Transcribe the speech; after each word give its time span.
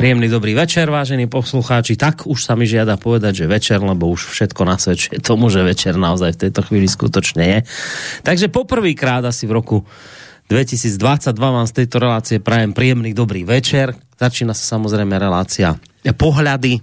Príjemný 0.00 0.32
dobrý 0.32 0.56
večer, 0.56 0.88
vážení 0.88 1.28
poslucháči. 1.28 1.92
Tak 1.92 2.24
už 2.24 2.48
sa 2.48 2.56
mi 2.56 2.64
žiada 2.64 2.96
povedať, 2.96 3.44
že 3.44 3.52
večer, 3.52 3.84
lebo 3.84 4.08
už 4.08 4.32
všetko 4.32 4.64
nasvedčuje 4.64 5.20
tomu, 5.20 5.52
že 5.52 5.60
večer 5.60 6.00
naozaj 6.00 6.40
v 6.40 6.40
tejto 6.48 6.64
chvíli 6.64 6.88
skutočne 6.88 7.44
je. 7.44 7.58
Takže 8.24 8.48
poprvýkrát 8.48 9.20
asi 9.28 9.44
v 9.44 9.60
roku 9.60 9.84
2022 10.48 11.36
vám 11.36 11.68
z 11.68 11.84
tejto 11.84 12.00
relácie 12.00 12.40
prajem 12.40 12.72
príjemný 12.72 13.12
dobrý 13.12 13.44
večer. 13.44 13.92
Začína 14.20 14.52
sa 14.52 14.76
samozrejme 14.76 15.16
relácia 15.16 15.80
pohľady. 16.12 16.80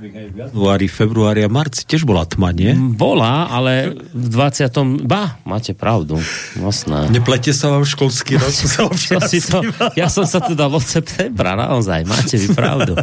V 0.00 0.36
januári, 0.36 0.88
februári 0.88 1.44
a 1.44 1.48
marci 1.52 1.84
tiež 1.84 2.08
bola 2.08 2.28
tma, 2.28 2.52
nie? 2.52 2.72
Bola, 2.76 3.48
ale 3.48 3.96
v 4.12 4.26
20. 4.32 5.04
Ba, 5.04 5.40
máte 5.48 5.72
pravdu. 5.72 6.16
Vlastné. 6.56 7.08
Neplete 7.12 7.56
sa 7.56 7.72
vám 7.72 7.88
školský 7.88 8.36
rok? 8.40 8.52
si 9.32 9.40
to, 9.44 9.64
ja 9.96 10.12
som 10.12 10.28
sa 10.28 10.44
tu 10.44 10.52
dal 10.52 10.72
od 10.72 10.84
septembra, 10.84 11.56
naozaj. 11.56 12.04
Máte 12.04 12.36
vy 12.36 12.52
pravdu. 12.52 12.96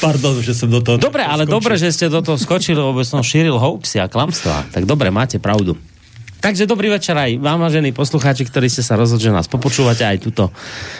Pardon, 0.00 0.36
že 0.40 0.56
som 0.56 0.72
do 0.72 0.80
toho... 0.84 0.96
Dobre, 0.96 1.24
ale 1.24 1.44
skočil. 1.44 1.56
dobre, 1.56 1.72
že 1.76 1.88
ste 1.92 2.06
do 2.08 2.24
toho 2.24 2.36
skočili, 2.40 2.80
lebo 2.80 3.00
som 3.04 3.20
šíril 3.20 3.56
hoaxy 3.56 4.00
a 4.00 4.08
klamstvá. 4.08 4.72
Tak 4.72 4.88
dobre, 4.88 5.12
máte 5.12 5.36
pravdu. 5.36 5.76
Takže 6.42 6.66
dobrý 6.66 6.90
večer 6.90 7.14
aj 7.14 7.38
vám, 7.38 7.62
vážení 7.62 7.94
poslucháči, 7.94 8.42
ktorí 8.42 8.66
ste 8.66 8.82
sa 8.82 8.98
rozhodli, 8.98 9.30
že 9.30 9.30
nás 9.30 9.46
popočúvate 9.46 10.02
aj 10.02 10.26
túto 10.26 10.50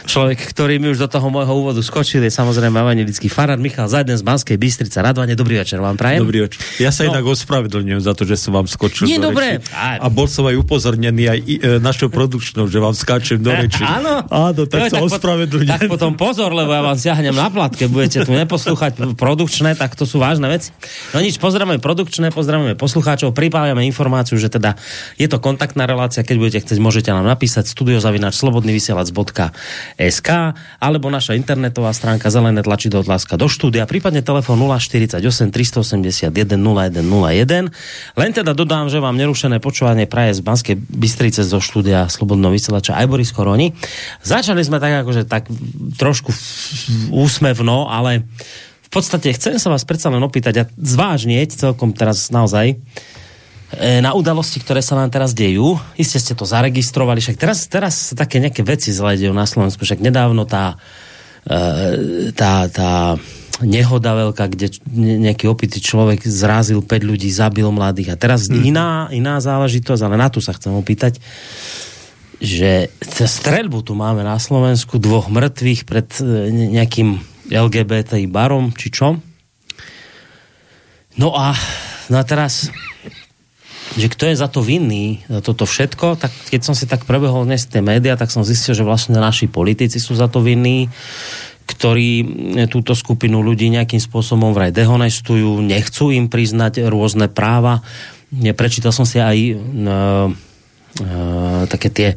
človek, 0.07 0.39
ktorý 0.39 0.79
mi 0.79 0.95
už 0.95 1.03
do 1.03 1.11
toho 1.11 1.35
môjho 1.35 1.51
úvodu 1.51 1.83
skočil, 1.83 2.23
je 2.23 2.31
samozrejme 2.31 2.71
evangelický 2.71 3.27
farár 3.27 3.59
Michal 3.59 3.91
Zajden 3.91 4.15
z 4.15 4.23
Banskej 4.23 4.55
Bystrice. 4.55 5.03
Radovane, 5.03 5.35
dobrý 5.35 5.59
večer 5.59 5.83
vám 5.83 5.99
prajem. 5.99 6.23
Dobrý 6.23 6.47
večer. 6.47 6.63
Ja 6.79 6.95
sa 6.95 7.11
no. 7.11 7.19
inak 7.19 7.27
ospravedlňujem 7.27 8.01
za 8.07 8.15
to, 8.15 8.23
že 8.23 8.39
som 8.39 8.55
vám 8.55 8.71
skočil 8.71 9.11
Nie, 9.11 9.19
do 9.19 9.35
dobre. 9.35 9.59
Reči. 9.59 9.75
A 9.75 10.07
bol 10.07 10.31
som 10.31 10.47
aj 10.47 10.55
upozornený 10.63 11.25
aj 11.27 11.39
e, 11.43 11.51
našou 11.83 12.07
produkčnou, 12.07 12.71
že 12.71 12.79
vám 12.79 12.95
skáčem 12.95 13.43
do 13.43 13.51
reči. 13.59 13.83
Áno. 13.83 14.23
Áno, 14.31 14.63
tak 14.71 14.95
no, 14.95 14.95
sa 14.95 15.03
ospravedlňujem. 15.03 15.75
Tak 15.75 15.91
potom 15.91 16.15
pozor, 16.15 16.55
lebo 16.55 16.71
ja 16.71 16.87
vám 16.87 16.95
siahnem 16.95 17.35
na 17.35 17.51
plat, 17.51 17.75
keď 17.75 17.89
budete 17.91 18.19
tu 18.23 18.31
neposlúchať 18.31 19.19
produkčné, 19.19 19.75
tak 19.75 19.99
to 19.99 20.07
sú 20.07 20.23
vážne 20.23 20.47
veci. 20.47 20.71
No 21.11 21.19
nič, 21.19 21.43
pozdravujeme 21.43 21.83
produkčné, 21.83 22.31
pozdravujeme 22.31 22.79
poslucháčov, 22.79 23.35
pripájame 23.35 23.83
informáciu, 23.91 24.39
že 24.39 24.47
teda 24.47 24.79
je 25.19 25.32
to 25.33 25.41
kontaktná 25.41 25.89
relácia 25.89 26.21
keď 26.21 26.37
budete 26.37 26.69
chcieť, 26.69 26.77
môžete 26.77 27.09
nám 27.09 27.25
napísať 27.25 27.65
studiozavinač 27.73 28.37
slobodnyvysielac.sk 28.37 30.29
alebo 30.77 31.09
naša 31.09 31.33
internetová 31.41 31.97
stránka 31.97 32.29
zelené 32.29 32.61
tlačidlo 32.61 33.01
otláska 33.01 33.41
do 33.41 33.49
štúdia, 33.49 33.89
prípadne 33.89 34.21
telefon 34.21 34.61
048 34.61 35.17
381 35.49 36.29
0101. 36.61 37.73
Len 38.21 38.31
teda 38.37 38.53
dodám, 38.53 38.93
že 38.93 39.01
vám 39.01 39.17
nerušené 39.17 39.57
počúvanie 39.65 40.05
praje 40.05 40.37
z 40.37 40.41
Banskej 40.45 40.77
Bystrice 40.77 41.41
zo 41.49 41.65
štúdia 41.65 42.13
Slobodného 42.13 42.53
vysielača 42.53 43.01
aj 43.01 43.09
Boris 43.09 43.33
Koroni. 43.33 43.73
Začali 44.21 44.61
sme 44.61 44.85
tak 44.85 45.01
akože 45.01 45.25
tak 45.25 45.49
trošku 45.97 46.29
úsmevno, 47.09 47.89
ale 47.89 48.29
v 48.85 48.89
podstate 48.93 49.33
chcem 49.33 49.57
sa 49.57 49.73
vás 49.73 49.89
predsa 49.89 50.13
len 50.13 50.21
opýtať 50.21 50.55
a 50.61 50.69
zvážnieť 50.77 51.57
celkom 51.57 51.97
teraz 51.97 52.29
naozaj, 52.29 52.77
na 53.81 54.13
udalosti, 54.13 54.61
ktoré 54.61 54.85
sa 54.85 55.01
nám 55.01 55.09
teraz 55.09 55.33
dejú. 55.33 55.81
Iste 55.97 56.21
ste 56.21 56.37
to 56.37 56.45
zaregistrovali, 56.45 57.25
však 57.25 57.41
teraz, 57.41 57.65
teraz 57.73 58.13
také 58.13 58.37
nejaké 58.37 58.61
veci 58.61 58.93
zle 58.93 59.17
dejú 59.17 59.33
na 59.33 59.49
Slovensku, 59.49 59.81
však 59.81 60.05
nedávno 60.05 60.45
tá, 60.45 60.77
e, 61.49 62.31
tá, 62.37 62.69
tá 62.69 63.17
nehoda 63.65 64.13
veľká, 64.13 64.45
kde 64.53 64.77
nejaký 64.93 65.49
opitý 65.49 65.81
človek 65.81 66.21
zrazil 66.29 66.85
5 66.85 66.93
ľudí, 67.01 67.33
zabil 67.33 67.65
mladých. 67.73 68.13
A 68.13 68.21
teraz 68.21 68.51
hmm. 68.51 68.61
iná, 68.61 68.89
iná 69.09 69.41
záležitosť, 69.41 70.03
ale 70.05 70.21
na 70.21 70.29
tu 70.29 70.45
sa 70.45 70.53
chcem 70.53 70.75
opýtať, 70.77 71.17
že 72.43 72.91
streľbu 73.07 73.87
tu 73.87 73.95
máme 73.95 74.21
na 74.21 74.37
Slovensku, 74.37 74.99
dvoch 74.99 75.31
mŕtvych 75.31 75.81
pred 75.89 76.09
e, 76.21 76.25
nejakým 76.77 77.23
LGBT 77.49 78.21
barom, 78.29 78.75
či 78.75 78.93
čo? 78.93 79.17
No 81.17 81.29
a, 81.37 81.55
no 82.11 82.17
a 82.19 82.25
teraz 82.25 82.73
že 83.93 84.09
kto 84.09 84.33
je 84.33 84.37
za 84.41 84.49
to 84.49 84.65
vinný, 84.65 85.21
za 85.29 85.45
toto 85.45 85.69
všetko, 85.69 86.17
tak 86.17 86.33
keď 86.49 86.61
som 86.65 86.75
si 86.77 86.89
tak 86.89 87.05
prebehol 87.05 87.45
dnes 87.45 87.69
tie 87.69 87.85
médiá, 87.85 88.17
tak 88.17 88.33
som 88.33 88.45
zistil, 88.45 88.73
že 88.73 88.87
vlastne 88.87 89.21
naši 89.21 89.49
politici 89.49 90.01
sú 90.01 90.17
za 90.17 90.33
to 90.33 90.41
vinní, 90.41 90.89
ktorí 91.69 92.11
túto 92.73 92.97
skupinu 92.97 93.39
ľudí 93.45 93.71
nejakým 93.71 94.01
spôsobom 94.01 94.51
vraj 94.51 94.75
dehonestujú, 94.75 95.63
nechcú 95.63 96.11
im 96.11 96.27
priznať 96.27 96.89
rôzne 96.91 97.31
práva. 97.31 97.85
Prečítal 98.33 98.91
som 98.91 99.05
si 99.05 99.21
aj 99.21 99.37
uh, 99.57 100.33
Uh, 100.93 101.65
také 101.73 101.89
tie 101.89 102.09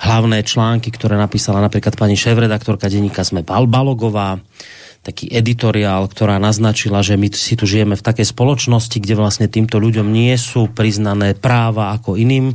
hlavné 0.00 0.40
články, 0.40 0.88
ktoré 0.88 1.20
napísala 1.20 1.60
napríklad 1.60 2.00
pani 2.00 2.16
šéf-redaktorka 2.16 2.88
denníka 2.88 3.20
Sme 3.28 3.44
Balogová, 3.44 4.40
taký 5.02 5.26
editoriál, 5.30 6.06
ktorá 6.06 6.38
naznačila, 6.38 7.02
že 7.02 7.18
my 7.18 7.26
si 7.34 7.58
tu 7.58 7.66
žijeme 7.66 7.98
v 7.98 8.06
takej 8.06 8.30
spoločnosti, 8.30 9.02
kde 9.02 9.18
vlastne 9.18 9.50
týmto 9.50 9.82
ľuďom 9.82 10.06
nie 10.06 10.34
sú 10.38 10.70
priznané 10.70 11.34
práva 11.34 11.94
ako 11.98 12.14
iným 12.14 12.54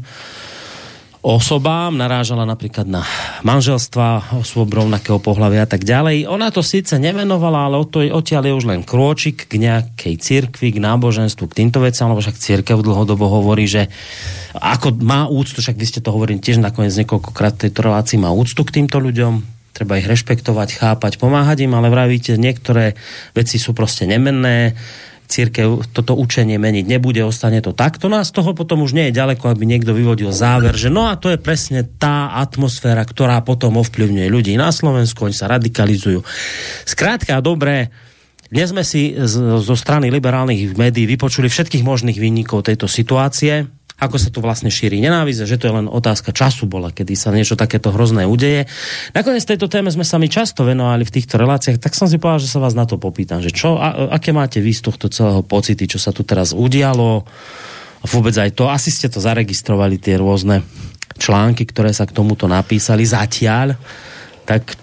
osobám, 1.27 1.91
narážala 1.91 2.47
napríklad 2.47 2.87
na 2.87 3.03
manželstva 3.43 4.39
osôb 4.39 4.71
rovnakého 4.71 5.19
pohľavia 5.19 5.67
a 5.67 5.69
tak 5.69 5.83
ďalej. 5.83 6.23
Ona 6.31 6.55
to 6.55 6.63
síce 6.63 6.95
nemenovala, 6.95 7.67
ale 7.67 7.83
odtiaľ 7.83 8.43
je 8.47 8.53
už 8.55 8.65
len 8.71 8.81
krôčik 8.87 9.51
k 9.51 9.59
nejakej 9.59 10.15
cirkvi, 10.23 10.71
k 10.71 10.79
náboženstvu, 10.79 11.51
k 11.51 11.57
týmto 11.65 11.83
veciam, 11.83 12.07
lebo 12.07 12.23
však 12.23 12.39
církev 12.39 12.79
dlhodobo 12.79 13.27
hovorí, 13.27 13.67
že 13.67 13.91
ako 14.55 15.03
má 15.03 15.27
úctu, 15.27 15.59
však 15.59 15.75
vy 15.75 15.85
ste 15.85 15.99
to 15.99 16.15
hovorili 16.15 16.39
tiež 16.39 16.63
nakoniec 16.63 16.95
niekoľkokrát 16.95 17.59
v 17.59 17.75
relácii, 17.75 18.23
má 18.23 18.31
úctu 18.31 18.63
k 18.63 18.79
týmto 18.79 19.03
ľuďom, 19.03 19.56
treba 19.77 20.01
ich 20.01 20.09
rešpektovať, 20.09 20.69
chápať, 20.73 21.21
pomáhať 21.21 21.69
im, 21.69 21.77
ale 21.77 21.93
vravíte, 21.93 22.33
niektoré 22.41 22.97
veci 23.37 23.61
sú 23.61 23.77
proste 23.77 24.09
nemenné, 24.09 24.73
církev 25.27 25.91
toto 25.91 26.15
učenie 26.15 26.55
meniť 26.55 26.87
nebude, 26.87 27.19
ostane 27.21 27.59
to 27.59 27.75
takto. 27.75 28.07
No 28.07 28.23
a 28.23 28.25
z 28.25 28.31
toho 28.31 28.55
potom 28.55 28.81
už 28.81 28.95
nie 28.95 29.11
je 29.11 29.19
ďaleko, 29.19 29.51
aby 29.51 29.67
niekto 29.67 29.91
vyvodil 29.91 30.31
záver, 30.31 30.73
že 30.73 30.87
no 30.87 31.11
a 31.11 31.19
to 31.19 31.29
je 31.29 31.37
presne 31.37 31.83
tá 31.83 32.31
atmosféra, 32.39 33.03
ktorá 33.03 33.43
potom 33.43 33.77
ovplyvňuje 33.77 34.27
ľudí 34.31 34.55
na 34.55 34.71
Slovensku, 34.71 35.27
oni 35.27 35.35
sa 35.35 35.51
radikalizujú. 35.51 36.23
Skrátka, 36.87 37.43
dobré, 37.43 37.91
dnes 38.47 38.71
sme 38.71 38.87
si 38.87 39.11
zo 39.27 39.75
strany 39.75 40.07
liberálnych 40.07 40.79
médií 40.79 41.03
vypočuli 41.03 41.51
všetkých 41.51 41.83
možných 41.83 42.15
výnikov 42.15 42.63
tejto 42.63 42.87
situácie 42.87 43.67
ako 43.97 44.15
sa 44.21 44.29
tu 44.29 44.45
vlastne 44.45 44.69
šíri 44.69 45.01
nenávisť, 45.01 45.49
že 45.49 45.57
to 45.57 45.67
je 45.69 45.77
len 45.81 45.87
otázka 45.89 46.29
času 46.29 46.69
bola, 46.69 46.93
kedy 46.93 47.17
sa 47.17 47.33
niečo 47.33 47.57
takéto 47.57 47.89
hrozné 47.89 48.29
udeje. 48.29 48.69
Nakoniec 49.17 49.41
tejto 49.41 49.65
téme 49.65 49.89
sme 49.89 50.05
sa 50.05 50.21
mi 50.21 50.29
často 50.29 50.61
venovali 50.61 51.01
v 51.01 51.13
týchto 51.17 51.41
reláciách, 51.41 51.81
tak 51.81 51.97
som 51.97 52.05
si 52.05 52.21
povedal, 52.21 52.45
že 52.45 52.53
sa 52.53 52.61
vás 52.61 52.77
na 52.77 52.85
to 52.85 53.01
popýtam, 53.01 53.41
že 53.41 53.49
čo, 53.49 53.81
a, 53.81 54.13
aké 54.13 54.29
máte 54.29 54.61
vy 54.61 54.69
z 54.69 54.85
tohto 54.85 55.09
celého 55.09 55.41
pocity, 55.41 55.89
čo 55.89 55.97
sa 55.97 56.13
tu 56.13 56.21
teraz 56.21 56.53
udialo 56.53 57.25
a 57.97 58.05
vôbec 58.05 58.37
aj 58.37 58.53
to, 58.53 58.69
asi 58.69 58.93
ste 58.93 59.09
to 59.09 59.17
zaregistrovali 59.17 59.97
tie 59.97 60.21
rôzne 60.21 60.61
články, 61.17 61.65
ktoré 61.65 61.89
sa 61.89 62.05
k 62.05 62.13
tomuto 62.13 62.45
napísali 62.45 63.01
zatiaľ, 63.01 63.73
tak 64.45 64.77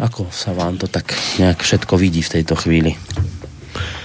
ako 0.00 0.32
sa 0.32 0.56
vám 0.56 0.80
to 0.80 0.88
tak 0.88 1.12
nejak 1.38 1.60
všetko 1.60 1.94
vidí 2.00 2.24
v 2.24 2.32
tejto 2.40 2.56
chvíli? 2.56 2.96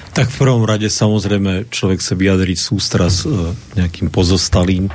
Tak 0.09 0.33
v 0.33 0.39
prvom 0.41 0.65
rade 0.65 0.89
samozrejme 0.89 1.69
človek 1.69 2.01
sa 2.01 2.17
vyjadriť 2.17 2.57
sústras 2.57 3.23
e, 3.23 3.53
nejakým 3.77 4.09
pozostalým. 4.09 4.89
E, 4.89 4.93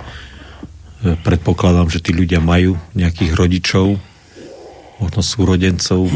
predpokladám, 1.22 1.88
že 1.88 2.02
tí 2.02 2.10
ľudia 2.10 2.42
majú 2.42 2.74
nejakých 2.98 3.32
rodičov, 3.32 3.96
možno 4.98 5.20
súrodencov. 5.22 6.10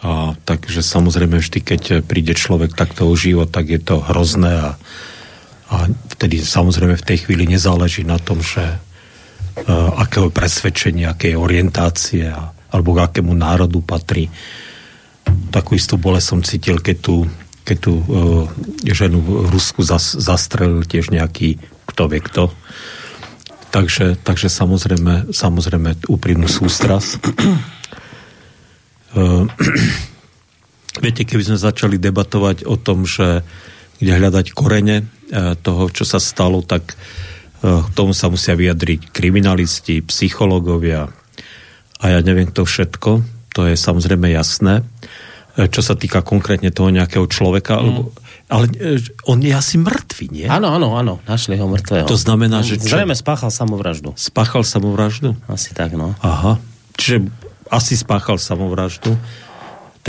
A 0.00 0.32
takže 0.48 0.80
samozrejme 0.80 1.36
vždy, 1.36 1.60
keď 1.60 1.82
príde 2.00 2.32
človek 2.32 2.72
takto 2.72 3.04
o 3.04 3.12
život, 3.12 3.52
tak 3.52 3.68
je 3.68 3.80
to 3.80 4.00
hrozné 4.00 4.48
a, 4.48 4.70
a 5.68 5.76
vtedy 6.16 6.40
samozrejme 6.40 6.96
v 6.96 7.04
tej 7.06 7.28
chvíli 7.28 7.44
nezáleží 7.44 8.08
na 8.08 8.16
tom, 8.16 8.40
že 8.40 8.64
uh, 8.64 8.80
akého 10.00 10.32
presvedčenia, 10.32 11.12
akej 11.12 11.36
orientácie 11.36 12.32
a, 12.32 12.48
alebo 12.72 12.96
k 12.96 13.12
akému 13.12 13.36
národu 13.36 13.84
patrí 13.84 14.32
takú 15.50 15.74
istú 15.74 15.96
bolesť 15.96 16.26
som 16.26 16.40
cítil, 16.42 16.78
keď 16.78 16.96
tu, 17.00 17.16
keď 17.66 17.76
tu 17.78 17.92
uh, 18.00 18.44
ženu 18.86 19.20
v 19.20 19.50
Rusku 19.50 19.82
zas, 19.82 20.14
zastrelil 20.16 20.84
tiež 20.86 21.10
nejaký 21.10 21.58
kto 21.88 22.02
vie 22.10 22.20
kto. 22.22 22.54
Takže, 23.70 24.18
takže 24.22 24.50
samozrejme, 24.50 25.30
samozrejme 25.30 26.10
úprimnú 26.10 26.50
sústras. 26.50 27.18
Uh, 29.14 29.46
viete, 31.04 31.22
keby 31.26 31.42
sme 31.42 31.58
začali 31.58 31.96
debatovať 31.98 32.66
o 32.66 32.78
tom, 32.78 33.06
že 33.06 33.42
kde 34.00 34.12
hľadať 34.16 34.46
korene 34.54 35.04
uh, 35.04 35.54
toho, 35.58 35.90
čo 35.90 36.02
sa 36.06 36.22
stalo, 36.22 36.62
tak 36.62 36.96
k 37.60 37.92
tomu 37.92 38.16
sa 38.16 38.32
musia 38.32 38.56
vyjadriť 38.56 39.12
kriminalisti, 39.12 40.00
psychológovia 40.08 41.12
a 42.00 42.04
ja 42.08 42.18
neviem 42.24 42.48
to 42.48 42.64
všetko, 42.64 43.20
to 43.52 43.68
je 43.68 43.76
samozrejme 43.76 44.32
jasné. 44.32 44.80
E, 45.60 45.68
čo 45.68 45.84
sa 45.84 45.92
týka 45.92 46.24
konkrétne 46.24 46.72
toho 46.72 46.88
nejakého 46.88 47.28
človeka, 47.28 47.76
mm. 47.76 47.80
alebo, 47.84 48.00
ale 48.48 48.64
e, 48.80 48.96
on 49.28 49.44
je 49.44 49.52
asi 49.52 49.76
mŕtvy, 49.76 50.26
nie? 50.32 50.46
Áno, 50.48 50.72
áno, 50.72 50.96
áno, 50.96 51.20
našli 51.28 51.60
ho 51.60 51.68
mŕtvého. 51.68 52.08
To 52.08 52.16
znamená, 52.16 52.64
že 52.64 52.80
čo? 52.80 52.96
Zrejme 52.96 53.12
spáchal 53.12 53.52
samovraždu. 53.52 54.16
Spáchal 54.16 54.64
samovraždu? 54.64 55.36
Asi 55.52 55.76
tak, 55.76 55.92
no. 55.92 56.16
Aha, 56.24 56.56
čiže 56.96 57.28
asi 57.68 57.92
spáchal 58.00 58.40
samovraždu. 58.40 59.12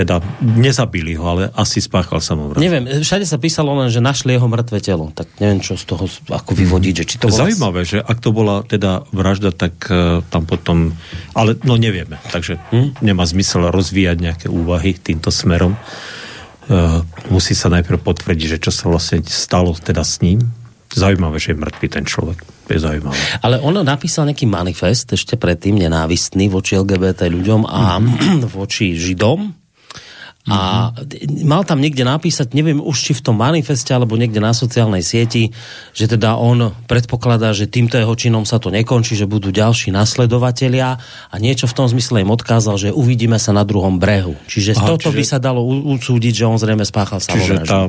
Teda 0.02 0.18
nezabili 0.42 1.14
ho, 1.14 1.26
ale 1.30 1.44
asi 1.54 1.78
spáchal 1.78 2.18
samovraždu. 2.18 2.66
Neviem, 2.66 3.06
všade 3.06 3.30
sa 3.30 3.38
písalo 3.38 3.78
len, 3.78 3.94
že 3.94 4.02
našli 4.02 4.34
jeho 4.34 4.50
mŕtve 4.50 4.82
telo. 4.82 5.14
Tak 5.14 5.38
neviem, 5.38 5.62
čo 5.62 5.78
z 5.78 5.86
toho 5.86 6.10
ako 6.34 6.58
vyvodiť. 6.58 6.94
Že 6.98 7.06
či 7.06 7.16
to 7.22 7.30
bola... 7.30 7.40
Zaujímavé, 7.46 7.82
že 7.86 7.98
ak 8.02 8.18
to 8.18 8.30
bola 8.34 8.66
teda 8.66 9.06
vražda, 9.14 9.54
tak 9.54 9.78
uh, 9.94 10.26
tam 10.34 10.50
potom... 10.50 10.98
Ale 11.38 11.54
no 11.62 11.78
nevieme, 11.78 12.18
takže 12.34 12.58
hm? 12.74 13.06
nemá 13.06 13.30
zmysel 13.30 13.70
rozvíjať 13.70 14.18
nejaké 14.18 14.48
úvahy 14.50 14.98
týmto 14.98 15.30
smerom. 15.30 15.78
Uh, 16.66 17.06
musí 17.30 17.54
sa 17.54 17.70
najprv 17.70 18.02
potvrdiť, 18.02 18.58
že 18.58 18.62
čo 18.64 18.74
sa 18.74 18.90
vlastne 18.90 19.22
stalo 19.30 19.78
teda 19.78 20.02
s 20.02 20.26
ním. 20.26 20.42
Zaujímavé, 20.92 21.40
že 21.40 21.54
je 21.54 21.62
mŕtvý 21.62 21.88
ten 21.88 22.04
človek. 22.04 22.42
Je 22.68 22.80
zaujímavé. 22.80 23.20
Ale 23.44 23.60
on 23.60 23.76
napísal 23.84 24.28
nejaký 24.28 24.48
manifest 24.48 25.12
ešte 25.12 25.36
predtým 25.36 25.78
nenávistný 25.80 26.48
voči 26.48 26.80
LGBT 26.80 27.28
ľuďom 27.28 27.68
a 27.68 28.00
mm. 28.00 28.48
voči 28.58 28.96
Židom 28.96 29.61
a 30.50 30.90
mal 31.46 31.62
tam 31.62 31.78
niekde 31.78 32.02
napísať, 32.02 32.58
neviem 32.58 32.82
už 32.82 32.98
či 32.98 33.12
v 33.14 33.22
tom 33.22 33.38
manifeste 33.38 33.94
alebo 33.94 34.18
niekde 34.18 34.42
na 34.42 34.58
sociálnej 34.58 35.06
sieti, 35.06 35.54
že 35.94 36.10
teda 36.10 36.34
on 36.34 36.74
predpokladá, 36.90 37.54
že 37.54 37.70
týmto 37.70 38.02
jeho 38.02 38.10
činom 38.18 38.42
sa 38.42 38.58
to 38.58 38.74
nekončí, 38.74 39.14
že 39.14 39.30
budú 39.30 39.54
ďalší 39.54 39.94
nasledovatelia 39.94 40.98
a 41.30 41.36
niečo 41.38 41.70
v 41.70 41.78
tom 41.78 41.86
zmysle 41.86 42.26
im 42.26 42.34
odkázal, 42.34 42.82
že 42.82 42.90
uvidíme 42.90 43.38
sa 43.38 43.54
na 43.54 43.62
druhom 43.62 44.02
brehu. 44.02 44.34
Čiže 44.50 44.78
z 44.78 44.82
tohoto 44.82 45.14
čiže... 45.14 45.20
by 45.22 45.24
sa 45.30 45.38
dalo 45.38 45.62
ucúdiť, 45.94 46.34
že 46.34 46.46
on 46.50 46.58
zrejme 46.58 46.90
spáchal 46.90 47.22
samovraždu. 47.22 47.62
Čiže 47.62 47.70
tá, 47.70 47.80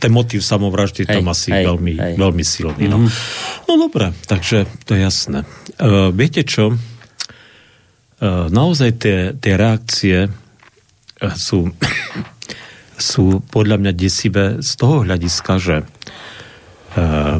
ten 0.00 0.10
motív 0.10 0.40
samovraždy 0.40 1.04
hej, 1.04 1.20
tam 1.20 1.28
asi 1.28 1.52
hej, 1.52 1.68
veľmi, 1.68 1.94
hej. 2.00 2.14
veľmi 2.16 2.44
silný. 2.48 2.84
No. 2.88 2.96
Mm-hmm. 3.04 3.68
no 3.68 3.72
dobre, 3.76 4.16
takže 4.24 4.64
to 4.88 4.96
je 4.96 5.04
jasné. 5.04 5.44
Uh, 5.76 6.08
viete 6.16 6.48
čo? 6.48 6.72
Uh, 8.20 8.48
naozaj 8.48 8.96
tie, 8.96 9.18
tie 9.36 9.52
reakcie 9.60 10.32
sú, 11.36 11.68
sú 12.96 13.24
podľa 13.52 13.76
mňa 13.76 13.92
desivé 13.92 14.46
z 14.64 14.70
toho 14.80 15.04
hľadiska, 15.04 15.52
že 15.60 15.76
uh, 15.84 17.36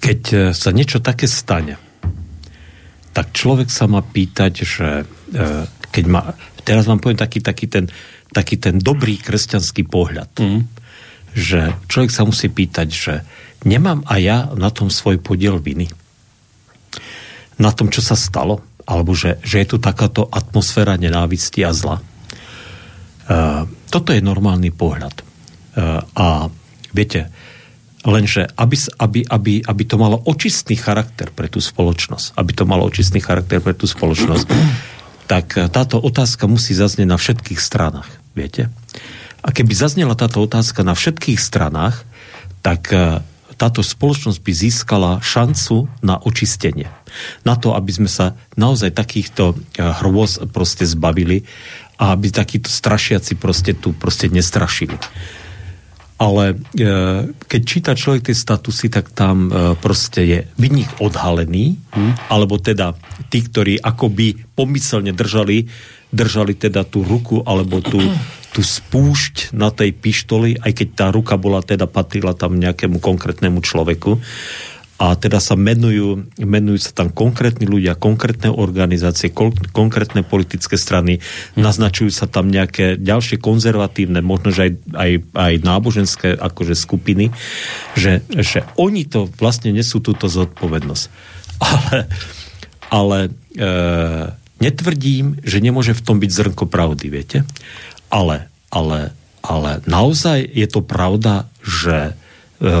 keď 0.00 0.52
sa 0.56 0.70
niečo 0.72 1.04
také 1.04 1.28
stane, 1.28 1.76
tak 3.12 3.36
človek 3.36 3.68
sa 3.68 3.84
má 3.84 4.00
pýtať, 4.00 4.52
že 4.64 4.88
uh, 5.04 5.64
keď 5.90 6.04
má, 6.08 6.32
teraz 6.64 6.86
vám 6.88 7.02
poviem 7.02 7.20
taký, 7.20 7.44
taký, 7.44 7.66
ten, 7.66 7.90
taký 8.32 8.56
ten 8.56 8.78
dobrý 8.80 9.18
kresťanský 9.18 9.84
pohľad, 9.90 10.30
mm. 10.40 10.60
že 11.36 11.74
človek 11.90 12.10
sa 12.14 12.24
musí 12.24 12.48
pýtať, 12.48 12.88
že 12.88 13.14
nemám 13.66 14.06
aj 14.08 14.20
ja 14.22 14.38
na 14.56 14.70
tom 14.72 14.88
svoj 14.88 15.20
podiel 15.20 15.60
viny. 15.60 15.90
Na 17.60 17.76
tom, 17.76 17.92
čo 17.92 18.00
sa 18.00 18.16
stalo 18.16 18.69
alebo 18.86 19.12
že, 19.16 19.40
že 19.44 19.64
je 19.64 19.66
tu 19.74 19.76
takáto 19.80 20.28
atmosféra 20.30 20.96
nenávisti 20.96 21.64
a 21.64 21.72
zla. 21.74 22.00
Uh, 22.00 23.68
toto 23.92 24.10
je 24.10 24.24
normálny 24.24 24.74
pohľad. 24.74 25.22
Uh, 25.76 26.02
a 26.16 26.26
viete, 26.90 27.30
lenže 28.02 28.48
aby, 28.56 28.76
aby, 28.98 29.20
aby, 29.28 29.52
aby 29.62 29.82
to 29.84 29.96
malo 30.00 30.18
očistný 30.24 30.74
charakter 30.80 31.30
pre 31.30 31.46
tú 31.46 31.60
spoločnosť, 31.62 32.34
aby 32.34 32.52
to 32.56 32.64
malo 32.64 32.88
očistný 32.88 33.20
charakter 33.22 33.60
pre 33.62 33.76
tú 33.76 33.84
spoločnosť, 33.86 34.46
tak 35.30 35.54
táto 35.70 36.02
otázka 36.02 36.50
musí 36.50 36.74
zaznieť 36.74 37.06
na 37.06 37.14
všetkých 37.14 37.60
stranách, 37.62 38.10
viete? 38.34 38.66
A 39.40 39.54
keby 39.54 39.72
zaznela 39.72 40.18
táto 40.18 40.42
otázka 40.42 40.82
na 40.82 40.98
všetkých 40.98 41.38
stranách, 41.38 42.02
tak 42.66 42.90
táto 43.60 43.84
spoločnosť 43.84 44.40
by 44.40 44.52
získala 44.56 45.10
šancu 45.20 45.88
na 46.00 46.16
očistenie. 46.16 46.88
Na 47.44 47.54
to, 47.56 47.72
aby 47.76 47.90
sme 47.90 48.10
sa 48.10 48.38
naozaj 48.54 48.94
takýchto 48.94 49.54
eh, 49.54 49.86
hrôz 50.02 50.42
proste 50.50 50.84
zbavili 50.86 51.44
a 52.00 52.16
aby 52.16 52.32
takíto 52.32 52.72
strašiaci 52.72 53.36
proste 53.36 53.76
tu 53.76 53.92
proste 53.92 54.32
nestrašili. 54.32 54.96
Ale 56.20 56.52
e, 56.52 56.56
keď 57.32 57.60
číta 57.64 57.92
človek 57.96 58.28
tie 58.28 58.36
statusy, 58.36 58.92
tak 58.92 59.12
tam 59.12 59.48
e, 59.48 59.72
proste 59.76 60.20
je 60.20 60.38
vinník 60.60 61.00
odhalený, 61.00 61.80
hmm. 61.96 62.28
alebo 62.28 62.60
teda 62.60 62.92
tí, 63.32 63.40
ktorí 63.40 63.80
akoby 63.80 64.52
pomyselne 64.52 65.16
držali, 65.16 65.68
držali 66.12 66.56
teda 66.60 66.84
tú 66.84 67.04
ruku 67.04 67.40
alebo 67.44 67.80
tú, 67.80 68.00
tú 68.56 68.60
spúšť 68.60 69.56
na 69.56 69.72
tej 69.72 69.96
pištoli, 69.96 70.60
aj 70.60 70.72
keď 70.76 70.88
tá 70.92 71.06
ruka 71.08 71.40
bola 71.40 71.64
teda 71.64 71.88
patrila 71.88 72.36
tam 72.36 72.60
nejakému 72.60 73.00
konkrétnemu 73.00 73.64
človeku. 73.64 74.20
A 75.00 75.16
teda 75.16 75.40
sa 75.40 75.56
menujú, 75.56 76.28
menujú 76.36 76.78
sa 76.84 76.92
tam 76.92 77.08
konkrétni 77.08 77.64
ľudia, 77.64 77.96
konkrétne 77.96 78.52
organizácie, 78.52 79.32
konkrétne 79.72 80.20
politické 80.20 80.76
strany, 80.76 81.16
hm. 81.16 81.64
naznačujú 81.64 82.12
sa 82.12 82.28
tam 82.28 82.52
nejaké 82.52 83.00
ďalšie 83.00 83.40
konzervatívne, 83.40 84.20
možno 84.20 84.52
že 84.52 84.68
aj, 84.68 84.72
aj, 84.92 85.12
aj 85.32 85.54
náboženské 85.64 86.28
akože 86.36 86.76
skupiny, 86.76 87.32
že, 87.96 88.20
že 88.28 88.68
oni 88.76 89.08
to 89.08 89.32
vlastne 89.40 89.72
nesú 89.72 90.04
túto 90.04 90.28
zodpovednosť. 90.28 91.04
Ale, 91.60 92.08
ale 92.88 93.18
e, 93.28 93.30
netvrdím, 94.64 95.44
že 95.44 95.60
nemôže 95.60 95.92
v 95.92 96.04
tom 96.04 96.16
byť 96.16 96.30
zrnko 96.32 96.64
pravdy, 96.72 97.06
viete? 97.12 97.38
Ale, 98.08 98.48
ale, 98.72 99.12
ale 99.44 99.84
naozaj 99.84 100.40
je 100.40 100.64
to 100.64 100.80
pravda, 100.80 101.48
že 101.60 102.12
e, 102.12 102.12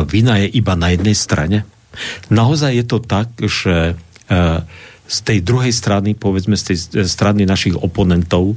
vina 0.08 0.40
je 0.40 0.48
iba 0.48 0.74
na 0.80 0.96
jednej 0.96 1.12
strane? 1.12 1.68
Naozaj 2.30 2.72
je 2.76 2.84
to 2.86 2.98
tak, 3.02 3.28
že 3.40 3.94
e, 4.30 4.34
z 5.10 5.18
tej 5.26 5.38
druhej 5.42 5.74
strany, 5.74 6.14
povedzme 6.14 6.54
z 6.54 6.64
tej 6.74 6.76
strany 7.06 7.42
našich 7.46 7.74
oponentov, 7.74 8.54
e, 8.54 8.56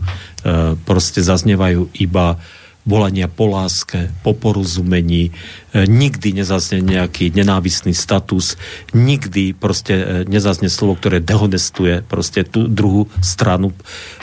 proste 0.86 1.26
zaznievajú 1.26 1.90
iba 1.98 2.38
volania 2.84 3.32
po 3.32 3.48
láske, 3.48 4.12
po 4.28 4.36
porozumení, 4.36 5.32
nikdy 5.72 6.36
nezazne 6.36 6.84
nejaký 6.84 7.32
nenávistný 7.32 7.96
status, 7.96 8.60
nikdy 8.92 9.56
proste 9.56 10.28
nezazne 10.28 10.68
slovo, 10.68 11.00
ktoré 11.00 11.24
dehonestuje 11.24 12.04
proste 12.04 12.44
tú 12.44 12.68
druhú 12.68 13.08
stranu. 13.24 13.72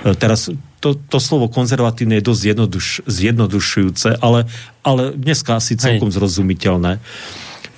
Teraz 0.05 0.53
to, 0.81 0.97
to 0.97 1.19
slovo 1.21 1.49
konzervatívne 1.49 2.21
je 2.21 2.29
dosť 2.29 2.43
jednoduš, 2.57 2.87
zjednodušujúce, 3.05 4.21
ale, 4.21 4.49
ale 4.85 5.13
dneska 5.13 5.61
asi 5.61 5.77
celkom 5.77 6.09
Hej. 6.09 6.17
zrozumiteľné. 6.21 7.01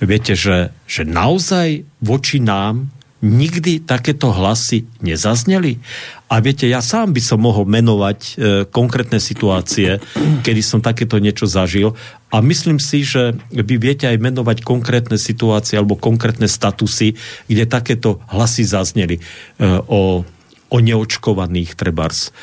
Viete, 0.01 0.33
že, 0.33 0.73
že 0.89 1.03
naozaj 1.05 1.85
voči 2.01 2.41
nám 2.41 2.89
nikdy 3.23 3.87
takéto 3.87 4.35
hlasy 4.35 4.83
nezazneli. 4.99 5.79
A 6.27 6.43
viete, 6.43 6.67
ja 6.67 6.83
sám 6.83 7.15
by 7.15 7.21
som 7.23 7.39
mohol 7.39 7.63
menovať 7.63 8.19
e, 8.19 8.31
konkrétne 8.67 9.23
situácie, 9.23 10.03
kedy 10.43 10.59
som 10.59 10.83
takéto 10.83 11.23
niečo 11.23 11.47
zažil 11.47 11.95
a 12.33 12.43
myslím 12.43 12.83
si, 12.83 13.07
že 13.07 13.39
vy 13.53 13.79
viete 13.79 14.11
aj 14.11 14.19
menovať 14.19 14.67
konkrétne 14.67 15.15
situácie 15.15 15.79
alebo 15.79 15.95
konkrétne 15.95 16.51
statusy, 16.51 17.15
kde 17.47 17.63
takéto 17.63 18.19
hlasy 18.27 18.67
zazneli 18.67 19.15
e, 19.15 19.21
o, 19.87 20.27
o 20.67 20.77
neočkovaných 20.83 21.79
trebars 21.79 22.35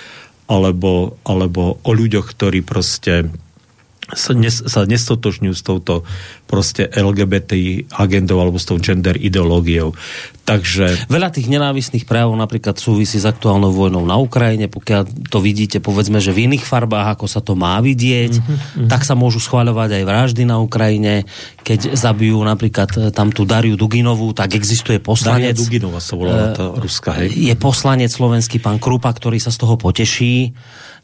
alebo, 0.49 1.21
alebo 1.29 1.77
o 1.85 1.91
ľuďoch, 1.93 2.33
ktorí 2.33 2.65
proste 2.65 3.29
sa, 4.15 4.33
nes, 4.35 4.55
sa 4.55 4.87
nestotožňujú 4.87 5.55
s 5.55 5.63
touto 5.63 6.03
proste 6.51 6.91
LGBT 6.91 7.85
agendou 7.95 8.43
alebo 8.43 8.59
s 8.59 8.67
tou 8.67 8.79
gender 8.83 9.15
ideológiou. 9.15 9.95
Takže... 10.51 11.07
Veľa 11.07 11.31
tých 11.31 11.47
nenávistných 11.47 12.11
práv 12.11 12.35
napríklad 12.35 12.75
súvisí 12.75 13.23
s 13.23 13.27
aktuálnou 13.29 13.71
vojnou 13.71 14.03
na 14.03 14.19
Ukrajine, 14.19 14.67
pokiaľ 14.67 15.31
to 15.31 15.39
vidíte 15.39 15.79
povedzme, 15.79 16.19
že 16.19 16.35
v 16.35 16.51
iných 16.51 16.67
farbách, 16.67 17.15
ako 17.15 17.27
sa 17.31 17.39
to 17.39 17.55
má 17.55 17.79
vidieť, 17.79 18.33
mm-hmm. 18.35 18.89
tak 18.91 19.07
sa 19.07 19.15
môžu 19.15 19.39
schváľovať 19.39 20.03
aj 20.03 20.03
vraždy 20.03 20.43
na 20.43 20.59
Ukrajine. 20.59 21.23
Keď 21.63 21.95
zabijú 21.95 22.43
napríklad 22.43 22.91
e, 22.99 22.99
tam 23.15 23.31
tú 23.31 23.47
Dariu 23.47 23.79
Duginovú, 23.79 24.35
tak 24.35 24.59
existuje 24.59 24.99
poslanec... 24.99 25.55
Daria 25.55 25.63
Duginova 25.63 26.03
sa 26.03 26.19
volá 26.19 26.51
tá 26.51 26.67
ruská, 26.75 27.15
hej? 27.23 27.31
Je 27.31 27.55
poslanec 27.55 28.11
slovenský 28.11 28.59
pán 28.59 28.83
Krupa, 28.83 29.15
ktorý 29.15 29.39
sa 29.39 29.55
z 29.55 29.61
toho 29.63 29.79
poteší 29.79 30.51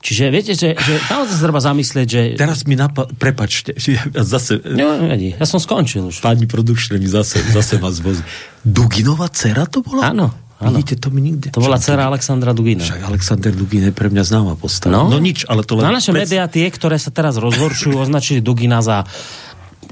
Čiže 0.07 0.25
viete, 0.31 0.53
že, 0.55 0.79
že 0.79 1.03
naozaj 1.11 1.35
sa 1.35 1.43
treba 1.43 1.59
zamyslieť, 1.59 2.07
že... 2.07 2.21
Teraz 2.39 2.63
mi 2.63 2.79
napadlo, 2.79 3.11
prepačte, 3.19 3.75
ja 4.15 4.23
zase... 4.23 4.63
No, 4.63 5.03
ja 5.19 5.47
som 5.51 5.59
skončil 5.59 6.07
už. 6.07 6.23
Pani 6.23 6.47
produkčne 6.47 7.03
mi 7.03 7.11
zase, 7.11 7.43
zase 7.51 7.83
vás 7.83 7.99
vozí. 7.99 8.23
Duginová 8.63 9.27
dcera 9.27 9.67
to 9.67 9.83
bola? 9.83 10.15
Áno. 10.15 10.31
Áno. 10.57 10.81
Vidíte, 10.81 10.97
to 10.97 11.13
mi 11.13 11.21
nikde. 11.21 11.53
To 11.53 11.61
bola 11.61 11.77
dcera 11.77 12.09
Alexandra 12.09 12.57
Dugina. 12.57 12.81
Však 12.81 13.03
Alexander 13.05 13.53
Dugin 13.53 13.91
je 13.91 13.93
pre 13.93 14.09
mňa 14.09 14.25
známa 14.25 14.55
postava. 14.57 14.95
No, 14.95 15.13
no 15.13 15.21
nič, 15.21 15.45
ale 15.45 15.61
to 15.67 15.77
len... 15.77 15.85
Na 15.85 15.93
naše 15.93 16.17
pred... 16.17 16.25
médiá 16.25 16.49
tie, 16.49 16.65
ktoré 16.73 16.97
sa 16.97 17.13
teraz 17.13 17.37
rozhorčujú, 17.37 18.01
označili 18.01 18.41
Dugina 18.41 18.81
za 18.81 19.05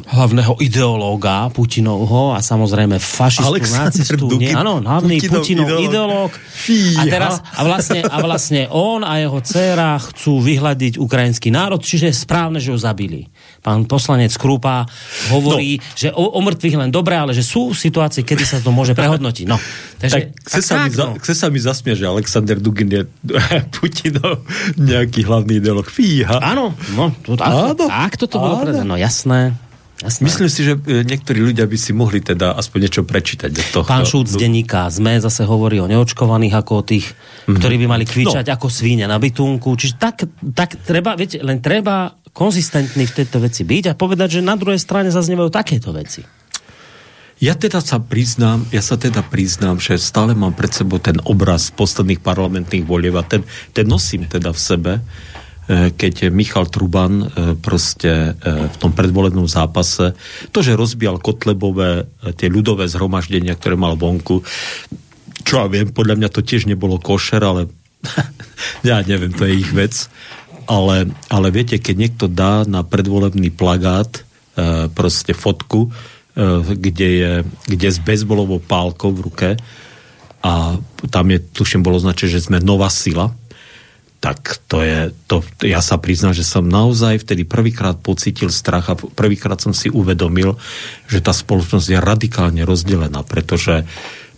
hlavného 0.05 0.59
ideológa 0.61 1.49
Putinovho 1.51 2.35
a 2.35 2.43
samozrejme 2.43 3.01
fašistu, 3.01 3.49
Alexander 3.49 3.89
nacistu. 3.91 4.27
Dugin, 4.29 4.51
Nie, 4.51 4.53
áno, 4.55 4.83
hlavný 4.83 5.17
Putinov 5.19 5.43
Putinov, 5.43 5.67
ideológ. 5.67 5.89
ideológ. 5.89 6.31
Fíha. 6.35 7.01
A, 7.01 7.03
teraz, 7.09 7.35
a, 7.41 7.63
vlastne, 7.65 8.01
a 8.05 8.17
vlastne 8.21 8.63
on 8.71 9.01
a 9.07 9.21
jeho 9.23 9.39
dcéra 9.41 9.97
chcú 9.99 10.43
vyhľadiť 10.45 11.01
ukrajinský 11.01 11.49
národ, 11.55 11.81
čiže 11.81 12.11
je 12.11 12.17
správne, 12.17 12.59
že 12.59 12.75
ho 12.75 12.79
zabili. 12.79 13.29
Pán 13.65 13.89
poslanec 13.89 14.35
Krupa 14.37 14.85
hovorí, 15.33 15.81
no. 15.81 15.85
že 15.97 16.09
o, 16.13 16.37
o 16.37 16.41
mŕtvych 16.45 16.77
len 16.85 16.91
dobre, 16.93 17.17
ale 17.17 17.33
že 17.33 17.41
sú 17.41 17.73
situácie, 17.73 18.27
kedy 18.27 18.45
sa 18.45 18.61
to 18.61 18.69
môže 18.75 18.93
prehodnotiť. 18.93 19.47
No. 19.49 19.57
Takže, 20.01 20.17
Tak 20.21 20.25
chce 20.53 20.61
sa, 20.61 20.75
mi, 20.85 20.89
no. 20.93 21.17
chce 21.17 21.33
sa 21.33 21.47
mi 21.49 21.59
zasmiať, 21.63 21.97
že 22.05 22.07
Alexander 22.09 22.57
Dugin 22.61 22.89
je 22.93 23.03
Putinov 23.75 24.45
nejaký 24.77 25.25
hlavný 25.25 25.65
ideolog. 25.65 25.89
Fíha. 25.89 26.45
Áno, 26.45 26.77
no, 26.93 27.13
to, 27.25 27.41
tak, 27.41 27.49
Áno. 27.49 27.73
tak 27.89 28.13
toto 28.21 28.37
bolo 28.41 28.55
Áno. 28.65 28.85
No 28.85 28.97
jasné. 29.01 29.57
Jasné. 30.05 30.23
Myslím 30.29 30.49
si, 30.53 30.61
že 30.63 30.77
e, 30.77 31.03
niektorí 31.03 31.41
ľudia 31.41 31.65
by 31.65 31.79
si 31.81 31.97
mohli 31.97 32.21
teda 32.21 32.53
aspoň 32.55 32.79
niečo 32.85 33.03
prečítať 33.03 33.51
do 33.51 33.63
toho. 33.73 33.85
Pán 33.89 34.05
Šúc 34.05 34.29
z 34.29 34.37
denníka 34.37 34.93
ZME 34.93 35.25
zase 35.25 35.49
hovorí 35.49 35.81
o 35.81 35.89
neočkovaných 35.89 36.55
ako 36.61 36.73
o 36.79 36.83
tých, 36.85 37.09
mm-hmm. 37.09 37.57
ktorí 37.57 37.75
by 37.81 37.87
mali 37.89 38.05
kvičať 38.05 38.45
no. 38.47 38.53
ako 38.55 38.67
svíne 38.69 39.09
na 39.09 39.17
bytunku. 39.17 39.73
Čiže 39.73 39.95
tak, 39.97 40.29
tak 40.53 40.77
treba, 40.85 41.17
viete, 41.17 41.41
len 41.41 41.65
treba 41.65 42.13
konzistentný 42.37 43.09
v 43.09 43.17
tejto 43.25 43.41
veci 43.41 43.65
byť 43.65 43.85
a 43.91 43.99
povedať, 43.99 44.39
že 44.39 44.41
na 44.45 44.59
druhej 44.59 44.83
strane 44.83 45.09
zaznievajú 45.09 45.49
takéto 45.49 45.95
veci. 45.95 46.27
Ja 47.43 47.59
teda 47.59 47.83
sa 47.83 47.99
priznám, 47.99 48.63
ja 48.71 48.79
sa 48.79 48.95
teda 48.95 49.27
priznám, 49.27 49.83
že 49.83 49.99
stále 49.99 50.39
mám 50.39 50.55
pred 50.55 50.71
sebou 50.71 51.03
ten 51.03 51.19
obraz 51.27 51.75
posledných 51.75 52.23
parlamentných 52.23 52.87
volieb 52.87 53.19
a 53.19 53.27
ten, 53.27 53.43
ten 53.75 53.91
nosím 53.91 54.31
teda 54.31 54.55
v 54.55 54.61
sebe, 54.61 54.93
keď 55.69 56.29
Michal 56.29 56.69
Truban 56.69 57.25
e, 57.25 57.27
proste 57.57 58.37
e, 58.37 58.69
v 58.69 58.77
tom 58.77 58.93
predvolebnom 58.93 59.49
zápase, 59.49 60.13
to, 60.53 60.61
že 60.61 60.77
rozbíjal 60.77 61.25
Kotlebové, 61.25 62.05
e, 62.05 62.37
tie 62.37 62.53
ľudové 62.53 62.85
zhromaždenia, 62.85 63.57
ktoré 63.57 63.73
mal 63.73 63.97
vonku, 63.97 64.45
čo 65.45 65.55
ja 65.61 65.67
viem, 65.69 65.89
podľa 65.89 66.21
mňa 66.21 66.29
to 66.29 66.45
tiež 66.45 66.69
nebolo 66.69 67.01
košer, 67.01 67.41
ale 67.41 67.73
ja 68.89 69.01
neviem, 69.05 69.33
to 69.33 69.49
je 69.49 69.57
ich 69.57 69.73
vec. 69.73 70.09
Ale, 70.65 71.13
ale 71.29 71.49
viete, 71.53 71.77
keď 71.77 71.97
niekto 71.97 72.25
dá 72.29 72.65
na 72.65 72.81
predvolebný 72.81 73.53
plagát 73.53 74.21
e, 74.21 74.89
proste 74.93 75.37
fotku, 75.37 75.89
e, 75.89 75.91
kde 76.77 77.09
je, 77.09 77.33
kde 77.69 77.89
s 77.89 78.01
bezbolovou 78.01 78.61
pálkou 78.61 79.13
v 79.13 79.25
ruke 79.29 79.51
a 80.45 80.77
tam 81.09 81.27
je, 81.33 81.41
tuším, 81.41 81.81
bolo 81.81 82.01
značené, 82.01 82.37
že 82.37 82.45
sme 82.49 82.61
nová 82.61 82.93
sila, 82.93 83.33
tak 84.25 84.57
to 84.73 84.81
je, 84.81 85.13
to, 85.29 85.45
ja 85.61 85.85
sa 85.85 86.01
priznám, 86.01 86.33
že 86.33 86.49
som 86.49 86.65
naozaj 86.65 87.21
vtedy 87.29 87.45
prvýkrát 87.45 88.01
pocítil 88.01 88.49
strach 88.49 88.89
a 88.89 88.97
prvýkrát 88.97 89.61
som 89.61 89.77
si 89.77 89.93
uvedomil, 89.93 90.57
že 91.13 91.21
tá 91.21 91.37
spoločnosť 91.37 91.93
je 91.93 91.99
radikálne 92.01 92.65
rozdelená, 92.65 93.21
pretože 93.21 93.85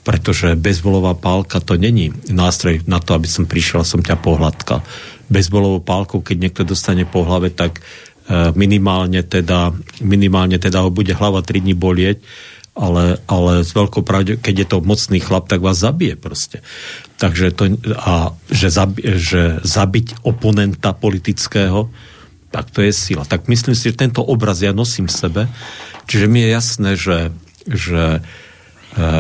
pretože 0.07 0.55
bezbolová 0.55 1.19
pálka 1.19 1.59
to 1.59 1.75
není 1.75 2.15
nástroj 2.31 2.87
na 2.87 3.03
to, 3.03 3.19
aby 3.19 3.27
som 3.27 3.43
prišiel 3.43 3.83
a 3.83 3.91
som 3.91 3.99
ťa 3.99 4.15
pohľadkal. 4.23 4.79
Bezbolovou 5.27 5.83
pálkou, 5.83 6.23
keď 6.23 6.37
niekto 6.47 6.63
dostane 6.63 7.03
po 7.03 7.27
hlave, 7.27 7.51
tak 7.51 7.83
e, 7.83 8.55
minimálne 8.55 9.27
teda, 9.27 9.75
minimálne 9.99 10.63
teda 10.63 10.87
ho 10.87 10.95
bude 10.95 11.11
hlava 11.11 11.43
3 11.43 11.59
dní 11.59 11.75
bolieť, 11.75 12.23
ale, 12.77 13.17
ale 13.25 13.65
s 13.65 13.73
veľkou 13.73 14.05
pravde, 14.05 14.37
keď 14.37 14.55
je 14.63 14.67
to 14.69 14.85
mocný 14.85 15.19
chlap, 15.19 15.49
tak 15.49 15.65
vás 15.65 15.81
zabije 15.81 16.21
proste. 16.21 16.61
Takže 17.17 17.57
to, 17.57 17.81
a 17.97 18.37
že, 18.53 18.69
zabi, 18.69 19.01
že 19.17 19.65
zabiť 19.65 20.21
oponenta 20.21 20.93
politického, 20.93 21.89
tak 22.53 22.69
to 22.69 22.85
je 22.85 22.93
sila. 22.93 23.25
Tak 23.25 23.49
myslím 23.49 23.73
si, 23.73 23.91
že 23.91 23.97
tento 23.97 24.21
obraz 24.21 24.61
ja 24.61 24.77
nosím 24.77 25.09
v 25.09 25.17
sebe, 25.17 25.43
čiže 26.05 26.29
mi 26.29 26.45
je 26.45 26.49
jasné, 26.53 26.91
že, 27.01 27.19
že 27.65 28.21
e, 28.93 29.11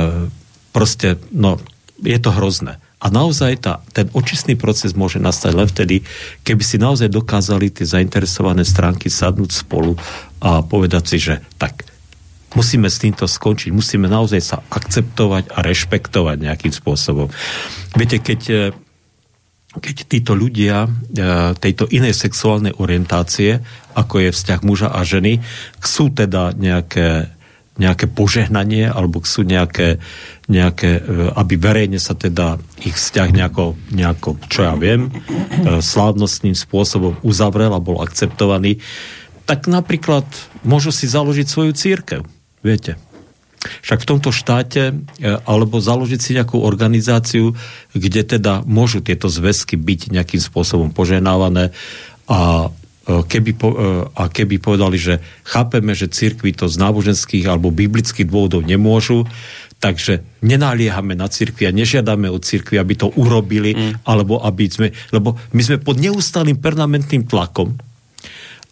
proste, 0.77 1.17
no, 1.33 1.57
je 2.05 2.19
to 2.21 2.37
hrozné. 2.37 2.77
A 3.01 3.09
naozaj 3.09 3.65
tá, 3.65 3.81
ten 3.97 4.09
očistný 4.13 4.57
proces 4.57 4.93
môže 4.93 5.17
nastať 5.17 5.53
len 5.57 5.69
vtedy, 5.69 6.05
keby 6.45 6.61
si 6.65 6.77
naozaj 6.77 7.09
dokázali 7.09 7.73
tie 7.73 7.89
zainteresované 7.89 8.65
stránky 8.69 9.09
sadnúť 9.09 9.65
spolu 9.65 9.97
a 10.45 10.61
povedať 10.61 11.05
si, 11.09 11.17
že 11.21 11.35
tak, 11.57 11.86
musíme 12.57 12.89
s 12.89 12.99
týmto 12.99 13.29
skončiť, 13.29 13.71
musíme 13.71 14.09
naozaj 14.09 14.41
sa 14.41 14.57
akceptovať 14.73 15.53
a 15.53 15.61
rešpektovať 15.61 16.37
nejakým 16.41 16.73
spôsobom. 16.73 17.29
Viete, 17.93 18.19
keď, 18.25 18.41
e, 18.49 18.63
keď 19.77 19.97
títo 20.09 20.33
ľudia 20.33 20.89
e, 20.89 20.91
tejto 21.61 21.85
inej 21.93 22.17
sexuálnej 22.17 22.73
orientácie, 22.81 23.61
ako 23.93 24.25
je 24.25 24.31
vzťah 24.33 24.61
muža 24.65 24.89
a 24.89 25.05
ženy, 25.05 25.45
chcú 25.85 26.09
teda 26.09 26.57
nejaké 26.57 27.37
nejaké 27.77 28.09
požehnanie 28.09 28.89
alebo 28.89 29.21
sú 29.21 29.45
nejaké, 29.45 30.01
nejaké, 30.49 30.97
e, 30.97 31.29
aby 31.37 31.61
verejne 31.61 32.01
sa 32.01 32.17
teda 32.17 32.57
ich 32.81 32.97
vzťah 32.97 33.37
nejako, 33.37 33.77
nejako 33.93 34.41
čo 34.49 34.65
ja 34.65 34.73
viem, 34.81 35.13
slávnostným 35.85 36.57
spôsobom 36.57 37.21
uzavrel 37.21 37.77
a 37.77 37.85
bol 37.85 38.01
akceptovaný, 38.01 38.81
tak 39.45 39.69
napríklad 39.69 40.25
môžu 40.65 40.89
si 40.89 41.05
založiť 41.05 41.47
svoju 41.47 41.77
církev. 41.77 42.25
Viete? 42.67 42.99
Však 43.87 44.03
v 44.03 44.09
tomto 44.11 44.31
štáte, 44.35 44.91
e, 44.91 44.95
alebo 45.47 45.79
založiť 45.79 46.21
si 46.21 46.35
nejakú 46.35 46.59
organizáciu, 46.59 47.55
kde 47.95 48.23
teda 48.27 48.67
môžu 48.67 48.99
tieto 49.03 49.31
zväzky 49.31 49.79
byť 49.79 50.11
nejakým 50.11 50.43
spôsobom 50.43 50.91
poženávané 50.91 51.71
a 52.27 52.71
keby, 53.07 53.53
po, 53.55 53.71
a 54.19 54.27
keby 54.27 54.59
povedali, 54.59 54.99
že 54.99 55.23
chápeme, 55.47 55.95
že 55.95 56.11
cirkvi 56.11 56.51
to 56.51 56.67
z 56.67 56.75
náboženských 56.83 57.47
alebo 57.47 57.71
biblických 57.71 58.27
dôvodov 58.27 58.67
nemôžu, 58.67 59.31
takže 59.79 60.27
nenaliehame 60.43 61.15
na 61.15 61.31
cirkvi 61.31 61.71
a 61.71 61.75
nežiadame 61.75 62.27
od 62.27 62.43
cirkvi, 62.43 62.83
aby 62.83 62.99
to 62.99 63.15
urobili, 63.15 63.79
mm. 63.79 64.09
alebo 64.09 64.43
aby 64.43 64.67
sme, 64.67 64.89
lebo 65.15 65.39
my 65.55 65.63
sme 65.63 65.79
pod 65.79 66.03
neustálým 66.03 66.59
permanentným 66.59 67.31
tlakom, 67.31 67.79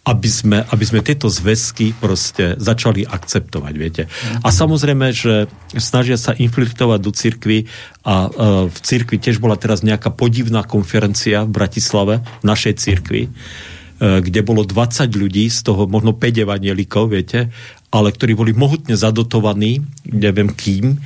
aby 0.05 0.29
sme, 0.29 0.61
aby 0.61 0.85
sme 0.85 1.01
tieto 1.01 1.25
zväzky 1.33 1.97
proste 1.97 2.53
začali 2.61 3.09
akceptovať, 3.09 3.73
viete. 3.73 4.03
A 4.45 4.53
samozrejme, 4.53 5.09
že 5.09 5.49
snažia 5.81 6.13
sa 6.15 6.37
infiltrovať 6.37 6.99
do 7.01 7.09
cirkvy 7.09 7.65
a 8.05 8.29
e, 8.29 8.29
v 8.69 8.77
cirkvi 8.85 9.17
tiež 9.17 9.41
bola 9.41 9.57
teraz 9.57 9.81
nejaká 9.81 10.13
podivná 10.13 10.61
konferencia 10.61 11.41
v 11.41 11.51
Bratislave, 11.57 12.21
v 12.21 12.45
našej 12.45 12.73
cirkvi, 12.77 13.33
kde 13.95 14.43
bolo 14.43 14.67
20 14.67 15.07
ľudí, 15.15 15.47
z 15.47 15.59
toho 15.63 15.87
možno 15.87 16.11
5 16.11 16.43
evanielikov, 16.43 17.15
viete, 17.15 17.47
ale 17.95 18.11
ktorí 18.11 18.35
boli 18.35 18.51
mohutne 18.51 18.99
zadotovaní, 18.99 19.79
neviem 20.03 20.51
kým, 20.51 20.99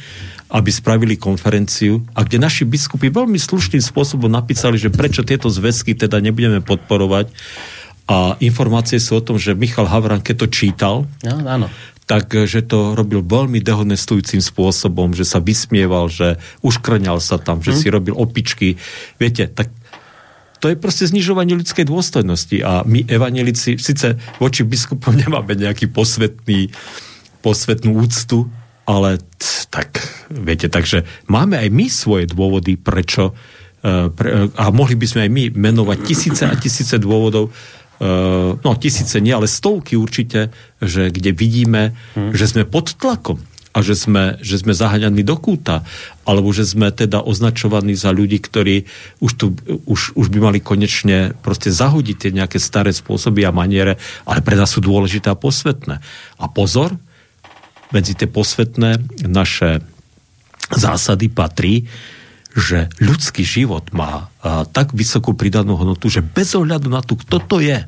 aby 0.49 0.69
spravili 0.73 1.13
konferenciu 1.13 2.01
a 2.17 2.25
kde 2.25 2.41
naši 2.41 2.65
biskupy 2.65 3.13
veľmi 3.13 3.37
slušným 3.37 3.85
spôsobom 3.85 4.25
napísali, 4.25 4.81
že 4.81 4.89
prečo 4.89 5.21
tieto 5.21 5.45
zväzky 5.45 5.93
teda 5.93 6.17
nebudeme 6.17 6.65
podporovať 6.65 7.29
a 8.09 8.33
informácie 8.41 8.97
sú 8.97 9.21
o 9.21 9.25
tom, 9.25 9.37
že 9.37 9.53
Michal 9.53 9.85
Havran, 9.85 10.25
keď 10.25 10.35
to 10.41 10.47
čítal, 10.49 10.95
no, 11.21 11.35
áno. 11.45 11.69
tak 12.09 12.33
že 12.33 12.65
to 12.65 12.97
robil 12.97 13.21
veľmi 13.21 13.61
dehonestujúcim 13.61 14.41
spôsobom, 14.41 15.13
že 15.13 15.29
sa 15.29 15.37
vysmieval, 15.37 16.09
že 16.09 16.41
uškrňal 16.65 17.21
sa 17.21 17.37
tam, 17.37 17.61
že 17.61 17.77
hm. 17.77 17.77
si 17.77 17.87
robil 17.93 18.17
opičky. 18.17 18.81
Viete, 19.21 19.45
tak 19.45 19.69
to 20.59 20.67
je 20.67 20.75
proste 20.75 21.07
znižovanie 21.07 21.55
ľudskej 21.55 21.87
dôstojnosti 21.87 22.57
a 22.65 22.83
my 22.83 23.07
evanelici 23.07 23.79
síce 23.79 24.19
voči 24.41 24.65
biskupom 24.65 25.15
nemáme 25.21 25.55
nejaký 25.55 25.87
posvetný, 25.93 26.73
posvetnú 27.45 27.93
úctu, 27.95 28.49
ale 28.89 29.21
tak, 29.69 30.01
viete, 30.33 30.65
takže 30.65 31.05
máme 31.29 31.61
aj 31.61 31.69
my 31.69 31.85
svoje 31.93 32.25
dôvody, 32.25 32.73
prečo 32.73 33.31
uh, 33.31 34.09
pre, 34.09 34.49
a 34.49 34.73
mohli 34.73 34.97
by 34.97 35.05
sme 35.05 35.21
aj 35.29 35.31
my 35.31 35.43
menovať 35.53 35.97
tisíce 36.03 36.43
a 36.43 36.57
tisíce 36.57 36.97
dôvodov, 36.97 37.53
no 38.63 38.71
tisíce 38.79 39.19
nie, 39.19 39.35
ale 39.35 39.51
stovky 39.51 39.99
určite, 39.99 40.55
že 40.79 41.11
kde 41.11 41.35
vidíme, 41.35 41.95
hmm. 42.15 42.31
že 42.31 42.47
sme 42.47 42.63
pod 42.63 42.95
tlakom 42.95 43.43
a 43.69 43.85
že 43.85 43.93
sme, 43.93 44.41
že 44.41 44.57
sme 44.57 44.73
zahaňaní 44.73 45.21
do 45.21 45.37
kúta, 45.37 45.85
alebo 46.25 46.49
že 46.49 46.65
sme 46.65 46.89
teda 46.89 47.21
označovaní 47.21 47.93
za 47.93 48.09
ľudí, 48.09 48.41
ktorí 48.41 48.89
už, 49.21 49.31
tu, 49.37 49.53
už, 49.85 50.17
už 50.17 50.27
by 50.33 50.39
mali 50.41 50.59
konečne 50.59 51.37
proste 51.45 51.69
zahodiť 51.69 52.15
tie 52.17 52.31
nejaké 52.33 52.57
staré 52.57 52.89
spôsoby 52.89 53.45
a 53.45 53.53
maniere, 53.53 54.01
ale 54.25 54.41
pre 54.41 54.57
nás 54.57 54.73
sú 54.73 54.81
dôležité 54.81 55.29
a 55.29 55.37
posvetné. 55.37 56.01
A 56.41 56.45
pozor, 56.49 56.97
medzi 57.93 58.17
tie 58.17 58.25
posvetné 58.25 59.21
naše 59.29 59.85
zásady 60.73 61.29
patrí, 61.29 61.85
že 62.59 62.91
ľudský 62.99 63.41
život 63.47 63.89
má 63.95 64.29
tak 64.75 64.91
vysokú 64.91 65.33
pridanú 65.33 65.79
hodnotu, 65.79 66.11
že 66.11 66.21
bez 66.21 66.53
ohľadu 66.53 66.91
na 66.91 67.01
to, 67.01 67.15
kto 67.15 67.39
to 67.39 67.57
je, 67.63 67.87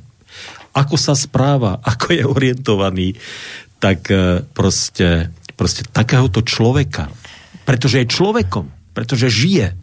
ako 0.71 0.95
sa 0.95 1.13
správa, 1.13 1.77
ako 1.91 2.05
je 2.15 2.23
orientovaný, 2.23 3.07
tak 3.81 4.07
e, 4.13 4.45
proste 4.53 5.33
proste 5.61 5.85
takéhoto 5.85 6.41
človeka, 6.41 7.13
pretože 7.69 8.01
je 8.01 8.09
človekom, 8.09 8.65
pretože 8.97 9.29
žije, 9.29 9.77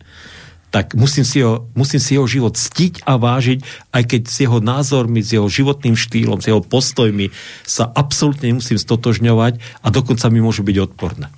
tak 0.74 0.98
musím 0.98 1.22
si, 1.22 1.38
ho, 1.38 1.70
musím 1.78 2.02
si 2.02 2.18
jeho 2.18 2.26
život 2.26 2.58
ctiť 2.58 3.06
a 3.06 3.14
vážiť, 3.14 3.62
aj 3.94 4.02
keď 4.04 4.22
s 4.26 4.36
jeho 4.42 4.58
názormi, 4.58 5.22
s 5.22 5.38
jeho 5.38 5.46
životným 5.46 5.94
štýlom, 5.94 6.42
s 6.42 6.50
jeho 6.50 6.60
postojmi 6.60 7.30
sa 7.62 7.86
absolútne 7.86 8.50
nemusím 8.50 8.74
stotožňovať 8.74 9.62
a 9.80 9.86
dokonca 9.88 10.26
mi 10.34 10.42
môžu 10.42 10.66
byť 10.66 10.76
odporné. 10.82 11.30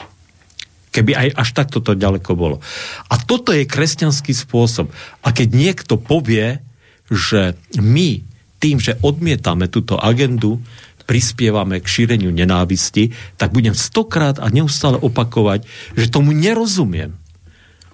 Keby 0.91 1.13
aj 1.15 1.29
až 1.39 1.49
takto 1.55 1.79
to 1.79 1.95
ďaleko 1.95 2.35
bolo. 2.35 2.59
A 3.07 3.15
toto 3.19 3.55
je 3.55 3.67
kresťanský 3.67 4.35
spôsob. 4.35 4.91
A 5.23 5.31
keď 5.31 5.49
niekto 5.55 5.95
povie, 5.99 6.59
že 7.07 7.55
my 7.79 8.23
tým, 8.61 8.77
že 8.83 8.99
odmietame 9.01 9.71
túto 9.71 9.97
agendu, 9.97 10.61
prispievame 11.09 11.83
k 11.83 11.91
šíreniu 11.91 12.31
nenávisti, 12.31 13.11
tak 13.35 13.51
budem 13.51 13.75
stokrát 13.75 14.39
a 14.39 14.47
neustále 14.47 14.95
opakovať, 15.01 15.67
že 15.99 16.07
tomu 16.07 16.31
nerozumiem 16.31 17.19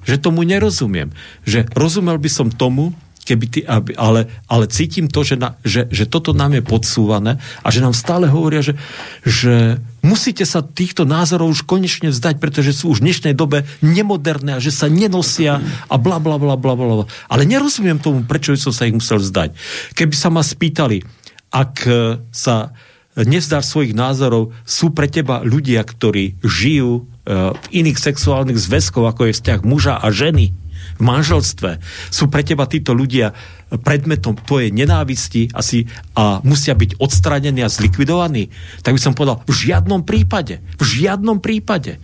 že 0.07 0.23
tomu 0.23 0.47
nerozumiem. 0.47 1.11
Že 1.43 1.67
rozumel 1.75 2.17
by 2.23 2.31
som 2.31 2.49
tomu, 2.49 2.95
keby 3.26 3.45
ty, 3.50 3.61
ale, 3.99 4.30
ale 4.47 4.64
cítim 4.71 5.11
to, 5.11 5.26
že, 5.26 5.35
na, 5.35 5.59
že, 5.66 5.90
že 5.90 6.06
toto 6.06 6.30
nám 6.30 6.54
je 6.54 6.62
podsúvané 6.62 7.42
a 7.66 7.68
že 7.75 7.83
nám 7.83 7.90
stále 7.90 8.30
hovoria, 8.30 8.62
že, 8.62 8.78
že 9.26 9.83
musíte 10.06 10.47
sa 10.47 10.62
týchto 10.62 11.02
názorov 11.02 11.50
už 11.50 11.66
konečne 11.66 12.14
vzdať, 12.14 12.38
pretože 12.38 12.71
sú 12.71 12.95
už 12.95 13.02
v 13.02 13.11
dnešnej 13.11 13.35
dobe 13.35 13.66
nemoderné 13.83 14.54
a 14.54 14.62
že 14.62 14.71
sa 14.71 14.87
nenosia 14.87 15.59
a 15.90 15.95
bla 15.99 16.23
bla 16.23 16.38
bla 16.38 16.54
bla 16.54 16.78
bla. 16.78 17.11
Ale 17.26 17.42
nerozumiem 17.42 17.99
tomu, 17.99 18.23
prečo 18.23 18.54
som 18.54 18.71
sa 18.71 18.87
ich 18.87 18.95
musel 18.95 19.18
vzdať. 19.18 19.59
Keby 19.99 20.14
sa 20.14 20.30
ma 20.30 20.47
spýtali, 20.47 21.02
ak 21.50 21.83
sa 22.30 22.71
nevzdár 23.16 23.64
svojich 23.64 23.97
názorov, 23.97 24.52
sú 24.68 24.92
pre 24.92 25.09
teba 25.09 25.40
ľudia, 25.40 25.80
ktorí 25.83 26.38
žijú 26.45 27.09
v 27.26 27.66
iných 27.75 27.99
sexuálnych 27.99 28.61
zväzkov, 28.61 29.09
ako 29.09 29.26
je 29.26 29.37
vzťah 29.40 29.61
muža 29.66 29.99
a 29.99 30.14
ženy 30.14 30.54
v 30.97 31.03
manželstve, 31.03 31.81
sú 32.09 32.33
pre 32.33 32.43
teba 32.43 32.65
títo 32.65 32.97
ľudia 32.97 33.37
predmetom 33.67 34.38
tvojej 34.38 34.71
nenávisti 34.71 35.50
asi 35.50 35.91
a 36.15 36.38
musia 36.47 36.79
byť 36.79 37.03
odstranení 37.03 37.67
a 37.67 37.73
zlikvidovaní, 37.73 38.49
tak 38.87 38.95
by 38.95 39.00
som 39.03 39.12
povedal, 39.12 39.43
v 39.45 39.53
žiadnom 39.53 40.07
prípade, 40.07 40.62
v 40.79 40.85
žiadnom 40.85 41.43
prípade. 41.43 41.99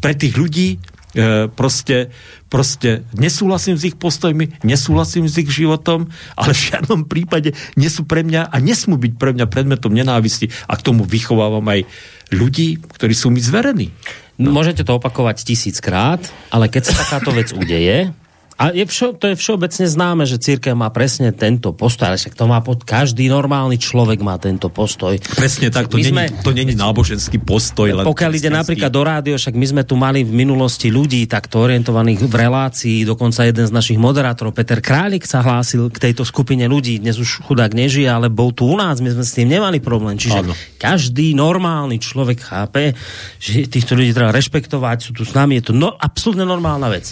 Pre 0.00 0.12
tých 0.16 0.34
ľudí 0.34 0.68
e, 1.12 1.46
proste, 1.52 2.08
proste 2.48 3.04
nesúhlasím 3.12 3.76
s 3.76 3.92
ich 3.92 3.96
postojmi, 4.00 4.64
nesúhlasím 4.64 5.28
s 5.28 5.36
ich 5.36 5.52
životom, 5.52 6.08
ale 6.32 6.56
v 6.56 6.64
žiadnom 6.72 7.04
prípade 7.04 7.52
nie 7.76 7.92
sú 7.92 8.08
pre 8.08 8.24
mňa 8.24 8.48
a 8.48 8.56
nesmú 8.58 8.96
byť 8.96 9.12
pre 9.20 9.36
mňa 9.36 9.46
predmetom 9.52 9.92
nenávisti 9.92 10.48
a 10.64 10.80
k 10.80 10.84
tomu 10.84 11.04
vychovávam 11.04 11.64
aj 11.68 11.84
ľudí, 12.32 12.80
ktorí 12.80 13.12
sú 13.12 13.28
mi 13.28 13.44
zverení. 13.44 13.92
No. 14.40 14.48
Môžete 14.56 14.80
to 14.82 14.96
opakovať 14.96 15.44
tisíckrát, 15.44 16.24
ale 16.48 16.72
keď 16.72 16.88
sa 16.88 17.04
takáto 17.04 17.36
vec 17.36 17.52
udeje, 17.52 18.16
a 18.62 18.70
je 18.70 18.86
všo, 18.86 19.18
to 19.18 19.26
je 19.26 19.34
všeobecne 19.34 19.90
známe, 19.90 20.22
že 20.22 20.38
církev 20.38 20.78
má 20.78 20.86
presne 20.94 21.34
tento 21.34 21.74
postoj, 21.74 22.14
ale 22.14 22.18
však 22.22 22.38
to 22.38 22.46
má 22.46 22.62
pod 22.62 22.86
každý 22.86 23.26
normálny 23.26 23.74
človek 23.74 24.22
má 24.22 24.38
tento 24.38 24.70
postoj. 24.70 25.18
Presne 25.34 25.74
tak, 25.74 25.90
to, 25.90 25.98
není, 25.98 26.30
to 26.46 26.54
není 26.54 26.78
náboženský 26.78 27.42
postoj. 27.42 27.90
Len 27.90 28.06
pokiaľ 28.06 28.30
ide 28.38 28.54
napríklad 28.54 28.94
do 28.94 29.02
rádio, 29.02 29.34
však 29.34 29.58
my 29.58 29.66
sme 29.66 29.82
tu 29.82 29.98
mali 29.98 30.22
v 30.22 30.30
minulosti 30.30 30.94
ľudí 30.94 31.26
takto 31.26 31.66
orientovaných 31.66 32.22
v 32.22 32.34
relácii, 32.38 33.02
dokonca 33.02 33.42
jeden 33.42 33.66
z 33.66 33.74
našich 33.74 33.98
moderátorov, 33.98 34.54
Peter 34.54 34.78
Králik 34.78 35.26
sa 35.26 35.42
hlásil 35.42 35.90
k 35.90 35.98
tejto 35.98 36.22
skupine 36.22 36.70
ľudí, 36.70 37.02
dnes 37.02 37.18
už 37.18 37.42
chudák 37.42 37.74
nežije, 37.74 38.06
ale 38.06 38.30
bol 38.30 38.54
tu 38.54 38.70
u 38.70 38.78
nás, 38.78 39.02
my 39.02 39.10
sme 39.10 39.26
s 39.26 39.34
tým 39.34 39.50
nemali 39.50 39.82
problém. 39.82 40.14
Čiže 40.14 40.38
Áno. 40.38 40.54
každý 40.78 41.34
normálny 41.34 41.98
človek 41.98 42.38
chápe, 42.38 42.94
že 43.42 43.66
týchto 43.66 43.98
ľudí 43.98 44.14
treba 44.14 44.30
rešpektovať, 44.30 44.96
sú 45.02 45.10
tu 45.18 45.26
s 45.26 45.34
nami, 45.34 45.58
je 45.58 45.66
to 45.66 45.74
no, 45.74 45.90
absolútne 45.98 46.46
normálna 46.46 46.86
vec. 46.86 47.10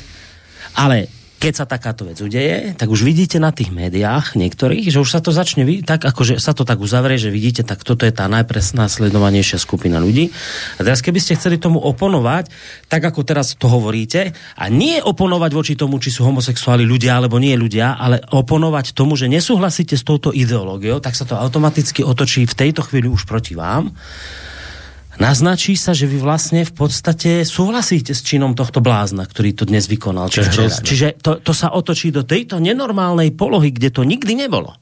Ale 0.79 1.20
keď 1.41 1.53
sa 1.57 1.65
takáto 1.65 2.05
vec 2.05 2.21
udeje, 2.21 2.77
tak 2.77 2.93
už 2.93 3.01
vidíte 3.01 3.41
na 3.41 3.49
tých 3.49 3.73
médiách 3.73 4.37
niektorých, 4.37 4.93
že 4.93 5.01
už 5.01 5.09
sa 5.09 5.25
to 5.25 5.33
začne, 5.33 5.65
tak 5.89 6.05
akože 6.05 6.37
sa 6.37 6.53
to 6.53 6.69
tak 6.69 6.77
uzavrie, 6.85 7.17
že 7.17 7.33
vidíte, 7.33 7.65
tak 7.65 7.81
toto 7.81 8.05
je 8.05 8.13
tá 8.13 8.29
najpresnásledovanejšia 8.29 9.57
skupina 9.57 9.97
ľudí. 9.97 10.29
A 10.77 10.85
teraz 10.85 11.01
keby 11.01 11.17
ste 11.17 11.41
chceli 11.41 11.57
tomu 11.57 11.81
oponovať, 11.81 12.53
tak 12.93 13.01
ako 13.09 13.25
teraz 13.25 13.57
to 13.57 13.73
hovoríte, 13.73 14.37
a 14.37 14.65
nie 14.69 15.01
oponovať 15.01 15.51
voči 15.57 15.75
tomu, 15.81 15.97
či 15.97 16.13
sú 16.13 16.29
homosexuáli 16.29 16.85
ľudia 16.85 17.17
alebo 17.17 17.41
nie 17.41 17.57
ľudia, 17.57 17.97
ale 17.97 18.21
oponovať 18.21 18.93
tomu, 18.93 19.17
že 19.17 19.33
nesúhlasíte 19.33 19.97
s 19.97 20.05
touto 20.05 20.37
ideológiou, 20.37 21.01
tak 21.01 21.17
sa 21.17 21.25
to 21.25 21.41
automaticky 21.41 22.05
otočí 22.05 22.45
v 22.45 22.59
tejto 22.69 22.85
chvíli 22.85 23.09
už 23.09 23.25
proti 23.25 23.57
vám 23.57 23.97
naznačí 25.21 25.77
sa, 25.77 25.93
že 25.93 26.09
vy 26.09 26.19
vlastne 26.19 26.65
v 26.65 26.73
podstate 26.73 27.45
súhlasíte 27.45 28.17
s 28.17 28.25
činom 28.25 28.57
tohto 28.57 28.81
blázna, 28.81 29.29
ktorý 29.29 29.53
to 29.53 29.69
dnes 29.69 29.87
vykonal. 29.87 30.33
Čiže, 30.33 30.51
čiže, 30.51 30.67
čiže 30.83 31.07
to, 31.21 31.39
to 31.45 31.53
sa 31.53 31.77
otočí 31.77 32.09
do 32.11 32.25
tejto 32.25 32.59
nenormálnej 32.59 33.31
polohy, 33.37 33.71
kde 33.71 33.93
to 33.93 34.03
nikdy 34.03 34.33
nebolo. 34.33 34.75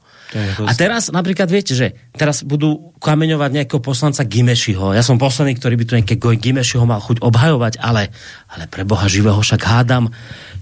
A 0.61 0.77
teraz 0.77 1.09
napríklad 1.09 1.49
viete, 1.49 1.73
že 1.73 1.97
teraz 2.13 2.45
budú 2.45 2.93
kameňovať 3.01 3.49
nejakého 3.49 3.81
poslanca 3.81 4.21
Gimešiho. 4.21 4.93
Ja 4.93 5.01
som 5.01 5.17
posledný, 5.17 5.57
ktorý 5.57 5.73
by 5.73 5.85
tu 5.89 5.93
nejakého 5.97 6.37
Gimešiho 6.37 6.85
mal 6.85 7.01
chuť 7.01 7.25
obhajovať, 7.25 7.81
ale, 7.81 8.13
ale 8.53 8.69
pre 8.69 8.85
Boha 8.85 9.09
živého 9.09 9.41
však 9.41 9.57
hádam, 9.65 10.13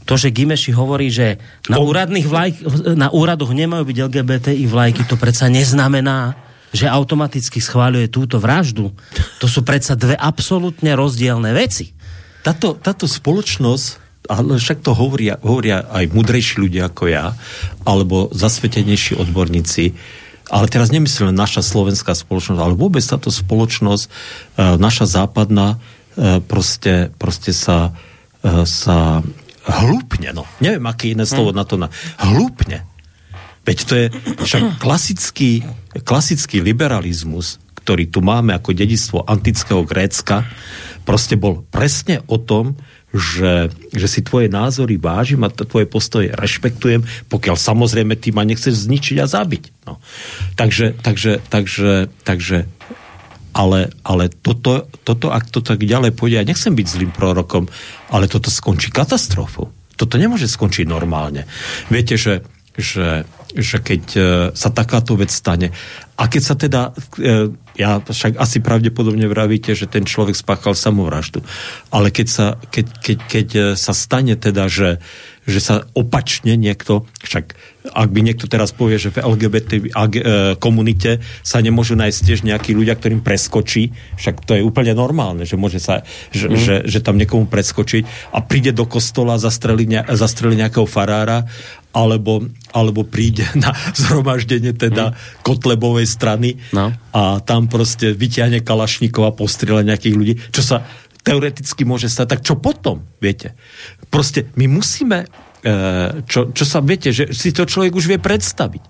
to, 0.07 0.15
že 0.15 0.31
Gimeši 0.31 0.71
hovorí, 0.71 1.11
že 1.11 1.35
na, 1.67 1.83
úradných 1.83 2.27
vlajk, 2.31 2.55
na 2.95 3.11
úradoch 3.11 3.51
nemajú 3.51 3.83
byť 3.83 3.97
LGBTI 4.07 4.63
vlajky, 4.71 5.03
to 5.03 5.19
predsa 5.19 5.51
neznamená, 5.51 6.46
že 6.75 6.91
automaticky 6.91 7.63
schváľuje 7.63 8.12
túto 8.12 8.38
vraždu. 8.38 8.91
To 9.39 9.47
sú 9.47 9.63
predsa 9.63 9.95
dve 9.95 10.15
absolútne 10.15 10.93
rozdielne 10.93 11.56
veci. 11.56 11.95
Táto, 12.43 12.75
táto 12.80 13.08
spoločnosť 13.08 14.08
ale 14.27 14.60
však 14.60 14.84
to 14.84 14.91
hovoria, 14.91 15.39
hovoria 15.39 15.88
aj 15.88 16.12
mudrejší 16.12 16.60
ľudia 16.60 16.91
ako 16.91 17.08
ja, 17.08 17.32
alebo 17.88 18.27
zasvetenejší 18.36 19.15
odborníci, 19.15 19.95
ale 20.51 20.67
teraz 20.67 20.91
nemyslím 20.91 21.32
naša 21.32 21.63
slovenská 21.63 22.12
spoločnosť, 22.12 22.60
ale 22.60 22.75
vôbec 22.75 23.03
táto 23.03 23.32
spoločnosť, 23.32 24.06
e, 24.08 24.10
naša 24.80 25.08
západná, 25.08 25.80
e, 26.15 26.39
proste, 26.43 27.12
proste 27.15 27.51
sa, 27.56 27.95
e, 28.43 28.67
sa 28.67 29.23
hlúpne, 29.67 30.32
no. 30.32 30.47
Neviem, 30.63 30.84
aké 30.88 31.12
iné 31.12 31.27
slovo 31.27 31.51
hm. 31.51 31.58
na 31.58 31.63
to 31.63 31.75
na... 31.80 31.88
Hlúpne 32.19 32.84
Veď 33.67 33.77
to 33.84 33.93
je 33.99 34.06
však 34.47 34.80
klasický, 34.80 35.67
klasický 36.08 36.63
liberalizmus, 36.63 37.60
ktorý 37.84 38.08
tu 38.08 38.23
máme 38.23 38.56
ako 38.56 38.71
dedictvo 38.71 39.27
antického 39.27 39.84
Grécka, 39.84 40.47
proste 41.03 41.36
bol 41.36 41.67
presne 41.67 42.23
o 42.32 42.39
tom, 42.39 42.80
že, 43.15 43.71
že 43.95 44.08
si 44.08 44.19
tvoje 44.23 44.51
názory 44.51 44.99
vážim 44.99 45.39
a 45.43 45.51
tvoje 45.51 45.88
postoje 45.88 46.27
rešpektujem, 46.32 47.03
pokiaľ 47.32 47.56
samozrejme 47.56 48.19
ty 48.19 48.36
ma 48.36 48.43
nechceš 48.43 48.88
zničiť 48.88 49.17
a 49.23 49.27
zabiť. 49.27 49.63
No. 49.88 50.03
Takže, 50.60 50.99
takže, 50.99 51.39
takže, 51.47 52.12
takže 52.27 52.67
ale, 53.56 53.89
ale 54.03 54.30
toto, 54.30 54.86
toto, 55.01 55.34
ak 55.34 55.49
to 55.49 55.65
tak 55.65 55.82
ďalej 55.82 56.13
pôjde, 56.13 56.43
ja 56.43 56.45
nechcem 56.45 56.75
byť 56.75 56.88
zlým 56.88 57.12
prorokom, 57.15 57.65
ale 58.13 58.30
toto 58.30 58.53
skončí 58.53 58.93
katastrofou. 58.93 59.73
Toto 59.97 60.15
nemôže 60.21 60.45
skončiť 60.45 60.86
normálne. 60.86 61.49
Viete, 61.89 62.21
že, 62.21 62.45
že 62.77 63.25
že 63.55 63.79
keď 63.79 64.03
e, 64.13 64.21
sa 64.51 64.69
takáto 64.75 65.15
vec 65.15 65.31
stane 65.31 65.71
a 66.19 66.23
keď 66.27 66.41
sa 66.43 66.55
teda, 66.59 66.81
e, 67.15 67.49
ja 67.79 68.03
však 68.03 68.35
asi 68.35 68.59
pravdepodobne 68.59 69.23
vravíte, 69.29 69.71
že 69.71 69.87
ten 69.87 70.03
človek 70.03 70.35
spáchal 70.35 70.75
samovraždu, 70.75 71.39
ale 71.93 72.11
keď 72.11 72.27
sa, 72.27 72.47
keď, 72.59 72.85
keď, 72.99 73.17
keď 73.23 73.47
e, 73.55 73.63
sa 73.79 73.93
stane 73.95 74.35
teda, 74.35 74.67
že, 74.67 74.99
že 75.47 75.63
sa 75.63 75.88
opačne 75.95 76.60
niekto, 76.60 77.07
však 77.23 77.55
ak 77.88 78.10
by 78.12 78.19
niekto 78.19 78.51
teraz 78.51 78.75
povie, 78.75 78.99
že 78.99 79.15
v 79.15 79.23
LGBT 79.23 79.95
komunite 80.60 81.23
sa 81.39 81.63
nemôžu 81.63 81.95
nájsť 81.95 82.19
tiež 82.19 82.39
nejakí 82.43 82.75
ľudia, 82.75 82.99
ktorým 82.99 83.23
preskočí, 83.23 83.95
však 84.19 84.43
to 84.43 84.60
je 84.60 84.65
úplne 84.67 84.91
normálne, 84.91 85.47
že 85.47 85.55
môže 85.55 85.79
sa, 85.79 86.03
že, 86.36 86.51
mm. 86.51 86.57
že, 86.60 86.75
že 86.83 86.99
tam 86.99 87.15
niekomu 87.15 87.47
preskočiť 87.47 88.36
a 88.36 88.43
príde 88.43 88.75
do 88.75 88.83
kostola, 88.83 89.39
zastreli, 89.39 89.88
ne, 89.88 90.03
zastreli 90.03 90.60
nejakého 90.60 90.83
farára 90.83 91.47
alebo, 91.95 92.45
alebo 92.75 93.07
príde 93.07 93.47
na 93.63 93.73
zhromaždenie 93.95 94.75
teda 94.77 95.15
hmm. 95.15 95.41
Kotlebovej 95.41 96.05
strany 96.05 96.62
no. 96.75 96.93
a 96.93 97.41
tam 97.41 97.65
proste 97.65 98.13
vyťahne 98.13 98.62
Kalašníkov 98.62 99.23
a 99.25 99.33
postrieľa 99.33 99.88
nejakých 99.88 100.15
ľudí, 100.15 100.33
čo 100.53 100.62
sa 100.62 100.86
teoreticky 101.27 101.83
môže 101.83 102.07
stať. 102.07 102.39
Tak 102.39 102.41
čo 102.47 102.55
potom, 102.55 103.03
viete? 103.19 103.59
Proste 104.07 104.47
my 104.55 104.71
musíme, 104.71 105.27
e, 105.59 106.23
čo, 106.23 106.55
čo 106.55 106.63
sa, 106.63 106.79
viete, 106.79 107.11
že 107.11 107.35
si 107.35 107.51
to 107.51 107.67
človek 107.67 107.91
už 107.91 108.07
vie 108.07 108.19
predstaviť. 108.19 108.83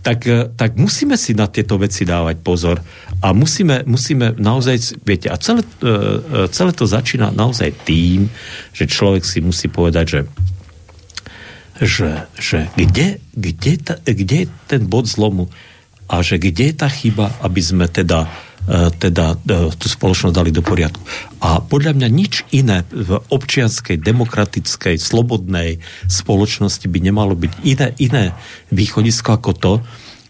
Tak, 0.00 0.18
e, 0.24 0.48
tak 0.56 0.80
musíme 0.80 1.20
si 1.20 1.36
na 1.36 1.44
tieto 1.52 1.76
veci 1.76 2.08
dávať 2.08 2.40
pozor 2.40 2.80
a 3.20 3.36
musíme, 3.36 3.84
musíme 3.84 4.32
naozaj, 4.40 5.04
viete, 5.04 5.28
a 5.28 5.36
celé, 5.36 5.60
e, 5.84 6.48
celé 6.48 6.72
to 6.72 6.88
začína 6.88 7.28
naozaj 7.36 7.84
tým, 7.84 8.32
že 8.72 8.88
človek 8.88 9.20
si 9.28 9.44
musí 9.44 9.68
povedať, 9.68 10.06
že 10.08 10.22
že, 11.80 12.28
že 12.36 12.68
kde, 12.76 13.24
kde, 13.32 13.80
ta, 13.80 13.96
kde 14.04 14.44
je 14.44 14.46
ten 14.68 14.84
bod 14.84 15.08
zlomu 15.08 15.48
a 16.12 16.20
že 16.20 16.36
kde 16.36 16.68
je 16.68 16.74
tá 16.76 16.92
chyba, 16.92 17.32
aby 17.40 17.60
sme 17.64 17.88
teda 17.88 18.28
teda 18.70 19.34
e, 19.34 19.74
tú 19.74 19.86
spoločnosť 19.90 20.34
dali 20.34 20.54
do 20.54 20.62
poriadku. 20.62 21.02
A 21.42 21.58
podľa 21.58 21.98
mňa 21.98 22.08
nič 22.08 22.46
iné 22.54 22.86
v 22.94 23.18
občianskej, 23.18 23.98
demokratickej, 23.98 24.94
slobodnej 24.94 25.82
spoločnosti 26.06 26.86
by 26.86 26.98
nemalo 27.02 27.34
byť 27.34 27.52
iné, 27.66 27.88
iné 27.98 28.24
východisko 28.70 29.34
ako 29.34 29.52
to, 29.58 29.72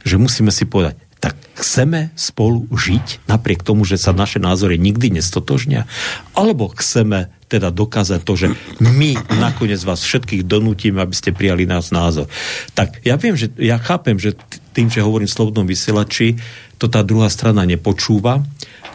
že 0.09 0.17
musíme 0.17 0.49
si 0.49 0.65
povedať, 0.65 0.97
tak 1.21 1.37
chceme 1.53 2.17
spolu 2.17 2.65
žiť, 2.73 3.29
napriek 3.29 3.61
tomu, 3.61 3.85
že 3.85 4.01
sa 4.01 4.17
naše 4.17 4.41
názory 4.41 4.81
nikdy 4.81 5.21
nestotožnia, 5.21 5.85
alebo 6.33 6.73
chceme 6.73 7.29
teda 7.53 7.69
dokázať 7.69 8.21
to, 8.25 8.33
že 8.41 8.47
my 8.81 9.21
nakoniec 9.37 9.85
vás 9.85 10.01
všetkých 10.01 10.49
donútime, 10.49 11.03
aby 11.05 11.13
ste 11.13 11.37
prijali 11.37 11.69
nás 11.69 11.93
názor. 11.93 12.25
Tak 12.73 13.05
ja 13.05 13.21
viem, 13.21 13.37
že 13.37 13.53
ja 13.61 13.77
chápem, 13.77 14.17
že 14.17 14.33
tým, 14.73 14.89
že 14.89 15.05
hovorím 15.05 15.29
slobodnom 15.29 15.69
vysielači, 15.69 16.41
to 16.81 16.89
tá 16.89 17.05
druhá 17.05 17.29
strana 17.29 17.69
nepočúva, 17.69 18.41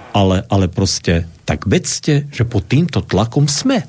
ale, 0.09 0.41
ale 0.49 0.65
proste 0.65 1.29
tak 1.45 1.69
vedzte, 1.69 2.25
že 2.33 2.41
pod 2.41 2.65
týmto 2.65 3.05
tlakom 3.05 3.45
sme. 3.45 3.85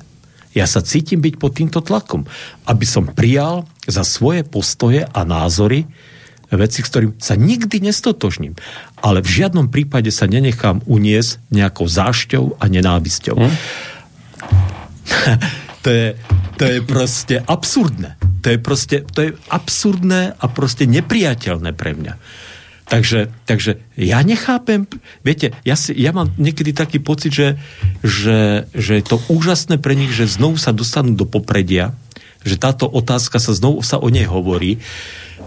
Ja 0.53 0.69
sa 0.69 0.85
cítim 0.85 1.17
byť 1.21 1.35
pod 1.41 1.57
týmto 1.57 1.81
tlakom, 1.81 2.29
aby 2.69 2.85
som 2.85 3.09
prijal 3.09 3.65
za 3.89 4.05
svoje 4.05 4.45
postoje 4.45 5.01
a 5.01 5.21
názory 5.25 5.89
veci, 6.53 6.79
s 6.79 6.89
ktorým 6.93 7.17
sa 7.19 7.35
nikdy 7.35 7.83
nestotožním. 7.83 8.55
Ale 9.01 9.19
v 9.19 9.29
žiadnom 9.43 9.67
prípade 9.67 10.13
sa 10.13 10.29
nenechám 10.29 10.79
uniesť 10.87 11.43
nejakou 11.51 11.89
zášťou 11.89 12.61
a 12.61 12.65
nenávisťou. 12.69 13.35
Hm? 13.35 13.55
to, 15.83 15.89
je, 15.89 16.07
to 16.55 16.63
je 16.63 16.79
proste 16.85 17.35
absurdné. 17.43 18.15
To 18.45 18.47
je 18.53 18.59
proste, 18.61 18.97
to 19.11 19.19
je 19.27 19.31
absurdné 19.51 20.39
a 20.39 20.45
proste 20.47 20.87
nepriateľné 20.87 21.75
pre 21.75 21.91
mňa. 21.97 22.13
Takže, 22.87 23.27
takže 23.43 23.83
ja 23.99 24.23
nechápem, 24.23 24.87
viete, 25.19 25.51
ja, 25.67 25.75
si, 25.75 25.91
ja 25.91 26.15
mám 26.15 26.31
niekedy 26.39 26.71
taký 26.71 27.03
pocit, 27.03 27.35
že, 27.35 27.59
že, 27.99 28.63
že 28.71 28.99
je 28.99 29.03
to 29.03 29.19
úžasné 29.27 29.75
pre 29.75 29.91
nich, 29.91 30.15
že 30.15 30.23
znovu 30.23 30.55
sa 30.55 30.71
dostanú 30.71 31.11
do 31.11 31.27
popredia, 31.27 31.91
že 32.47 32.55
táto 32.55 32.87
otázka 32.87 33.43
sa 33.43 33.51
znovu 33.51 33.83
sa 33.83 33.99
o 33.99 34.07
nej 34.07 34.23
hovorí, 34.23 34.79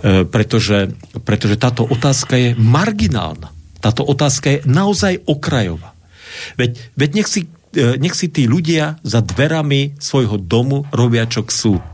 E, 0.00 0.24
pretože, 0.24 0.96
pretože 1.28 1.60
táto 1.60 1.84
otázka 1.84 2.38
je 2.38 2.50
marginálna. 2.56 3.52
Táto 3.84 4.00
otázka 4.04 4.46
je 4.48 4.58
naozaj 4.64 5.24
okrajová. 5.28 5.92
Veď, 6.56 6.80
veď 6.96 7.10
nech, 7.20 7.28
si, 7.28 7.40
e, 7.76 8.00
nech 8.00 8.16
si 8.16 8.32
tí 8.32 8.48
ľudia 8.48 8.96
za 9.04 9.20
dverami 9.20 10.00
svojho 10.00 10.40
domu 10.40 10.88
robia, 10.88 11.28
čo 11.28 11.44
chcú. 11.44 11.84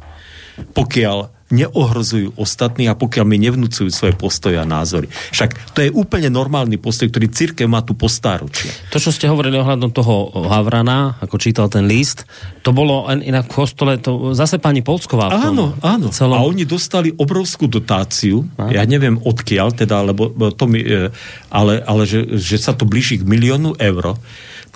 Pokiaľ 0.76 1.36
neohrozujú 1.46 2.35
ostatní 2.35 2.90
a 2.90 2.98
pokiaľ 2.98 3.24
mi 3.26 3.38
nevnúcujú 3.38 3.87
svoje 3.94 4.14
postoje 4.18 4.59
a 4.59 4.66
názory. 4.66 5.06
Však 5.30 5.74
to 5.78 5.87
je 5.87 5.94
úplne 5.94 6.26
normálny 6.26 6.74
postoj, 6.74 7.06
ktorý 7.06 7.30
církev 7.30 7.70
má 7.70 7.87
tu 7.87 7.94
postáročie. 7.94 8.74
To, 8.90 8.98
čo 8.98 9.14
ste 9.14 9.30
hovorili 9.30 9.54
ohľadom 9.62 9.94
toho 9.94 10.35
Havrana, 10.50 11.22
ako 11.22 11.38
čítal 11.38 11.70
ten 11.70 11.87
list, 11.87 12.26
to 12.66 12.74
bolo 12.74 13.06
inak 13.06 13.46
v 13.46 13.54
kostole, 13.62 13.94
to 14.02 14.35
zase 14.35 14.59
pani 14.59 14.82
Polsková. 14.82 15.30
Áno, 15.30 15.78
áno. 15.87 16.11
Celom... 16.11 16.35
A 16.35 16.42
oni 16.42 16.66
dostali 16.66 17.14
obrovskú 17.14 17.70
dotáciu, 17.70 18.42
áno. 18.59 18.74
ja 18.74 18.82
neviem 18.82 19.14
odkiaľ, 19.22 19.70
teda, 19.70 20.02
lebo 20.02 20.35
to 20.50 20.66
mi, 20.66 20.82
e, 20.82 21.14
ale, 21.46 21.78
ale 21.87 22.02
že, 22.11 22.42
že 22.42 22.59
sa 22.59 22.74
to 22.74 22.82
blíži 22.82 23.22
k 23.22 23.28
miliónu 23.28 23.78
eur 23.78 24.18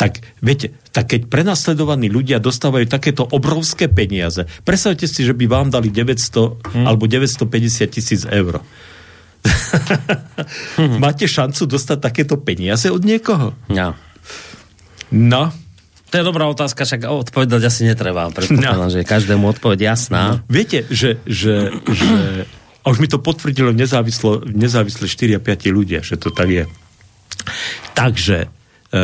tak 0.01 0.25
viete, 0.41 0.73
tak 0.97 1.13
keď 1.13 1.29
prenasledovaní 1.29 2.09
ľudia 2.09 2.41
dostávajú 2.41 2.89
takéto 2.89 3.29
obrovské 3.29 3.93
peniaze, 3.93 4.49
predstavte 4.65 5.05
si, 5.05 5.29
že 5.29 5.37
by 5.37 5.45
vám 5.45 5.69
dali 5.69 5.93
900 5.93 6.73
hmm. 6.73 6.87
alebo 6.89 7.05
950 7.05 7.85
tisíc 7.93 8.25
eur. 8.25 8.65
hmm. 10.81 10.97
Máte 11.05 11.29
šancu 11.29 11.69
dostať 11.69 12.01
takéto 12.01 12.41
peniaze 12.41 12.89
od 12.89 13.05
niekoho? 13.05 13.53
No. 13.69 13.93
No. 15.13 15.53
To 16.11 16.15
je 16.17 16.25
dobrá 16.25 16.49
otázka, 16.49 16.89
však 16.89 17.05
odpovedať 17.05 17.61
asi 17.69 17.85
netreba. 17.85 18.33
Predpokladám, 18.33 18.89
no. 18.89 18.95
že 18.97 19.05
každému 19.05 19.45
odpoveď 19.53 19.95
jasná. 19.95 20.41
No. 20.41 20.49
Viete, 20.49 20.89
že, 20.89 21.21
že, 21.29 21.77
že 21.87 22.09
a 22.81 22.87
už 22.89 23.05
mi 23.05 23.07
to 23.07 23.21
potvrdilo 23.21 23.77
nezávislo, 23.77 24.49
nezávisle 24.49 25.05
4 25.05 25.37
a 25.37 25.41
5 25.45 25.69
ľudia, 25.69 26.01
že 26.01 26.17
to 26.17 26.33
tak 26.33 26.49
je. 26.49 26.65
Takže 27.93 28.49
e, 28.91 28.99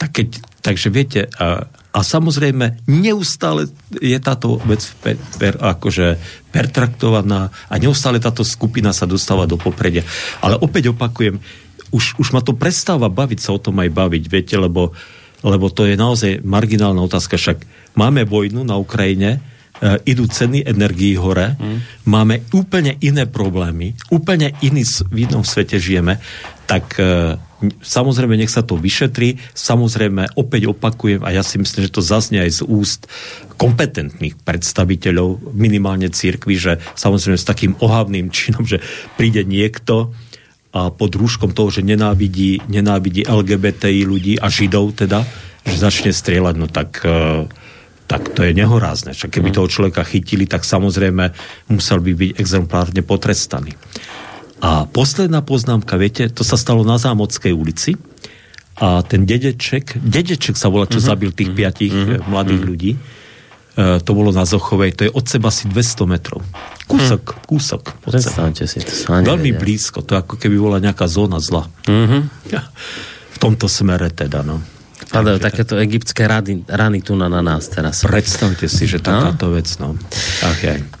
tak 0.00 0.16
keď, 0.16 0.28
takže 0.64 0.88
viete, 0.88 1.20
a, 1.36 1.68
a 1.68 2.00
samozrejme 2.00 2.88
neustále 2.88 3.68
je 4.00 4.16
táto 4.16 4.56
vec 4.64 4.80
per, 5.04 5.20
per, 5.36 5.60
akože 5.60 6.16
pertraktovaná 6.48 7.52
a 7.68 7.74
neustále 7.76 8.16
táto 8.16 8.40
skupina 8.40 8.96
sa 8.96 9.04
dostáva 9.04 9.44
do 9.44 9.60
popredia. 9.60 10.00
Ale 10.40 10.56
opäť 10.56 10.96
opakujem, 10.96 11.36
už, 11.92 12.16
už 12.16 12.32
ma 12.32 12.40
to 12.40 12.56
prestáva 12.56 13.12
baviť 13.12 13.38
sa 13.44 13.52
o 13.52 13.60
tom 13.60 13.76
aj 13.84 13.92
baviť, 13.92 14.24
viete, 14.32 14.56
lebo, 14.56 14.96
lebo 15.44 15.68
to 15.68 15.84
je 15.84 16.00
naozaj 16.00 16.40
marginálna 16.40 17.04
otázka. 17.04 17.36
Však 17.36 17.58
máme 17.92 18.24
vojnu 18.24 18.64
na 18.64 18.80
Ukrajine, 18.80 19.44
E, 19.80 19.96
idú 20.12 20.28
ceny 20.28 20.60
energií 20.68 21.16
hore, 21.16 21.56
mm. 21.56 22.04
máme 22.04 22.44
úplne 22.52 23.00
iné 23.00 23.24
problémy, 23.24 23.96
úplne 24.12 24.52
iný, 24.60 24.84
v 25.08 25.24
inom 25.24 25.40
svete 25.40 25.80
žijeme, 25.80 26.20
tak 26.68 27.00
e, 27.00 27.40
samozrejme 27.84 28.36
nech 28.40 28.52
sa 28.52 28.64
to 28.64 28.80
vyšetrí, 28.80 29.36
samozrejme 29.52 30.36
opäť 30.36 30.72
opakujem 30.72 31.20
a 31.24 31.34
ja 31.34 31.44
si 31.44 31.60
myslím, 31.60 31.86
že 31.86 31.94
to 31.94 32.02
zaznie 32.04 32.40
aj 32.40 32.60
z 32.60 32.62
úst 32.64 33.00
kompetentných 33.60 34.40
predstaviteľov 34.40 35.52
minimálne 35.52 36.08
církvy, 36.08 36.54
že 36.56 36.72
samozrejme 36.96 37.36
s 37.36 37.48
takým 37.48 37.72
ohavným 37.78 38.32
činom, 38.32 38.64
že 38.64 38.80
príde 39.20 39.44
niekto 39.44 40.16
a 40.70 40.94
pod 40.94 41.18
rúškom 41.18 41.50
toho, 41.50 41.68
že 41.74 41.82
nenávidí, 41.82 42.62
nenávidí 42.70 43.26
LGBTI 43.26 44.06
ľudí 44.06 44.38
a 44.38 44.46
Židov 44.46 44.94
teda, 44.94 45.26
že 45.66 45.76
začne 45.76 46.14
strieľať, 46.14 46.54
no 46.54 46.70
tak 46.70 47.02
uh, 47.02 47.44
tak 48.10 48.34
to 48.34 48.42
je 48.42 48.50
nehorázne. 48.50 49.14
Však 49.14 49.38
keby 49.38 49.54
mhm. 49.54 49.56
toho 49.62 49.68
človeka 49.70 50.02
chytili, 50.02 50.50
tak 50.50 50.66
samozrejme 50.66 51.30
musel 51.70 52.02
by 52.02 52.10
byť 52.18 52.30
exemplárne 52.42 53.06
potrestaný. 53.06 53.78
A 54.60 54.84
posledná 54.84 55.40
poznámka, 55.40 55.96
viete, 55.96 56.28
to 56.28 56.44
sa 56.44 56.60
stalo 56.60 56.84
na 56.84 57.00
Zámodskej 57.00 57.56
ulici 57.56 57.96
a 58.76 59.00
ten 59.00 59.24
dedeček, 59.24 59.96
dedeček 59.96 60.56
sa 60.56 60.68
volá, 60.68 60.84
čo 60.84 61.00
uh-huh. 61.00 61.10
zabil 61.16 61.32
tých 61.32 61.52
uh-huh. 61.52 61.60
piatich 61.64 61.92
uh-huh. 61.92 62.28
mladých 62.28 62.60
uh-huh. 62.60 62.70
ľudí, 62.72 62.92
e, 62.96 62.98
to 64.04 64.10
bolo 64.12 64.32
na 64.32 64.44
Zochovej, 64.44 64.96
to 64.96 65.02
je 65.08 65.10
od 65.12 65.24
seba 65.24 65.48
asi 65.48 65.64
200 65.68 66.12
metrov. 66.12 66.40
Kúsok, 66.84 67.22
uh-huh. 67.24 67.44
kúsok. 67.48 67.82
Predstavte 68.04 68.64
si 68.68 68.84
to. 68.84 68.92
Veľmi 69.08 69.56
blízko, 69.56 70.04
to 70.04 70.16
ako 70.16 70.36
keby 70.36 70.56
bola 70.60 70.76
nejaká 70.80 71.08
zóna 71.08 71.40
zla. 71.40 71.64
Uh-huh. 71.88 72.28
V 73.32 73.38
tomto 73.40 73.64
smere 73.64 74.12
teda, 74.12 74.44
no. 74.44 74.60
Padajú 75.08 75.40
takéto 75.40 75.80
egyptské 75.80 76.28
rany, 76.28 76.68
rany 76.68 77.00
tu 77.00 77.16
na, 77.16 77.32
na 77.32 77.40
nás 77.40 77.72
teraz. 77.72 78.04
Predstavte 78.04 78.68
si, 78.68 78.84
že 78.84 79.00
takáto 79.00 79.48
no? 79.48 79.56
vec, 79.56 79.68
no. 79.80 79.96
Ach, 80.44 80.60
aj. 80.60 80.99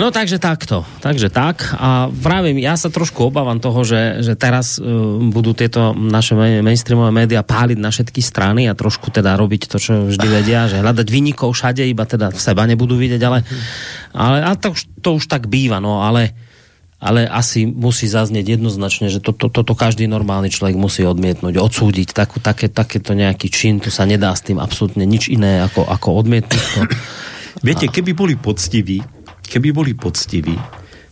No 0.00 0.08
takže 0.08 0.40
takto, 0.40 0.88
takže 1.04 1.28
tak 1.28 1.76
a 1.76 2.08
vravím, 2.08 2.56
ja 2.64 2.80
sa 2.80 2.88
trošku 2.88 3.28
obávam 3.28 3.60
toho, 3.60 3.84
že, 3.84 4.24
že 4.24 4.32
teraz 4.32 4.80
uh, 4.80 4.84
budú 5.28 5.52
tieto 5.52 5.92
naše 5.92 6.32
mainstreamové 6.36 7.12
médiá 7.12 7.44
páliť 7.44 7.76
na 7.76 7.92
všetky 7.92 8.24
strany 8.24 8.72
a 8.72 8.78
trošku 8.78 9.12
teda 9.12 9.36
robiť 9.36 9.68
to, 9.68 9.76
čo 9.76 9.92
vždy 10.08 10.26
vedia, 10.32 10.64
že 10.64 10.80
hľadať 10.80 11.06
vynikov 11.12 11.52
všade, 11.52 11.84
iba 11.84 12.08
teda 12.08 12.32
seba 12.32 12.64
nebudú 12.64 12.96
vidieť, 12.96 13.20
ale, 13.20 13.44
ale 14.16 14.36
a 14.48 14.56
to, 14.56 14.72
to 15.04 15.20
už 15.20 15.28
tak 15.28 15.44
býva, 15.44 15.76
no 15.76 16.00
ale 16.00 16.32
ale 17.00 17.24
asi 17.24 17.64
musí 17.64 18.04
zaznieť 18.04 18.60
jednoznačne, 18.60 19.08
že 19.08 19.24
toto 19.24 19.48
to, 19.48 19.64
to, 19.64 19.72
to 19.72 19.74
každý 19.74 20.04
normálny 20.04 20.52
človek 20.52 20.76
musí 20.76 21.00
odmietnúť, 21.00 21.56
odsúdiť. 21.56 22.12
Takú, 22.12 22.44
také, 22.44 22.68
takéto 22.68 23.16
nejaký 23.16 23.48
čin, 23.48 23.80
tu 23.80 23.88
sa 23.88 24.04
nedá 24.04 24.36
s 24.36 24.44
tým 24.44 24.60
absolútne 24.60 25.08
nič 25.08 25.32
iné 25.32 25.64
ako, 25.64 25.88
ako 25.88 26.08
odmietnúť 26.20 26.60
to. 26.76 26.80
Viete, 27.66 27.88
keby 27.88 28.12
boli 28.12 28.34
poctiví, 28.36 29.00
keby 29.50 29.74
boli 29.74 29.92
poctiví, 29.98 30.54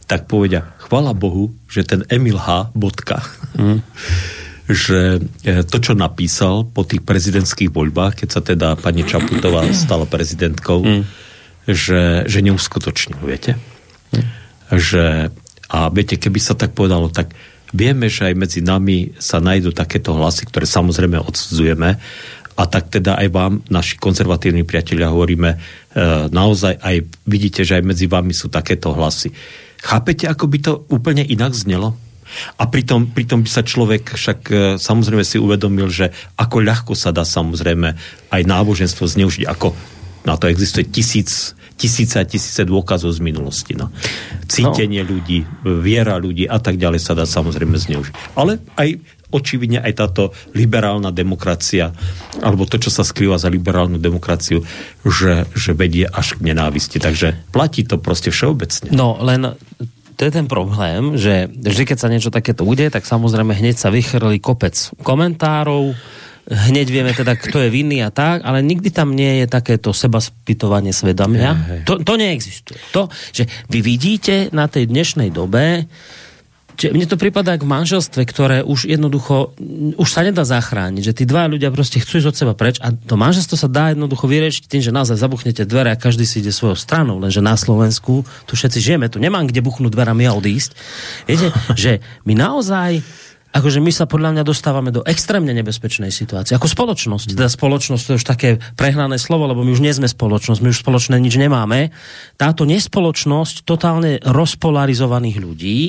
tak 0.06 0.30
povedia, 0.30 0.72
chvala 0.86 1.12
Bohu, 1.12 1.52
že 1.66 1.84
ten 1.84 2.06
Emil 2.06 2.38
H. 2.38 2.70
Bodka, 2.72 3.20
hmm. 3.58 3.82
že 4.86 5.18
e, 5.42 5.66
to, 5.66 5.76
čo 5.82 5.98
napísal 5.98 6.64
po 6.70 6.86
tých 6.86 7.02
prezidentských 7.02 7.74
voľbách, 7.74 8.24
keď 8.24 8.28
sa 8.30 8.40
teda 8.40 8.78
pani 8.78 9.02
Čaputová 9.02 9.66
stala 9.74 10.06
prezidentkou, 10.06 10.80
hmm. 10.86 11.02
že, 11.66 12.24
že 12.30 12.38
neuskutočnil, 12.40 13.20
viete? 13.26 13.58
Hmm. 14.14 14.24
Že 14.72 15.34
a 15.68 15.92
viete, 15.92 16.16
keby 16.16 16.40
sa 16.40 16.56
tak 16.56 16.72
povedalo, 16.72 17.12
tak 17.12 17.36
vieme, 17.76 18.08
že 18.08 18.32
aj 18.32 18.34
medzi 18.40 18.60
nami 18.64 19.12
sa 19.20 19.36
nájdú 19.36 19.76
takéto 19.76 20.16
hlasy, 20.16 20.48
ktoré 20.48 20.64
samozrejme 20.64 21.20
odsudzujeme. 21.20 22.00
A 22.58 22.66
tak 22.66 22.90
teda 22.90 23.14
aj 23.22 23.28
vám, 23.30 23.62
naši 23.70 23.94
konzervatívni 24.02 24.66
priatelia, 24.66 25.14
hovoríme, 25.14 25.50
e, 25.54 25.58
naozaj 26.34 26.82
aj 26.82 26.96
vidíte, 27.22 27.62
že 27.62 27.78
aj 27.78 27.86
medzi 27.86 28.10
vami 28.10 28.34
sú 28.34 28.50
takéto 28.50 28.90
hlasy. 28.90 29.30
Chápete, 29.78 30.26
ako 30.26 30.44
by 30.50 30.58
to 30.58 30.72
úplne 30.90 31.22
inak 31.22 31.54
znelo? 31.54 31.94
A 32.58 32.68
pritom, 32.68 33.08
pritom 33.14 33.46
by 33.46 33.50
sa 33.50 33.62
človek 33.62 34.18
však 34.18 34.40
e, 34.50 34.54
samozrejme 34.76 35.22
si 35.22 35.38
uvedomil, 35.38 35.88
že 35.88 36.10
ako 36.34 36.60
ľahko 36.60 36.92
sa 36.98 37.14
dá 37.14 37.22
samozrejme 37.22 37.94
aj 38.34 38.42
náboženstvo 38.42 39.06
zneužiť, 39.06 39.46
ako 39.46 39.72
na 40.26 40.34
to 40.36 40.50
existuje 40.50 40.90
tisíc 40.90 41.56
tisíce 41.78 42.18
a 42.18 42.26
tisíce 42.26 42.66
dôkazov 42.66 43.14
z 43.14 43.22
minulosti. 43.22 43.78
No. 43.78 43.94
Cítenie 44.50 45.06
no. 45.06 45.14
ľudí, 45.14 45.46
viera 45.62 46.18
ľudí 46.18 46.50
a 46.50 46.58
tak 46.58 46.74
ďalej 46.74 46.98
sa 46.98 47.14
dá 47.14 47.22
samozrejme 47.22 47.78
zneužiť. 47.78 48.34
Ale 48.34 48.58
aj 48.74 48.98
očividne 49.28 49.84
aj 49.84 49.92
táto 49.96 50.22
liberálna 50.56 51.12
demokracia, 51.12 51.92
alebo 52.40 52.64
to, 52.64 52.80
čo 52.80 52.88
sa 52.88 53.04
skrýva 53.04 53.36
za 53.36 53.52
liberálnu 53.52 54.00
demokraciu, 54.00 54.64
že, 55.04 55.44
že 55.52 55.76
vedie 55.76 56.08
až 56.08 56.40
k 56.40 56.52
nenávisti. 56.52 56.96
Takže 56.96 57.52
platí 57.52 57.84
to 57.84 58.00
proste 58.00 58.32
všeobecne. 58.32 58.88
No, 58.92 59.20
len 59.20 59.56
to 60.18 60.26
je 60.26 60.32
ten 60.34 60.50
problém, 60.50 61.14
že 61.14 61.46
vždy, 61.46 61.84
keď 61.94 61.98
sa 62.00 62.10
niečo 62.10 62.34
takéto 62.34 62.66
udeje, 62.66 62.90
tak 62.90 63.06
samozrejme 63.06 63.54
hneď 63.54 63.78
sa 63.78 63.94
vychrli 63.94 64.42
kopec 64.42 64.74
komentárov, 65.06 65.94
hneď 66.48 66.86
vieme 66.88 67.12
teda, 67.12 67.36
kto 67.36 67.60
je 67.62 67.70
vinný 67.70 68.00
a 68.00 68.10
tak, 68.10 68.40
ale 68.42 68.64
nikdy 68.64 68.88
tam 68.88 69.12
nie 69.12 69.44
je 69.44 69.46
takéto 69.46 69.92
seba 69.92 70.18
spytovanie 70.18 70.96
svedomia. 70.96 71.84
To, 71.84 72.00
to 72.00 72.16
neexistuje. 72.16 72.80
To, 72.96 73.12
že 73.36 73.46
vy 73.68 73.78
vidíte 73.84 74.48
na 74.50 74.66
tej 74.66 74.88
dnešnej 74.88 75.28
dobe, 75.28 75.84
Čiže 76.78 76.94
mne 76.94 77.10
to 77.10 77.18
prípada 77.18 77.58
k 77.58 77.66
manželstve, 77.66 78.22
ktoré 78.22 78.62
už 78.62 78.86
jednoducho, 78.86 79.50
už 79.98 80.08
sa 80.08 80.22
nedá 80.22 80.46
zachrániť, 80.46 81.02
že 81.10 81.16
tí 81.18 81.24
dva 81.26 81.50
ľudia 81.50 81.74
proste 81.74 81.98
chcú 81.98 82.22
ísť 82.22 82.28
od 82.30 82.38
seba 82.38 82.54
preč 82.54 82.78
a 82.78 82.94
to 82.94 83.18
manželstvo 83.18 83.58
sa 83.58 83.66
dá 83.66 83.90
jednoducho 83.90 84.30
vyriešiť 84.30 84.70
tým, 84.70 84.82
že 84.86 84.94
naozaj 84.94 85.18
zabuchnete 85.18 85.66
dvere 85.66 85.90
a 85.90 85.98
každý 85.98 86.22
si 86.22 86.38
ide 86.38 86.54
svojou 86.54 86.78
stranou, 86.78 87.18
lenže 87.18 87.42
na 87.42 87.58
Slovensku 87.58 88.22
tu 88.46 88.52
všetci 88.54 88.78
žijeme, 88.78 89.10
tu 89.10 89.18
nemám 89.18 89.50
kde 89.50 89.58
buchnúť 89.58 89.90
dverami 89.90 90.30
a 90.30 90.38
odísť. 90.38 90.70
Viete, 91.26 91.50
že 91.74 91.98
my 92.22 92.38
naozaj 92.38 93.02
akože 93.52 93.80
my 93.80 93.92
sa 93.92 94.04
podľa 94.04 94.36
mňa 94.36 94.44
dostávame 94.44 94.92
do 94.92 95.00
extrémne 95.04 95.50
nebezpečnej 95.56 96.12
situácie. 96.12 96.54
Ako 96.54 96.68
spoločnosť. 96.68 97.32
Teda 97.32 97.48
spoločnosť 97.48 98.02
to 98.04 98.10
je 98.14 98.18
už 98.20 98.26
také 98.26 98.50
prehnané 98.76 99.16
slovo, 99.16 99.48
lebo 99.48 99.64
my 99.64 99.72
už 99.72 99.82
nie 99.82 99.94
sme 99.94 100.08
spoločnosť, 100.08 100.60
my 100.60 100.68
už 100.70 100.82
spoločné 100.84 101.16
nič 101.16 101.34
nemáme. 101.40 101.90
Táto 102.36 102.68
nespoločnosť 102.68 103.64
totálne 103.64 104.20
rozpolarizovaných 104.22 105.36
ľudí, 105.40 105.80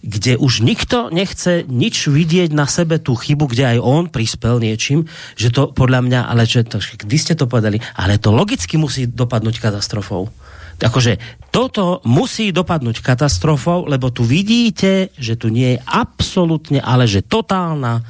kde 0.00 0.40
už 0.40 0.64
nikto 0.64 1.12
nechce 1.12 1.68
nič 1.68 2.08
vidieť 2.08 2.56
na 2.56 2.64
sebe 2.64 2.96
tú 2.96 3.12
chybu, 3.12 3.52
kde 3.52 3.76
aj 3.76 3.78
on 3.84 4.08
prispel 4.08 4.56
niečím, 4.56 5.04
že 5.36 5.52
to 5.52 5.76
podľa 5.76 6.00
mňa, 6.08 6.20
ale 6.24 6.48
že 6.48 6.64
to, 6.64 6.80
vy 7.04 7.18
ste 7.20 7.36
to 7.36 7.44
povedali, 7.44 7.76
ale 8.00 8.16
to 8.16 8.32
logicky 8.32 8.80
musí 8.80 9.04
dopadnúť 9.04 9.60
katastrofou 9.60 10.32
akože 10.80 11.44
toto 11.52 12.00
musí 12.08 12.50
dopadnúť 12.50 13.04
katastrofou, 13.04 13.84
lebo 13.84 14.08
tu 14.08 14.24
vidíte, 14.24 15.12
že 15.20 15.36
tu 15.36 15.52
nie 15.52 15.76
je 15.76 15.82
absolútne, 15.84 16.80
ale 16.80 17.04
že 17.04 17.20
totálna 17.20 18.00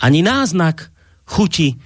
ani 0.00 0.24
náznak 0.24 0.88
chuti 1.28 1.76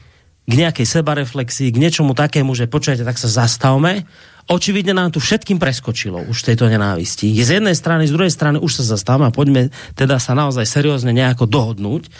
k 0.46 0.52
nejakej 0.52 0.86
sebareflexii, 0.86 1.70
k 1.70 1.80
niečomu 1.80 2.14
takému, 2.14 2.54
že 2.54 2.70
počujete, 2.70 3.06
tak 3.06 3.18
sa 3.18 3.30
zastavme. 3.30 4.04
Očividne 4.50 4.90
nám 4.90 5.14
tu 5.14 5.22
všetkým 5.22 5.62
preskočilo 5.62 6.26
už 6.26 6.42
tejto 6.42 6.66
nenávisti. 6.66 7.30
Je 7.30 7.46
z 7.46 7.62
jednej 7.62 7.78
strany, 7.78 8.10
z 8.10 8.14
druhej 8.14 8.32
strany 8.34 8.58
už 8.58 8.82
sa 8.82 8.84
zastavme 8.98 9.30
a 9.30 9.34
poďme 9.34 9.70
teda 9.94 10.18
sa 10.18 10.34
naozaj 10.34 10.66
seriózne 10.66 11.14
nejako 11.14 11.46
dohodnúť. 11.46 12.10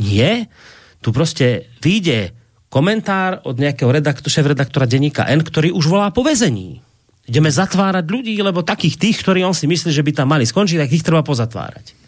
Nie, 0.00 0.48
tu 1.04 1.12
proste 1.12 1.68
vyjde 1.84 2.32
komentár 2.72 3.44
od 3.44 3.60
nejakého 3.60 3.92
redaktora, 3.92 4.32
šéf-redaktora 4.32 4.88
denníka 4.88 5.28
N, 5.28 5.44
ktorý 5.44 5.76
už 5.76 5.84
volá 5.84 6.08
po 6.10 6.24
vezení. 6.24 6.85
Ideme 7.26 7.50
zatvárať 7.50 8.06
ľudí, 8.06 8.38
lebo 8.38 8.62
takých 8.62 8.96
tých, 9.02 9.16
ktorí 9.22 9.42
on 9.42 9.54
si 9.54 9.66
myslí, 9.66 9.90
že 9.90 10.06
by 10.06 10.12
tam 10.14 10.30
mali 10.30 10.46
skončiť, 10.46 10.78
tak 10.78 10.94
ich 10.94 11.02
treba 11.02 11.26
pozatvárať. 11.26 12.06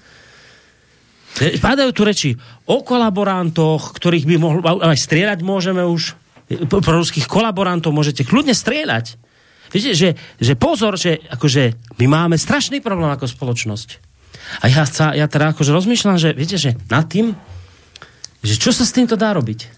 Padajú 1.59 1.91
tu 1.95 2.03
reči 2.03 2.31
o 2.67 2.83
kolaborantoch, 2.83 3.95
ktorých 3.95 4.27
by 4.27 4.37
mohlo, 4.39 4.61
aj 4.63 4.99
strieľať 4.99 5.39
môžeme 5.43 5.83
už. 5.87 6.15
Pro 6.71 6.81
ruských 6.81 7.29
kolaborantov 7.29 7.93
môžete 7.93 8.25
kľudne 8.25 8.57
strieľať. 8.57 9.21
Viete, 9.69 9.93
že, 9.93 10.17
že 10.41 10.57
pozor, 10.57 10.97
že 10.97 11.21
akože 11.29 11.95
my 12.01 12.07
máme 12.09 12.37
strašný 12.41 12.81
problém 12.81 13.13
ako 13.13 13.29
spoločnosť. 13.29 14.01
A 14.65 14.73
ja, 14.73 14.89
sa, 14.89 15.13
ja 15.13 15.29
teda 15.29 15.53
akože 15.53 15.77
rozmýšľam, 15.77 16.17
že 16.17 16.33
viete, 16.33 16.57
že 16.57 16.73
nad 16.89 17.05
tým, 17.05 17.37
že 18.41 18.57
čo 18.57 18.73
sa 18.73 18.89
s 18.89 18.97
týmto 18.97 19.15
dá 19.15 19.37
robiť? 19.37 19.78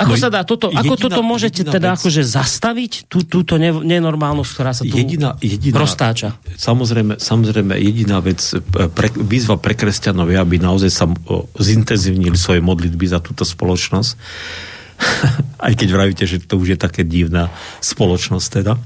Ako 0.00 0.16
no, 0.16 0.20
sa 0.20 0.32
dá 0.32 0.40
toto, 0.48 0.72
jediná, 0.72 0.80
ako 0.80 0.94
toto 0.96 1.20
môžete 1.20 1.60
teda 1.60 1.92
vec, 1.92 2.00
akože 2.00 2.22
zastaviť, 2.24 2.92
tú, 3.12 3.20
túto 3.28 3.60
ne, 3.60 3.68
nenormálnosť, 3.68 4.50
ktorá 4.56 4.72
sa 4.72 4.88
tu 4.88 4.96
jediná, 4.96 5.36
jediná, 5.44 5.76
roztáča? 5.76 6.40
Samozrejme, 6.56 7.20
samozrejme, 7.20 7.76
jediná 7.76 8.24
vec, 8.24 8.40
e, 8.56 8.88
pre, 8.88 9.12
výzva 9.12 9.60
pre 9.60 9.76
kresťanov 9.76 10.32
je, 10.32 10.40
aby 10.40 10.56
naozaj 10.56 10.90
sa 10.90 11.04
zintenzívnili 11.60 12.40
svoje 12.40 12.64
modlitby 12.64 13.04
za 13.12 13.20
túto 13.20 13.44
spoločnosť. 13.44 14.10
Aj 15.68 15.72
keď 15.76 15.88
vravíte, 15.92 16.24
že 16.24 16.40
to 16.40 16.56
už 16.56 16.74
je 16.74 16.78
také 16.80 17.04
divná 17.04 17.52
spoločnosť 17.84 18.48
teda. 18.56 18.80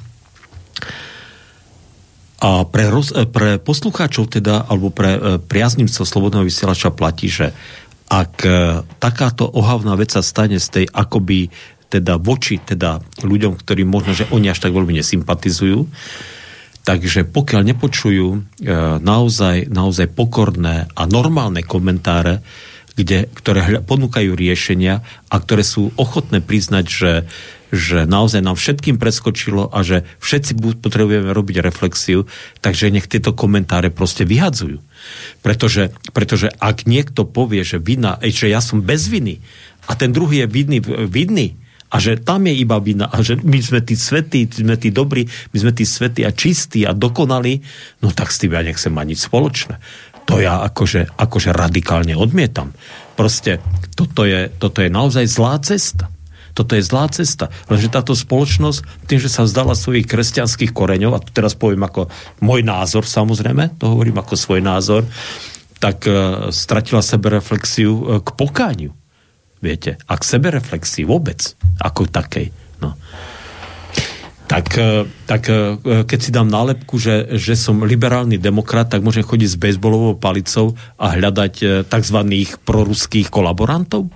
A 2.45 2.69
pre, 2.69 2.93
roz, 2.93 3.15
e, 3.15 3.25
pre 3.25 3.57
poslucháčov 3.57 4.29
teda, 4.29 4.69
alebo 4.69 4.91
pre 4.91 5.17
e, 5.17 5.21
priaznivcov 5.39 6.05
Slobodného 6.05 6.45
vysielača 6.45 6.93
platí, 6.93 7.33
že 7.33 7.57
ak 8.09 8.35
e, 8.45 8.51
takáto 9.01 9.49
ohavná 9.49 9.97
vec 9.97 10.13
sa 10.13 10.21
stane 10.21 10.61
z 10.61 10.69
tej 10.69 10.87
akoby 10.93 11.49
teda 11.89 12.19
voči 12.19 12.59
teda 12.59 12.99
ľuďom, 13.23 13.55
ktorí 13.55 13.87
možno, 13.87 14.19
že 14.19 14.29
oni 14.35 14.51
až 14.51 14.67
tak 14.67 14.75
veľmi 14.75 14.99
nesympatizujú, 14.99 15.87
takže 16.83 17.25
pokiaľ 17.31 17.63
nepočujú 17.75 18.27
e, 18.35 18.39
naozaj, 19.01 19.71
naozaj 19.71 20.13
pokorné 20.13 20.91
a 20.91 21.03
normálne 21.07 21.63
komentáre, 21.65 22.45
kde, 22.95 23.27
ktoré 23.31 23.83
ponúkajú 23.83 24.39
riešenia 24.39 25.03
a 25.27 25.37
ktoré 25.39 25.67
sú 25.67 25.91
ochotné 25.99 26.39
priznať, 26.39 26.85
že, 26.87 27.13
že 27.75 28.07
naozaj 28.07 28.41
nám 28.41 28.55
všetkým 28.55 28.97
preskočilo 28.97 29.69
a 29.69 29.83
že 29.83 30.07
všetci 30.23 30.79
potrebujeme 30.79 31.35
robiť 31.35 31.61
reflexiu, 31.61 32.31
takže 32.63 32.95
nech 32.95 33.11
tieto 33.11 33.35
komentáre 33.35 33.91
proste 33.91 34.23
vyhadzujú. 34.23 34.79
Pretože, 35.43 35.91
pretože 36.15 36.49
ak 36.49 36.87
niekto 36.87 37.27
povie, 37.27 37.67
že 37.67 37.83
vina, 37.83 38.17
že 38.23 38.49
ja 38.49 38.63
som 38.63 38.81
bez 38.81 39.11
viny 39.11 39.43
a 39.91 39.99
ten 39.99 40.15
druhý 40.15 40.47
je 40.47 40.49
vidný, 40.49 40.79
vidný 41.11 41.59
a 41.93 42.01
že 42.01 42.19
tam 42.19 42.47
je 42.47 42.55
iba 42.55 42.79
vina 42.79 43.11
a 43.11 43.21
že 43.21 43.39
my 43.39 43.59
sme 43.61 43.83
tí 43.83 43.99
svetí, 43.99 44.47
sme 44.49 44.79
tí 44.79 44.95
dobrí, 44.95 45.27
my 45.27 45.57
sme 45.59 45.73
tí 45.75 45.85
svetí 45.85 46.23
a 46.23 46.33
čistí 46.33 46.87
a 46.87 46.95
dokonalí, 46.95 47.61
no 48.01 48.15
tak 48.15 48.31
s 48.31 48.41
tým 48.43 48.55
ja 48.55 48.63
nechcem 48.65 48.95
mať 48.95 49.07
nič 49.15 49.21
spoločné. 49.27 49.77
To 50.25 50.41
ja 50.41 50.65
akože, 50.65 51.21
akože 51.21 51.53
radikálne 51.53 52.17
odmietam. 52.17 52.73
Proste 53.13 53.61
toto 53.93 54.25
je, 54.25 54.49
toto 54.57 54.81
je 54.81 54.89
naozaj 54.89 55.29
zlá 55.29 55.61
cesta. 55.61 56.14
Toto 56.55 56.79
je 56.79 56.87
zlá 56.87 57.11
cesta. 57.11 57.51
Lenže 57.67 57.91
táto 57.91 58.15
spoločnosť, 58.15 59.11
tým, 59.11 59.19
že 59.19 59.27
sa 59.27 59.43
vzdala 59.43 59.75
svojich 59.75 60.07
kresťanských 60.07 60.71
koreňov, 60.71 61.19
a 61.19 61.23
tu 61.23 61.35
teraz 61.35 61.59
poviem 61.59 61.83
ako 61.83 62.07
môj 62.39 62.63
názor 62.63 63.03
samozrejme, 63.03 63.75
to 63.83 63.91
hovorím 63.91 64.23
ako 64.23 64.39
svoj 64.39 64.63
názor, 64.63 65.03
tak 65.83 66.07
uh, 66.07 66.49
stratila 66.55 67.03
sebereflexiu 67.03 67.93
uh, 67.93 68.03
k 68.23 68.29
pokániu. 68.39 68.95
Viete, 69.59 69.99
a 70.07 70.15
k 70.15 70.23
sebereflexii 70.23 71.03
vôbec, 71.03 71.43
ako 71.83 72.07
takej. 72.07 72.55
No. 72.79 72.95
Tak, 74.47 74.67
uh, 74.79 75.11
tak 75.27 75.51
keď 75.83 76.19
si 76.23 76.31
dám 76.31 76.47
nálepku, 76.47 77.03
že, 77.03 77.35
že 77.35 77.59
som 77.59 77.83
liberálny 77.83 78.39
demokrat, 78.39 78.95
tak 78.95 79.03
môžem 79.03 79.27
chodiť 79.27 79.49
s 79.51 79.61
bejsbolovou 79.61 80.15
palicou 80.23 80.79
a 80.97 81.19
hľadať 81.19 81.85
tzv. 81.91 82.19
proruských 82.63 83.27
kolaborantov. 83.27 84.07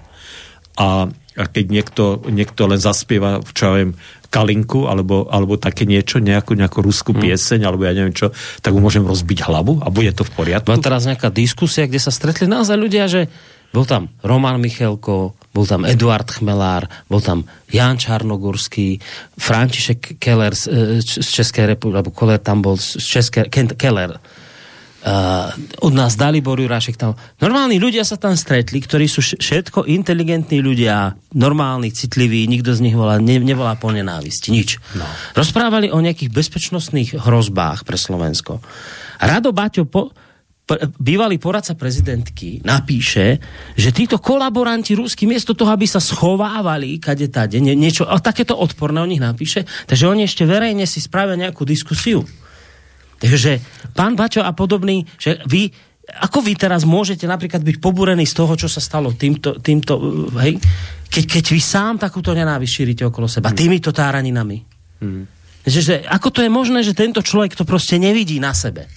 A 0.79 1.11
a 1.39 1.47
keď 1.47 1.65
niekto, 1.71 2.05
niekto 2.27 2.67
len 2.67 2.83
zaspieva, 2.83 3.39
čo 3.55 3.71
ja 3.71 3.73
viem, 3.79 3.95
kalinku, 4.29 4.91
alebo, 4.91 5.31
alebo 5.31 5.57
také 5.57 5.87
niečo, 5.87 6.19
nejakú, 6.19 6.59
nejakú 6.59 6.83
ruskú 6.85 7.15
hmm. 7.15 7.23
pieseň, 7.23 7.61
alebo 7.65 7.87
ja 7.87 7.95
neviem 7.95 8.13
čo, 8.13 8.35
tak 8.61 8.75
mu 8.75 8.83
môžem 8.83 9.07
rozbiť 9.07 9.47
hlavu 9.47 9.81
a 9.81 9.89
bude 9.89 10.11
to 10.13 10.27
v 10.27 10.35
poriadku. 10.35 10.69
Bola 10.69 10.83
teraz 10.83 11.07
nejaká 11.07 11.31
diskusia, 11.33 11.87
kde 11.87 12.03
sa 12.03 12.13
stretli 12.13 12.51
naozaj 12.51 12.77
ľudia, 12.77 13.07
že 13.09 13.31
bol 13.71 13.87
tam 13.87 14.11
Roman 14.21 14.59
Michelko, 14.59 15.39
bol 15.55 15.65
tam 15.65 15.87
Eduard 15.87 16.29
Chmelár, 16.29 16.91
bol 17.09 17.23
tam 17.23 17.47
Jan 17.71 17.97
Čarnogurský, 17.97 19.01
František 19.39 20.21
Keller 20.21 20.53
z, 20.53 21.01
z 21.05 21.29
Českej 21.29 21.77
republiky, 21.77 21.97
alebo 22.03 22.13
Keller 22.13 22.41
tam 22.43 22.61
bol 22.61 22.77
z 22.77 22.99
Českej, 22.99 23.49
Keller 23.79 24.19
uh, 25.05 25.55
od 25.85 25.93
nás 25.95 26.19
dali 26.19 26.43
Boru 26.43 26.67
Rašek 26.67 26.97
tam. 26.99 27.15
Normálni 27.39 27.79
ľudia 27.79 28.03
sa 28.03 28.19
tam 28.19 28.35
stretli, 28.35 28.83
ktorí 28.83 29.07
sú 29.07 29.23
všetko 29.23 29.87
inteligentní 29.87 30.59
ľudia, 30.59 31.15
normálni, 31.35 31.95
citliví, 31.95 32.47
nikto 32.51 32.75
z 32.75 32.83
nich 32.83 32.97
volá, 32.97 33.23
ne, 33.23 33.39
nevolá 33.39 33.79
po 33.79 33.93
nenávisti, 33.95 34.51
nič. 34.51 34.83
No. 34.99 35.07
Rozprávali 35.39 35.93
o 35.95 35.99
nejakých 36.03 36.33
bezpečnostných 36.33 37.19
hrozbách 37.19 37.87
pre 37.87 37.99
Slovensko. 38.01 38.59
Rado 39.19 39.51
Baťo 39.51 39.87
po, 39.87 40.15
bývalý 41.01 41.41
poradca 41.41 41.73
prezidentky 41.73 42.61
napíše, 42.61 43.41
že 43.73 43.89
títo 43.89 44.21
kolaboranti 44.21 44.93
rúsky 44.93 45.25
miesto 45.25 45.57
toho, 45.57 45.73
aby 45.73 45.89
sa 45.89 46.03
schovávali 46.03 47.01
kade 47.01 47.33
tade, 47.33 47.57
nie, 47.57 47.73
niečo, 47.73 48.05
a 48.05 48.21
takéto 48.21 48.53
odporné 48.53 49.01
o 49.01 49.09
nich 49.09 49.23
napíše, 49.23 49.65
takže 49.89 50.05
oni 50.05 50.29
ešte 50.29 50.45
verejne 50.45 50.85
si 50.85 51.01
spravia 51.01 51.41
nejakú 51.41 51.65
diskusiu. 51.65 52.29
Takže 53.19 53.59
pán 53.93 54.15
Baťo 54.15 54.47
a 54.47 54.55
podobný, 54.55 55.03
že 55.19 55.43
vy, 55.45 55.69
ako 56.23 56.39
vy 56.41 56.55
teraz 56.55 56.87
môžete 56.87 57.27
napríklad 57.27 57.67
byť 57.67 57.77
pobúrení 57.83 58.25
z 58.25 58.35
toho, 58.35 58.55
čo 58.55 58.71
sa 58.71 58.79
stalo 58.79 59.13
týmto, 59.13 59.59
týmto 59.59 59.99
hej, 60.39 60.57
keď, 61.11 61.25
keď 61.27 61.45
vy 61.51 61.61
sám 61.61 61.95
takúto 61.99 62.31
nenávisť 62.31 62.73
šírite 62.73 63.03
okolo 63.05 63.27
seba, 63.27 63.51
mm. 63.51 63.57
týmito 63.59 63.91
táraninami. 63.91 64.59
Mm. 65.03 65.25
Že, 65.69 65.81
že, 65.85 65.95
ako 66.07 66.29
to 66.33 66.41
je 66.47 66.51
možné, 66.51 66.81
že 66.87 66.97
tento 66.97 67.21
človek 67.21 67.53
to 67.59 67.67
proste 67.67 68.01
nevidí 68.01 68.39
na 68.41 68.55
sebe? 68.57 68.89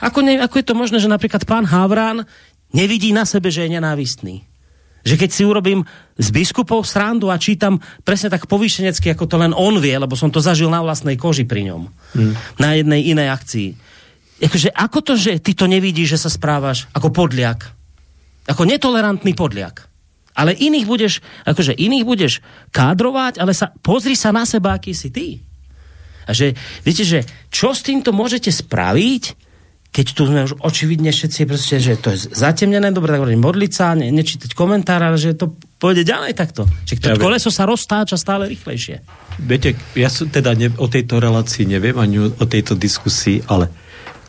Ako, 0.00 0.22
ne, 0.24 0.40
ako 0.40 0.58
je 0.58 0.66
to 0.66 0.74
možné, 0.74 0.98
že 1.02 1.10
napríklad 1.10 1.44
pán 1.46 1.66
Havran 1.66 2.24
nevidí 2.74 3.14
na 3.14 3.26
sebe, 3.26 3.50
že 3.50 3.66
je 3.66 3.78
nenávistný? 3.78 4.49
Že 5.00 5.14
keď 5.16 5.30
si 5.32 5.42
urobím 5.48 5.80
z 6.20 6.28
biskupov 6.28 6.84
srandu 6.84 7.32
a 7.32 7.40
čítam 7.40 7.80
presne 8.04 8.28
tak 8.28 8.44
povýšenecky, 8.44 9.12
ako 9.12 9.24
to 9.24 9.36
len 9.40 9.56
on 9.56 9.80
vie, 9.80 9.96
lebo 9.96 10.12
som 10.12 10.28
to 10.28 10.44
zažil 10.44 10.68
na 10.68 10.84
vlastnej 10.84 11.16
koži 11.16 11.48
pri 11.48 11.72
ňom. 11.72 11.82
Hmm. 12.16 12.34
Na 12.60 12.76
jednej 12.76 13.08
inej 13.08 13.28
akcii. 13.32 13.68
Akože, 14.40 14.72
ako 14.72 14.98
to, 15.04 15.12
že 15.16 15.40
ty 15.40 15.52
to 15.52 15.68
nevidíš, 15.68 16.16
že 16.16 16.22
sa 16.28 16.30
správaš 16.32 16.88
ako 16.96 17.12
podliak? 17.12 17.72
Ako 18.48 18.64
netolerantný 18.64 19.36
podliak. 19.36 19.88
Ale 20.32 20.56
iných 20.56 20.86
budeš, 20.88 21.20
akože 21.44 21.76
iných 21.76 22.04
budeš 22.08 22.32
kádrovať, 22.72 23.36
ale 23.36 23.52
sa, 23.52 23.74
pozri 23.84 24.16
sa 24.16 24.32
na 24.32 24.48
seba, 24.48 24.76
aký 24.76 24.96
si 24.96 25.12
ty. 25.12 25.44
A 26.24 26.32
že, 26.32 26.54
viete, 26.86 27.04
že 27.04 27.26
čo 27.50 27.74
s 27.74 27.84
týmto 27.84 28.14
môžete 28.14 28.48
spraviť, 28.48 29.49
keď 29.90 30.06
tu 30.14 30.22
sme 30.22 30.46
už 30.46 30.62
očividne 30.62 31.10
všetci 31.10 31.50
proste, 31.50 31.82
že 31.82 31.98
to 31.98 32.14
je 32.14 32.30
zatemnené, 32.30 32.94
dobre, 32.94 33.10
tak 33.10 33.26
hovorím, 33.26 33.42
modliť 33.42 33.72
sa, 33.74 33.98
ne, 33.98 34.06
nečítať 34.14 34.54
komentár, 34.54 35.02
ale 35.02 35.18
že 35.18 35.34
to 35.34 35.58
pôjde 35.82 36.06
ďalej 36.06 36.38
takto. 36.38 36.70
Že 36.86 36.94
to 37.02 37.08
ja 37.10 37.18
koleso 37.18 37.50
sa 37.50 37.66
roztáča 37.66 38.14
stále 38.14 38.46
rýchlejšie. 38.46 39.02
Viete, 39.42 39.74
ja 39.98 40.06
som 40.06 40.30
teda 40.30 40.54
ne, 40.54 40.70
o 40.78 40.86
tejto 40.86 41.18
relácii 41.18 41.66
neviem 41.66 41.98
ani 41.98 42.30
o 42.30 42.44
tejto 42.46 42.78
diskusii, 42.78 43.42
ale, 43.50 43.66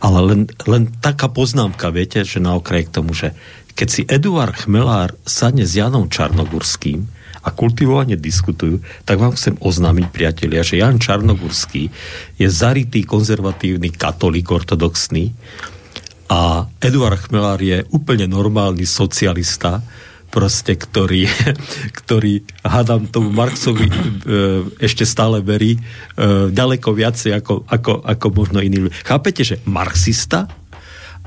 ale 0.02 0.20
len, 0.26 0.42
len 0.66 0.90
taká 0.98 1.30
poznámka, 1.30 1.94
viete, 1.94 2.26
že 2.26 2.42
na 2.42 2.58
okraj 2.58 2.90
k 2.90 2.94
tomu, 2.98 3.14
že 3.14 3.38
keď 3.78 3.88
si 3.88 4.02
Eduard 4.10 4.58
Chmelár 4.58 5.14
sadne 5.30 5.70
s 5.70 5.78
Janom 5.78 6.10
Čarnogurským, 6.10 7.21
a 7.42 7.50
kultivovane 7.50 8.18
diskutujú, 8.18 8.82
tak 9.06 9.18
vám 9.18 9.34
chcem 9.34 9.58
oznámiť, 9.58 10.06
priatelia, 10.14 10.62
že 10.62 10.78
Jan 10.78 11.02
Čarnogurský 11.02 11.90
je 12.38 12.48
zarytý 12.48 13.02
konzervatívny 13.02 13.90
katolík 13.94 14.50
ortodoxný 14.54 15.34
a 16.32 16.64
Eduard 16.80 17.28
Chmelár 17.28 17.60
je 17.60 17.84
úplne 17.92 18.24
normálny 18.24 18.88
socialista, 18.88 19.84
proste, 20.32 20.80
ktorý, 20.80 21.28
ktorý 22.00 22.40
hádam 22.64 23.12
tomu 23.12 23.36
Marxovi 23.36 23.92
e, 23.92 23.94
ešte 24.80 25.04
stále 25.04 25.44
verí 25.44 25.76
e, 25.76 25.80
ďaleko 26.56 26.96
viacej 26.96 27.36
ako, 27.44 27.68
ako, 27.68 28.08
ako 28.08 28.28
možno 28.32 28.64
iní. 28.64 28.88
Chápete, 29.04 29.44
že 29.44 29.60
marxista 29.68 30.48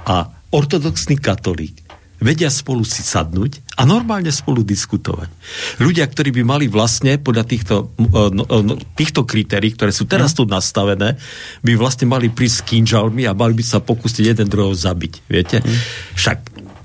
a 0.09 0.33
ortodoxný 0.49 1.21
katolík 1.21 1.84
vedia 2.25 2.49
spolu 2.49 2.81
si 2.89 3.05
sadnúť 3.05 3.77
a 3.77 3.85
normálne 3.85 4.33
spolu 4.33 4.65
diskutovať. 4.65 5.29
Ľudia, 5.77 6.09
ktorí 6.09 6.33
by 6.41 6.43
mali 6.43 6.67
vlastne 6.73 7.21
podľa 7.21 7.45
týchto, 7.45 7.93
no, 8.01 8.33
no, 8.49 8.75
týchto 8.97 9.29
kritérií, 9.29 9.77
ktoré 9.77 9.93
sú 9.93 10.09
teraz 10.09 10.33
tu 10.33 10.49
nastavené, 10.49 11.21
by 11.61 11.73
vlastne 11.77 12.09
mali 12.09 12.33
prísť 12.33 12.57
s 12.57 12.67
kýnžalmi 12.73 13.29
a 13.29 13.37
mali 13.37 13.53
by 13.53 13.65
sa 13.65 13.85
pokúsiť 13.85 14.33
jeden 14.33 14.49
druhého 14.49 14.73
zabiť. 14.73 15.13
Viete? 15.29 15.61
Mm. 15.61 15.77
Však, 16.17 16.39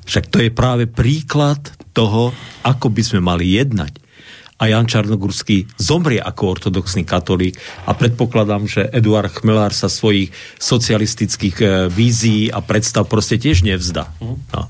však 0.03 0.25
to 0.27 0.43
je 0.43 0.51
práve 0.51 0.91
príklad 0.91 1.63
toho, 1.95 2.35
ako 2.67 2.91
by 2.91 3.01
sme 3.01 3.23
mali 3.23 3.55
jednať 3.55 4.09
a 4.59 4.67
Jan 4.67 4.91
Čarnogurský 4.91 5.79
zomrie 5.79 6.19
ako 6.19 6.59
ortodoxný 6.59 7.07
katolík 7.07 7.55
a 7.87 7.95
predpokladám, 7.95 8.67
že 8.67 8.91
Eduard 8.91 9.31
Chmelár 9.31 9.71
sa 9.71 9.87
svojich 9.87 10.35
socialistických 10.59 11.55
e, 11.63 11.65
vízií 11.87 12.51
a 12.51 12.59
predstav 12.59 13.07
proste 13.07 13.39
tiež 13.39 13.63
nevzda. 13.63 14.11
Mhm. 14.19 14.35
No. 14.51 14.67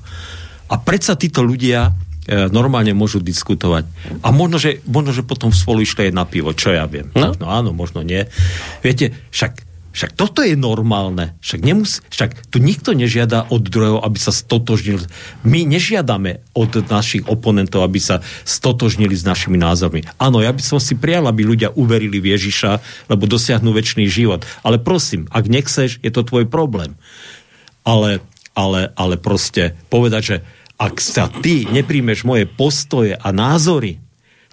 A 0.69 0.75
predsa 0.77 1.17
títo 1.17 1.41
ľudia 1.41 1.89
e, 2.29 2.47
normálne 2.53 2.93
môžu 2.93 3.19
diskutovať. 3.19 3.89
A 4.21 4.29
možno 4.29 4.61
že, 4.61 4.85
možno, 4.85 5.11
že 5.11 5.25
potom 5.25 5.49
spolu 5.49 5.81
išli 5.81 6.09
aj 6.09 6.13
na 6.13 6.23
pivo, 6.29 6.53
čo 6.53 6.71
ja 6.71 6.85
viem. 6.85 7.09
No? 7.17 7.33
Možno 7.33 7.49
áno, 7.49 7.73
možno 7.73 8.05
nie. 8.05 8.29
Viete, 8.85 9.17
však 9.33 9.69
však 9.89 10.13
toto 10.13 10.45
je 10.45 10.53
normálne. 10.53 11.33
Však, 11.41 11.59
nemus, 11.65 12.05
však 12.13 12.53
tu 12.53 12.61
nikto 12.61 12.93
nežiada 12.93 13.49
od 13.49 13.65
druhého, 13.65 13.99
aby 13.99 14.21
sa 14.21 14.29
stotožnil. 14.29 15.01
My 15.41 15.65
nežiadame 15.65 16.45
od 16.53 16.85
našich 16.85 17.25
oponentov, 17.25 17.81
aby 17.83 17.97
sa 17.97 18.21
stotožnili 18.45 19.17
s 19.17 19.25
našimi 19.25 19.57
názormi. 19.57 20.05
Áno, 20.21 20.45
ja 20.45 20.53
by 20.53 20.61
som 20.61 20.77
si 20.77 20.93
prijal, 20.93 21.25
aby 21.25 21.41
ľudia 21.41 21.73
uverili 21.73 22.21
v 22.21 22.37
Ježiša, 22.37 22.79
lebo 23.09 23.25
dosiahnu 23.25 23.73
väčší 23.73 24.05
život. 24.05 24.45
Ale 24.61 24.77
prosím, 24.77 25.25
ak 25.33 25.49
nechceš, 25.49 25.97
je 26.05 26.11
to 26.13 26.21
tvoj 26.21 26.45
problém. 26.45 26.93
Ale, 27.81 28.21
ale, 28.53 28.93
ale 28.93 29.17
proste 29.17 29.73
povedať, 29.89 30.21
že 30.21 30.37
ak 30.79 30.95
sa 31.03 31.27
ty 31.27 31.67
nepríjmeš 31.67 32.23
moje 32.23 32.47
postoje 32.47 33.11
a 33.11 33.29
názory, 33.35 33.99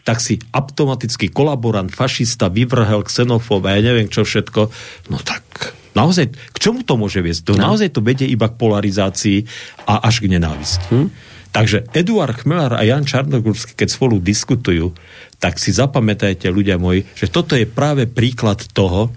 tak 0.03 0.19
si 0.23 0.39
automaticky 0.55 1.31
kolaborant, 1.31 1.91
fašista, 1.91 2.51
vyvrhel, 2.51 3.07
xenofób 3.07 3.63
a 3.67 3.79
ja 3.79 3.83
neviem 3.83 4.11
čo 4.11 4.27
všetko, 4.27 4.71
no 5.11 5.19
tak 5.23 5.75
naozaj, 5.99 6.31
k 6.31 6.57
čomu 6.59 6.83
to 6.83 6.99
môže 6.99 7.19
viesť? 7.23 7.51
To 7.51 7.53
no. 7.59 7.71
Naozaj 7.71 7.95
to 7.95 8.03
vedie 8.03 8.27
iba 8.27 8.51
k 8.51 8.59
polarizácii 8.59 9.47
a 9.87 10.07
až 10.07 10.23
k 10.23 10.31
nenávisti. 10.31 10.87
Hm? 10.91 11.09
Takže 11.51 11.89
Eduard 11.97 12.37
Chmelár 12.37 12.77
a 12.77 12.85
Jan 12.85 13.09
Čarnogórsky, 13.09 13.73
keď 13.73 13.89
spolu 13.89 14.21
diskutujú, 14.21 14.93
tak 15.41 15.57
si 15.57 15.73
zapamätajte, 15.73 16.53
ľudia 16.53 16.77
moji, 16.77 17.09
že 17.17 17.33
toto 17.33 17.57
je 17.57 17.65
práve 17.65 18.05
príklad 18.05 18.61
toho, 18.77 19.11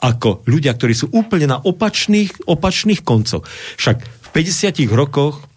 ako 0.00 0.44
ľudia, 0.44 0.76
ktorí 0.76 0.92
sú 0.96 1.12
úplne 1.12 1.48
na 1.48 1.58
opačných, 1.60 2.48
opačných 2.48 3.00
koncoch. 3.04 3.44
Však 3.80 3.96
v 4.00 4.28
50 4.32 4.76
rokoch 4.92 5.49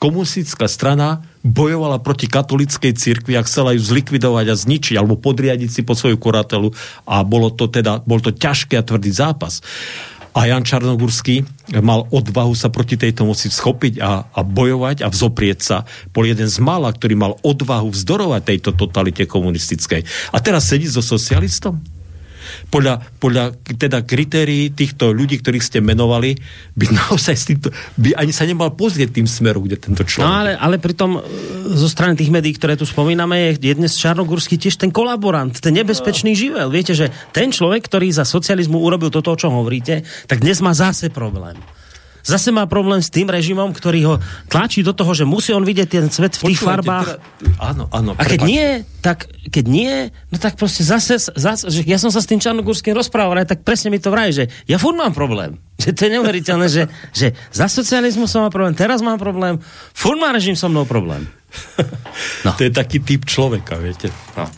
komunistická 0.00 0.64
strana 0.64 1.20
bojovala 1.44 2.00
proti 2.00 2.24
katolickej 2.24 2.96
cirkvi 2.96 3.36
a 3.36 3.44
chcela 3.44 3.76
ju 3.76 3.80
zlikvidovať 3.84 4.46
a 4.48 4.56
zničiť 4.56 4.94
alebo 4.96 5.20
podriadiť 5.20 5.68
si 5.68 5.80
po 5.84 5.92
svoju 5.92 6.16
kuratelu 6.16 6.72
a 7.04 7.20
bolo 7.20 7.52
to 7.52 7.68
teda, 7.68 8.00
bol 8.08 8.20
to 8.20 8.32
ťažký 8.32 8.80
a 8.80 8.86
tvrdý 8.86 9.12
zápas. 9.12 9.60
A 10.30 10.46
Jan 10.46 10.62
Čarnogurský 10.62 11.42
mal 11.82 12.06
odvahu 12.06 12.54
sa 12.54 12.70
proti 12.70 12.94
tejto 12.94 13.26
moci 13.26 13.50
schopiť 13.50 13.98
a, 13.98 14.30
a 14.30 14.40
bojovať 14.46 15.02
a 15.02 15.10
vzoprieť 15.10 15.58
sa. 15.58 15.76
Bol 16.14 16.30
jeden 16.30 16.46
z 16.46 16.58
mála, 16.62 16.94
ktorý 16.94 17.18
mal 17.18 17.32
odvahu 17.42 17.90
vzdorovať 17.90 18.42
tejto 18.46 18.70
totalite 18.78 19.26
komunistickej. 19.26 20.06
A 20.30 20.38
teraz 20.38 20.70
sedí 20.70 20.86
so 20.86 21.02
socialistom? 21.02 21.82
Podľa, 22.68 23.02
podľa 23.18 23.56
teda 23.76 24.02
kritérií 24.04 24.70
týchto 24.72 25.10
ľudí, 25.10 25.40
ktorých 25.40 25.64
ste 25.64 25.78
menovali, 25.82 26.36
by 26.74 26.86
naozaj 27.06 27.34
týmto, 27.46 27.68
by 27.96 28.14
ani 28.16 28.32
sa 28.34 28.46
nemal 28.46 28.74
pozrieť 28.74 29.16
tým 29.16 29.28
smerom, 29.28 29.66
kde 29.66 29.76
tento 29.78 30.02
človek... 30.06 30.26
No 30.26 30.32
ale, 30.32 30.52
ale 30.54 30.76
pritom 30.78 31.18
e, 31.18 31.20
zo 31.74 31.88
strany 31.88 32.14
tých 32.14 32.32
médií, 32.32 32.54
ktoré 32.54 32.78
tu 32.78 32.86
spomíname, 32.86 33.56
je 33.58 33.72
dnes 33.74 33.92
Čarnogurský 33.92 34.60
tiež 34.60 34.78
ten 34.78 34.94
kolaborant, 34.94 35.52
ten 35.52 35.74
nebezpečný 35.74 36.32
živel. 36.34 36.70
Viete, 36.72 36.94
že 36.96 37.10
ten 37.34 37.50
človek, 37.50 37.86
ktorý 37.86 38.10
za 38.10 38.24
socializmu 38.26 38.78
urobil 38.78 39.10
toto, 39.10 39.34
o 39.34 39.40
čom 39.40 39.54
hovoríte, 39.54 40.06
tak 40.26 40.42
dnes 40.42 40.62
má 40.62 40.74
zase 40.76 41.10
problém 41.10 41.58
zase 42.24 42.50
má 42.54 42.64
problém 42.64 43.00
s 43.00 43.12
tým 43.12 43.28
režimom, 43.28 43.70
ktorý 43.72 44.00
ho 44.06 44.14
tlačí 44.46 44.80
do 44.84 44.92
toho, 44.96 45.12
že 45.12 45.28
musí 45.28 45.52
on 45.52 45.64
vidieť 45.64 45.88
ten 45.88 46.06
svet 46.08 46.36
v 46.38 46.52
tých 46.52 46.60
Počúvajte, 46.60 46.68
farbách. 46.68 47.08
Teda, 47.16 47.50
áno, 47.60 47.84
áno. 47.90 48.10
A 48.16 48.22
keď 48.24 48.40
nie, 48.46 48.68
tak 49.00 49.28
keď 49.48 49.64
nie, 49.66 49.94
no 50.32 50.36
tak 50.36 50.60
proste 50.60 50.84
zase, 50.84 51.16
zase 51.18 51.68
že 51.72 51.80
ja 51.88 51.96
som 51.96 52.12
sa 52.12 52.20
s 52.20 52.28
tým 52.28 52.40
Čarnogórským 52.40 52.92
rozprával, 52.92 53.42
aj 53.42 53.56
tak 53.56 53.60
presne 53.64 53.88
mi 53.88 53.98
to 53.98 54.12
vraj, 54.12 54.32
že 54.32 54.48
ja 54.68 54.76
furt 54.76 54.96
mám 54.96 55.16
problém. 55.16 55.58
Že 55.80 55.96
to 55.96 56.02
je 56.04 56.10
neuveriteľné, 56.12 56.66
že, 56.68 56.84
že 57.08 57.32
za 57.48 57.64
socializmu 57.64 58.28
som 58.28 58.44
mám 58.44 58.52
problém, 58.52 58.76
teraz 58.76 59.00
mám 59.00 59.16
problém, 59.16 59.56
furt 59.96 60.20
má 60.20 60.28
režim 60.28 60.52
so 60.52 60.68
mnou 60.68 60.84
problém. 60.84 61.24
No. 62.44 62.52
To 62.56 62.62
je 62.64 62.72
taký 62.72 63.00
typ 63.00 63.24
človeka, 63.24 63.76
viete. 63.76 64.12
No. 64.36 64.48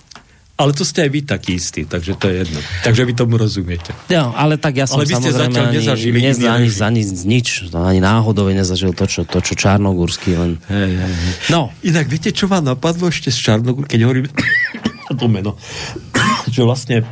Ale 0.63 0.71
to 0.79 0.87
ste 0.87 1.03
aj 1.03 1.11
vy 1.11 1.21
taký 1.27 1.59
istý, 1.59 1.83
takže 1.83 2.15
to 2.15 2.31
je 2.31 2.47
jedno. 2.47 2.61
Takže 2.87 3.03
vy 3.03 3.13
tomu 3.19 3.35
rozumiete. 3.35 3.91
Ja, 4.07 4.31
ale 4.31 4.55
tak 4.63 4.79
ja 4.79 4.87
som 4.87 5.03
ale 5.03 5.11
vy 5.11 5.19
ste 5.19 5.35
samozrejme 5.35 5.59
ani, 5.59 5.75
nezažili 5.83 6.19
nez, 6.23 6.39
ani, 6.39 6.71
ani, 6.71 7.03
nič, 7.03 7.75
ani 7.75 7.99
náhodou 7.99 8.47
nezažil 8.47 8.95
to, 8.95 9.11
čo, 9.11 9.27
to, 9.27 9.43
čo 9.43 9.59
Čarnogórsky 9.59 10.39
len... 10.39 10.63
Hey, 10.71 10.95
hey, 10.95 11.11
hey. 11.11 11.35
No. 11.51 11.75
Inak 11.83 12.07
viete, 12.07 12.31
čo 12.31 12.47
vám 12.47 12.63
napadlo 12.63 13.11
ešte 13.11 13.35
z 13.35 13.43
Čarnogórsky, 13.43 13.99
keď 13.99 14.01
hovorím 14.07 14.31
to 15.19 15.27
meno, 15.27 15.59
že 16.55 16.63
vlastne 16.63 17.03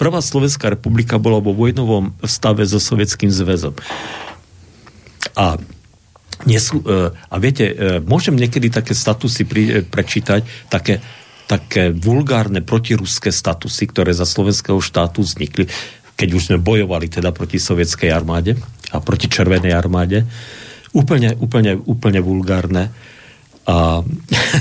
prvá 0.00 0.24
Slovenská 0.24 0.72
republika 0.72 1.20
bola 1.20 1.44
vo 1.44 1.52
vojnovom 1.52 2.16
stave 2.24 2.64
so 2.64 2.80
Sovietským 2.80 3.28
zväzom. 3.28 3.76
A 5.36 5.60
Nesú, 6.44 6.82
e, 6.84 7.08
a 7.08 7.36
viete, 7.40 7.72
e, 7.72 7.74
môžem 8.04 8.36
niekedy 8.36 8.68
také 8.68 8.92
statusy 8.92 9.48
pri, 9.48 9.62
e, 9.64 9.72
prečítať, 9.80 10.68
také 10.68 11.00
také 11.44 11.92
vulgárne 11.92 12.64
protiruské 12.64 13.28
statusy, 13.28 13.90
ktoré 13.90 14.16
za 14.16 14.24
slovenského 14.24 14.80
štátu 14.80 15.24
vznikli, 15.24 15.68
keď 16.14 16.28
už 16.32 16.42
sme 16.50 16.58
bojovali 16.62 17.10
teda 17.10 17.34
proti 17.34 17.60
sovietskej 17.60 18.08
armáde 18.08 18.56
a 18.94 19.02
proti 19.02 19.28
červenej 19.28 19.74
armáde. 19.74 20.24
Úplne, 20.94 21.36
úplne, 21.42 21.74
úplne 21.74 22.20
vulgárne. 22.22 22.94
A 23.66 24.00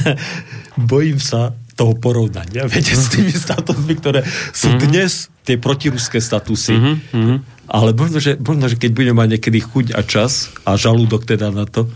bojím 0.92 1.22
sa 1.22 1.54
toho 1.74 1.98
porovnania, 1.98 2.68
viete, 2.72 2.94
s 2.94 3.10
tými 3.10 3.34
statusmi, 3.34 3.94
ktoré 3.98 4.22
sú 4.54 4.74
mm-hmm. 4.74 4.84
dnes 4.90 5.12
tie 5.44 5.58
protiruské 5.58 6.22
statusy. 6.22 6.74
Mm-hmm. 6.74 7.38
Ale 7.74 7.96
možno 7.96 8.20
že, 8.20 8.38
možno, 8.38 8.70
že 8.70 8.78
keď 8.78 8.92
budeme 8.94 9.18
mať 9.24 9.30
niekedy 9.40 9.60
chuť 9.64 9.86
a 9.98 10.02
čas 10.06 10.54
a 10.68 10.76
žalúdok 10.78 11.26
teda 11.26 11.50
na 11.50 11.66
to, 11.66 11.90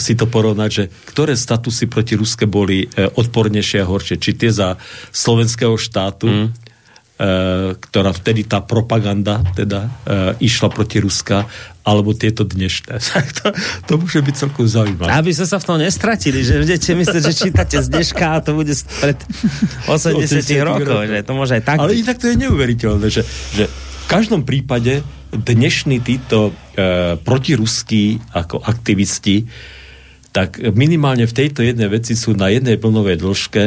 si 0.00 0.16
to 0.16 0.24
porovnať, 0.28 0.70
že 0.70 0.84
ktoré 1.08 1.36
statusy 1.36 1.88
proti 1.88 2.16
Ruske 2.16 2.48
boli 2.48 2.86
e, 2.86 3.08
odpornejšie 3.12 3.84
a 3.84 3.88
horšie. 3.88 4.16
Či 4.16 4.30
tie 4.38 4.50
za 4.52 4.80
slovenského 5.12 5.76
štátu, 5.76 6.28
mm. 6.28 6.48
ktorá 7.78 8.10
vtedy 8.10 8.48
tá 8.48 8.64
propaganda 8.64 9.44
teda 9.54 9.86
e, 9.86 9.90
išla 10.48 10.72
proti 10.72 10.98
Ruska, 10.98 11.46
alebo 11.82 12.14
tieto 12.14 12.46
dnešné. 12.46 12.94
to, 13.42 13.46
to 13.86 13.92
môže 13.98 14.22
byť 14.22 14.34
celkom 14.34 14.66
zaujímavé. 14.66 15.10
Aby 15.10 15.34
sa 15.34 15.44
sa 15.46 15.58
v 15.58 15.64
tom 15.66 15.78
nestratili, 15.82 16.46
že 16.46 16.62
budete 16.62 16.94
myslieť, 16.94 17.22
že 17.22 17.34
čítate 17.34 17.76
z 17.82 17.88
dneška 17.90 18.24
a 18.26 18.38
to 18.38 18.54
bude 18.54 18.72
pred 19.02 19.18
80 19.90 20.62
rokov, 20.62 20.98
že 21.10 21.18
to 21.26 21.32
môže 21.34 21.52
aj 21.58 21.62
tak 21.66 21.76
Ale 21.82 21.98
inak 21.98 22.16
to 22.22 22.30
je 22.30 22.36
neuveriteľné, 22.38 23.06
že, 23.10 23.22
že 23.54 23.66
v 23.68 24.06
každom 24.06 24.46
prípade 24.46 25.02
dnešní 25.34 26.04
títo 26.04 26.52
e, 26.76 27.16
protiruskí 27.18 28.20
ako 28.36 28.62
aktivisti 28.62 29.48
tak 30.32 30.58
minimálne 30.72 31.28
v 31.28 31.36
tejto 31.36 31.60
jednej 31.60 31.92
veci 31.92 32.16
sú 32.16 32.32
na 32.32 32.48
jednej 32.48 32.80
plnovej 32.80 33.20
dĺžke 33.20 33.62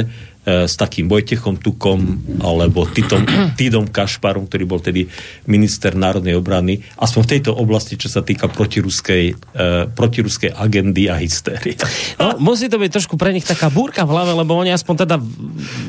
E, 0.46 0.70
s 0.70 0.78
takým 0.78 1.10
Vojtechom 1.10 1.58
Tukom 1.58 2.22
alebo 2.46 2.86
Titom, 2.86 3.26
Tidom 3.58 3.90
Kašparom, 3.90 4.46
ktorý 4.46 4.64
bol 4.70 4.78
tedy 4.78 5.10
minister 5.50 5.98
národnej 5.98 6.38
obrany, 6.38 6.86
aspoň 7.02 7.22
v 7.26 7.32
tejto 7.34 7.52
oblasti, 7.58 7.98
čo 7.98 8.14
sa 8.14 8.22
týka 8.22 8.46
protiruskej, 8.54 9.34
uh, 9.34 9.90
protiruskej 9.90 10.54
agendy 10.54 11.10
a 11.10 11.18
hystérie. 11.18 11.74
No, 12.22 12.38
musí 12.38 12.70
to 12.70 12.78
byť 12.78 12.92
trošku 12.94 13.18
pre 13.18 13.34
nich 13.34 13.44
taká 13.44 13.74
búrka 13.74 14.06
v 14.06 14.14
hlave, 14.14 14.38
lebo 14.38 14.54
oni 14.56 14.72
aspoň 14.72 14.96
teda, 15.04 15.16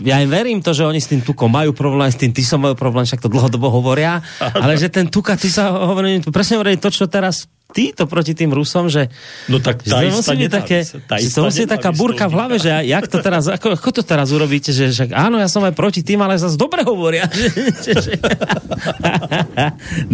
ja 0.03 0.19
im 0.25 0.33
verím 0.33 0.65
to, 0.65 0.73
že 0.73 0.89
oni 0.89 0.99
s 0.99 1.13
tým 1.13 1.21
Tukom 1.21 1.53
majú 1.53 1.77
problém, 1.77 2.09
s 2.09 2.17
tým 2.17 2.33
Tisom 2.33 2.65
majú 2.65 2.75
problém, 2.75 3.05
však 3.05 3.21
to 3.21 3.29
dlhodobo 3.29 3.69
hovoria, 3.69 4.25
ale 4.63 4.81
že 4.81 4.89
ten 4.89 5.13
Tuka, 5.13 5.37
ty 5.37 5.53
sa 5.53 5.69
hovorí, 5.69 6.25
presne 6.33 6.57
hovorí 6.57 6.81
to, 6.81 6.89
čo 6.89 7.05
teraz 7.07 7.45
títo 7.75 8.09
proti 8.09 8.33
tým 8.33 8.57
Rusom, 8.57 8.89
že, 8.89 9.13
no 9.53 9.61
tak 9.61 9.85
tá 9.85 10.01
že 10.01 10.09
to 10.09 10.17
musí 10.17 10.35
byť 10.41 10.51
také, 10.51 10.79
že 11.21 11.29
to 11.29 11.41
musí 11.45 11.69
taká 11.69 11.93
burka 11.93 12.25
v 12.31 12.33
hlave, 12.33 12.57
že 12.57 12.73
jak 12.73 13.05
to 13.05 13.21
teraz, 13.21 13.53
ako, 13.53 13.77
ako 13.77 13.91
to 14.01 14.03
teraz 14.03 14.33
urobíte, 14.33 14.73
že, 14.73 14.97
že 14.97 15.13
áno, 15.13 15.37
ja 15.37 15.45
som 15.45 15.61
aj 15.61 15.77
proti 15.77 16.01
tým, 16.01 16.25
ale 16.25 16.41
zase 16.41 16.57
dobre 16.57 16.81
hovoria. 16.89 17.27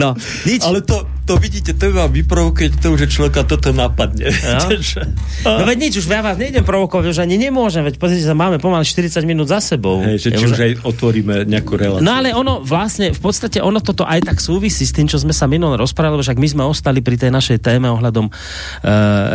no, 0.01 0.19
nič. 0.43 0.67
Ale 0.67 0.83
to, 0.83 1.07
to 1.23 1.39
vidíte, 1.39 1.79
to 1.79 1.95
vám 1.95 2.11
vyprovokuje 2.11 2.83
to, 2.83 2.99
že 2.99 3.07
človeka 3.07 3.47
toto 3.47 3.71
napadne. 3.71 4.27
No, 5.47 5.61
no 5.61 5.63
veď 5.63 5.79
nič, 5.79 6.03
už 6.03 6.11
ja 6.11 6.19
vás 6.19 6.41
nejdem 6.41 6.67
provokovať, 6.67 7.15
že 7.15 7.23
ani 7.23 7.39
nemôžem, 7.39 7.87
veď 7.87 8.03
pozrite 8.03 8.27
sa, 8.27 8.35
máme 8.35 8.59
pomaly 8.59 8.83
40 8.83 9.23
minút 9.23 9.47
za 9.47 9.63
sebou. 9.63 10.03
Hej, 10.03 10.19
že 10.19 10.29
či 10.35 10.45
už 10.51 10.59
aj 10.59 10.73
otvoríme 10.83 11.47
nejakú 11.47 11.79
reláciu. 11.79 12.03
No 12.03 12.11
ale 12.11 12.35
ono 12.35 12.59
vlastne, 12.59 13.15
v 13.15 13.21
podstate 13.23 13.63
ono 13.63 13.79
toto 13.79 14.03
aj 14.03 14.27
tak 14.27 14.43
súvisí 14.43 14.83
s 14.83 14.91
tým, 14.91 15.07
čo 15.07 15.23
sme 15.23 15.31
sa 15.31 15.47
minulé 15.47 15.79
rozprávali, 15.79 16.27
však 16.27 16.43
my 16.43 16.49
sme 16.51 16.63
ostali 16.67 16.99
pri 17.05 17.15
tej 17.15 17.31
našej 17.31 17.42
našej 17.43 17.59
téme 17.59 17.91
ohľadom 17.91 18.31
e, 18.31 18.33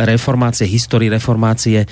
reformácie, 0.08 0.64
histórii 0.64 1.12
reformácie 1.12 1.84
e, 1.84 1.86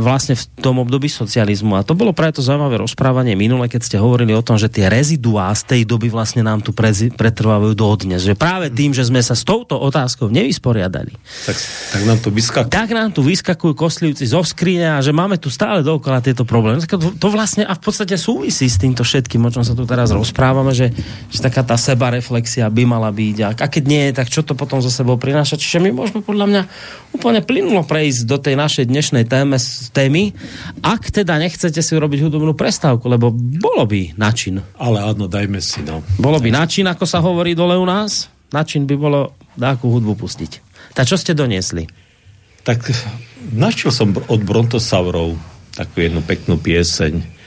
vlastne 0.00 0.32
v 0.32 0.44
tom 0.64 0.80
období 0.80 1.12
socializmu. 1.12 1.76
A 1.76 1.84
to 1.84 1.92
bolo 1.92 2.16
práve 2.16 2.40
to 2.40 2.42
zaujímavé 2.42 2.80
rozprávanie 2.80 3.36
minule, 3.36 3.68
keď 3.68 3.80
ste 3.84 3.96
hovorili 4.00 4.32
o 4.32 4.40
tom, 4.40 4.56
že 4.56 4.72
tie 4.72 4.88
reziduá 4.88 5.52
z 5.52 5.76
tej 5.76 5.80
doby 5.84 6.08
vlastne 6.08 6.40
nám 6.40 6.64
tu 6.64 6.72
pretrvávajú 6.72 7.76
dodnes. 7.76 8.24
Že 8.24 8.40
práve 8.40 8.72
tým, 8.72 8.96
že 8.96 9.04
sme 9.04 9.20
sa 9.20 9.36
s 9.36 9.44
touto 9.44 9.76
otázkou 9.76 10.32
nevysporiadali. 10.32 11.12
Tak, 11.44 11.56
tak 11.92 12.02
nám 12.06 12.18
tu 12.24 12.32
vyskakujú. 12.32 12.72
Tak 12.72 12.88
nám 12.94 13.10
tu 13.12 13.20
vyskakujú 13.20 13.76
koslivci 13.76 14.24
zo 14.24 14.40
skrine 14.46 14.96
a 14.96 14.98
že 15.04 15.10
máme 15.10 15.36
tu 15.36 15.52
stále 15.52 15.84
dookola 15.84 16.24
tieto 16.24 16.46
problémy. 16.46 16.80
To, 16.86 17.12
to 17.12 17.28
vlastne 17.28 17.66
a 17.66 17.74
v 17.74 17.82
podstate 17.82 18.14
súvisí 18.14 18.70
s 18.70 18.78
týmto 18.78 19.02
všetkým, 19.02 19.42
o 19.44 19.50
čom 19.50 19.66
sa 19.66 19.74
tu 19.74 19.82
teraz 19.84 20.14
rozprávame, 20.14 20.70
že, 20.70 20.94
že 21.28 21.38
taká 21.42 21.66
tá 21.66 21.74
sebareflexia 21.74 22.70
by 22.70 22.82
mala 22.86 23.10
byť. 23.10 23.36
A, 23.42 23.48
a 23.58 23.66
keď 23.66 23.84
nie, 23.90 24.04
tak 24.14 24.30
čo 24.30 24.46
to 24.46 24.54
potom 24.54 24.78
zo 24.78 24.92
sebou 24.92 25.18
prináša? 25.18 25.49
Prináša. 25.50 25.62
Čiže 25.62 25.78
my 25.82 25.90
môžeme 25.90 26.20
podľa 26.22 26.46
mňa 26.46 26.62
úplne 27.10 27.40
plynulo 27.42 27.82
prejsť 27.82 28.20
do 28.26 28.36
tej 28.38 28.54
našej 28.54 28.84
dnešnej 28.86 29.24
téme, 29.26 29.58
témy, 29.90 30.32
ak 30.82 31.10
teda 31.10 31.38
nechcete 31.42 31.82
si 31.82 31.92
urobiť 31.94 32.30
hudobnú 32.30 32.54
prestávku, 32.54 33.10
lebo 33.10 33.34
bolo 33.34 33.82
by 33.86 34.14
način. 34.14 34.62
Ale 34.78 35.02
áno, 35.02 35.26
dajme 35.26 35.58
si, 35.58 35.82
no. 35.82 36.06
Bolo 36.22 36.38
by 36.38 36.54
način, 36.54 36.86
ako 36.86 37.04
sa 37.06 37.18
hovorí 37.18 37.58
dole 37.58 37.74
u 37.74 37.86
nás. 37.86 38.30
Način 38.54 38.86
by 38.86 38.94
bolo 38.94 39.34
dáku 39.58 39.90
hudbu 39.90 40.14
pustiť. 40.18 40.52
Tak 40.94 41.06
čo 41.06 41.18
ste 41.18 41.34
doniesli? 41.34 41.86
Tak 42.66 42.82
našiel 43.54 43.90
som 43.94 44.10
od 44.14 44.40
Brontosaurov 44.42 45.38
takú 45.74 46.02
jednu 46.02 46.20
peknú 46.22 46.58
pieseň. 46.58 47.38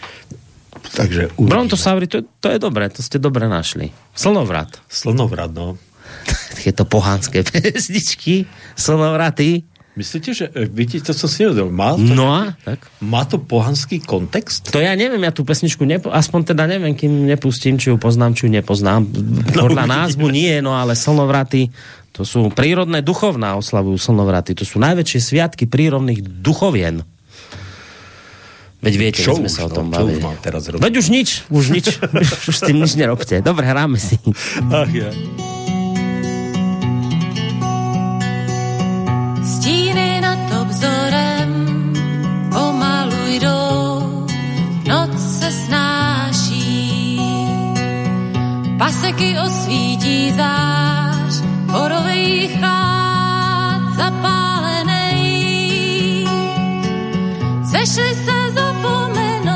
Takže 0.84 1.36
Brontosauri, 1.40 2.08
to, 2.12 2.28
to 2.44 2.48
je 2.52 2.60
dobré, 2.60 2.88
to 2.92 3.00
ste 3.04 3.20
dobre 3.20 3.48
našli. 3.48 3.92
Slnovrat. 4.16 4.84
Slnovrat, 4.92 5.52
no 5.56 5.80
takéto 6.58 6.84
pohanské 6.88 7.44
pesničky, 7.44 8.48
slnovraty. 8.74 9.68
Myslíte, 9.94 10.34
že, 10.34 10.46
e, 10.50 10.66
vidíte, 10.66 11.14
to 11.14 11.14
som 11.14 11.30
si 11.30 11.46
nevedel, 11.46 11.70
má 11.70 11.94
to, 11.94 12.02
no 12.02 12.34
a, 12.34 12.58
tak. 12.66 12.82
má 12.98 13.30
to 13.30 13.38
pohanský 13.38 14.02
kontext? 14.02 14.74
To 14.74 14.82
ja 14.82 14.98
neviem, 14.98 15.22
ja 15.22 15.30
tú 15.30 15.46
pesničku, 15.46 15.86
nepo, 15.86 16.10
aspoň 16.10 16.58
teda 16.58 16.66
neviem, 16.66 16.98
kým 16.98 17.30
nepustím, 17.30 17.78
či 17.78 17.94
ju 17.94 18.02
poznám, 18.02 18.34
či 18.34 18.50
ju 18.50 18.58
nepoznám. 18.58 19.06
No, 19.06 19.70
Podľa 19.70 19.86
no, 19.86 19.94
názvu 19.94 20.34
nie, 20.34 20.50
no 20.66 20.74
ale 20.74 20.98
slnovraty, 20.98 21.70
to 22.10 22.26
sú 22.26 22.50
prírodné 22.50 23.06
duchovná 23.06 23.54
oslavujú 23.54 24.02
slnovraty, 24.02 24.58
to 24.58 24.66
sú 24.66 24.82
najväčšie 24.82 25.20
sviatky 25.22 25.70
prírodných 25.70 26.26
duchovien. 26.26 27.06
Veď 28.84 28.94
viete, 29.00 29.22
čo 29.24 29.38
sme 29.40 29.48
už, 29.48 29.54
sa 29.54 29.70
o 29.70 29.72
tom 29.72 29.88
no, 29.88 29.96
bavili. 29.96 30.20
Čo 30.20 30.28
už 30.28 30.42
teraz 30.44 30.64
robiť? 30.68 30.84
Veď 30.84 30.94
už 31.00 31.08
nič, 31.14 31.30
už 31.48 31.66
nič, 31.72 31.86
už 32.50 32.56
s 32.58 32.62
tým 32.66 32.82
nič 32.82 32.98
nerobte. 33.00 33.40
Dobre, 33.40 33.64
hráme 33.64 33.96
si. 33.96 34.20
Ach 34.74 34.92
ja. 34.92 35.14
Paseky 48.84 49.40
osvítí 49.40 50.32
zář, 50.36 51.44
horovej 51.72 52.48
chát 52.60 53.82
zapálenej. 53.96 55.16
Sešli 57.64 58.16
se 58.16 58.52
zapomenout 58.52 59.56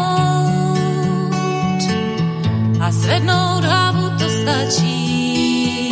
a 2.79 2.91
zvednout 2.91 3.63
hlavu 3.63 4.09
to 4.15 4.29
stačí. 4.29 5.91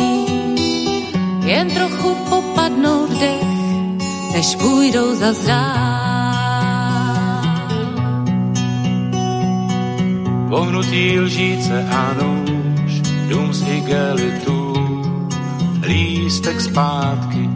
Jen 1.44 1.70
trochu 1.70 2.14
popadnout 2.14 3.10
dech 3.20 3.44
než 4.32 4.56
půjdou 4.56 5.14
za 5.14 5.32
Pohnutí 10.48 11.20
lžíce 11.20 11.88
a 11.90 12.14
nůž, 12.22 12.55
dům 13.28 13.54
z 13.54 13.68
igelitů, 13.68 14.74
lístek 15.82 16.60
zpátky. 16.60 17.50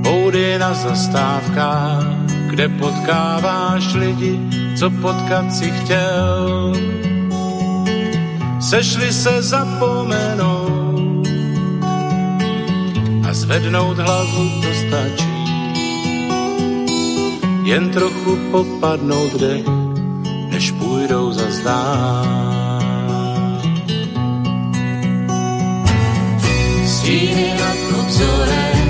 Boudy 0.00 0.58
na 0.58 0.74
zastávkách, 0.74 2.04
kde 2.50 2.68
potkáváš 2.68 3.94
lidi, 3.94 4.40
co 4.76 4.90
potkat 4.90 5.54
si 5.54 5.70
chtěl. 5.70 6.72
Sešli 8.60 9.12
se 9.12 9.42
zapomenout, 9.42 10.82
zvednout 13.32 13.98
hlavu 13.98 14.62
to 14.62 14.70
stačí. 14.74 15.32
Jen 17.64 17.90
trochu 17.90 18.38
popadnout 18.50 19.40
dech, 19.40 19.66
než 20.50 20.70
půjdou 20.70 21.32
za 21.32 21.50
zdán. 21.50 22.51
Stíny 27.02 27.50
nad 27.58 27.78
obzorem 27.98 28.86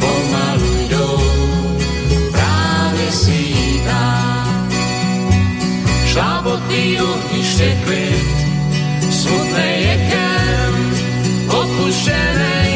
pomalu 0.00 0.72
jdou, 0.88 1.20
právě 2.32 3.12
svítá. 3.12 4.16
Šlábotný 6.06 7.00
ohniště 7.00 7.76
klid, 7.84 8.26
smutnej 9.10 9.82
jekem, 9.84 10.72
opuštěnej 11.48 12.72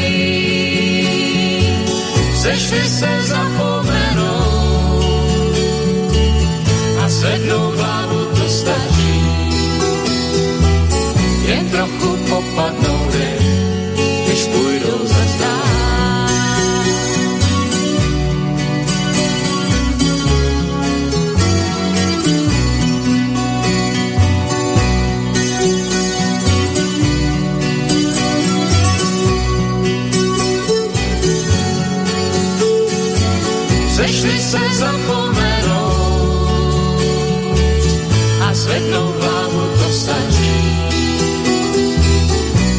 sešli 2.37 2.89
se 2.89 3.23
zapomenou 3.23 4.45
a 7.05 7.09
zvednou 7.09 7.73
hlavu 7.77 8.25
to 8.37 8.49
stačí. 8.49 9.21
Jen 11.47 11.71
trochu 11.71 12.16
Se 34.37 34.59
zapomenou 34.75 35.91
a 38.41 38.55
zvednou 38.55 39.15
hlavu 39.21 39.63
to 39.79 39.89
stačí. 39.91 40.57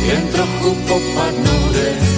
Jen 0.05 0.28
trochu 0.28 0.76
popadnou 0.88 1.74
dech, 1.74 2.16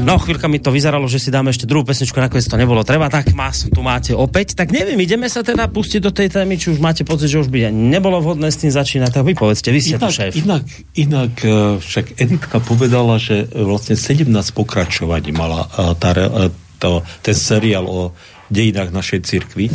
No, 0.00 0.16
chvíľka 0.16 0.48
mi 0.48 0.56
to 0.56 0.72
vyzeralo, 0.72 1.04
že 1.04 1.20
si 1.20 1.28
dáme 1.28 1.52
ešte 1.52 1.68
druhú 1.68 1.84
pesničku, 1.84 2.16
nakoniec 2.16 2.48
to 2.48 2.56
nebolo 2.56 2.80
treba, 2.82 3.12
tak 3.12 3.36
má, 3.36 3.52
tu 3.52 3.80
máte 3.84 4.16
opäť. 4.16 4.56
Tak 4.56 4.72
neviem, 4.72 4.96
ideme 4.96 5.28
sa 5.28 5.44
teda 5.44 5.68
pustiť 5.68 6.00
do 6.00 6.08
tej 6.08 6.32
témy, 6.32 6.56
či 6.56 6.72
už 6.72 6.80
máte 6.80 7.04
pocit, 7.04 7.28
že 7.28 7.40
už 7.44 7.52
by 7.52 7.68
nebolo 7.68 8.16
vhodné 8.24 8.48
s 8.48 8.58
tým 8.58 8.72
začínať, 8.72 9.12
tak 9.12 9.24
vy 9.28 9.36
povedzte, 9.36 9.68
vy 9.68 9.80
ste 9.80 9.96
tu 10.00 10.08
Inak, 10.08 10.16
šéf. 10.16 10.32
inak, 10.40 10.64
inak 10.96 11.32
eh, 11.44 11.52
však 11.78 12.16
Editka 12.16 12.58
povedala, 12.64 13.20
že 13.20 13.44
vlastne 13.52 13.94
17 13.94 14.28
pokračovaní 14.56 15.36
mala 15.36 15.68
eh, 15.68 15.92
tá, 16.00 16.10
eh, 16.16 16.48
to, 16.80 17.04
ten 17.20 17.36
seriál 17.36 17.84
o 17.84 18.16
dejinách 18.50 18.90
našej 18.90 19.20
cirkvi, 19.22 19.70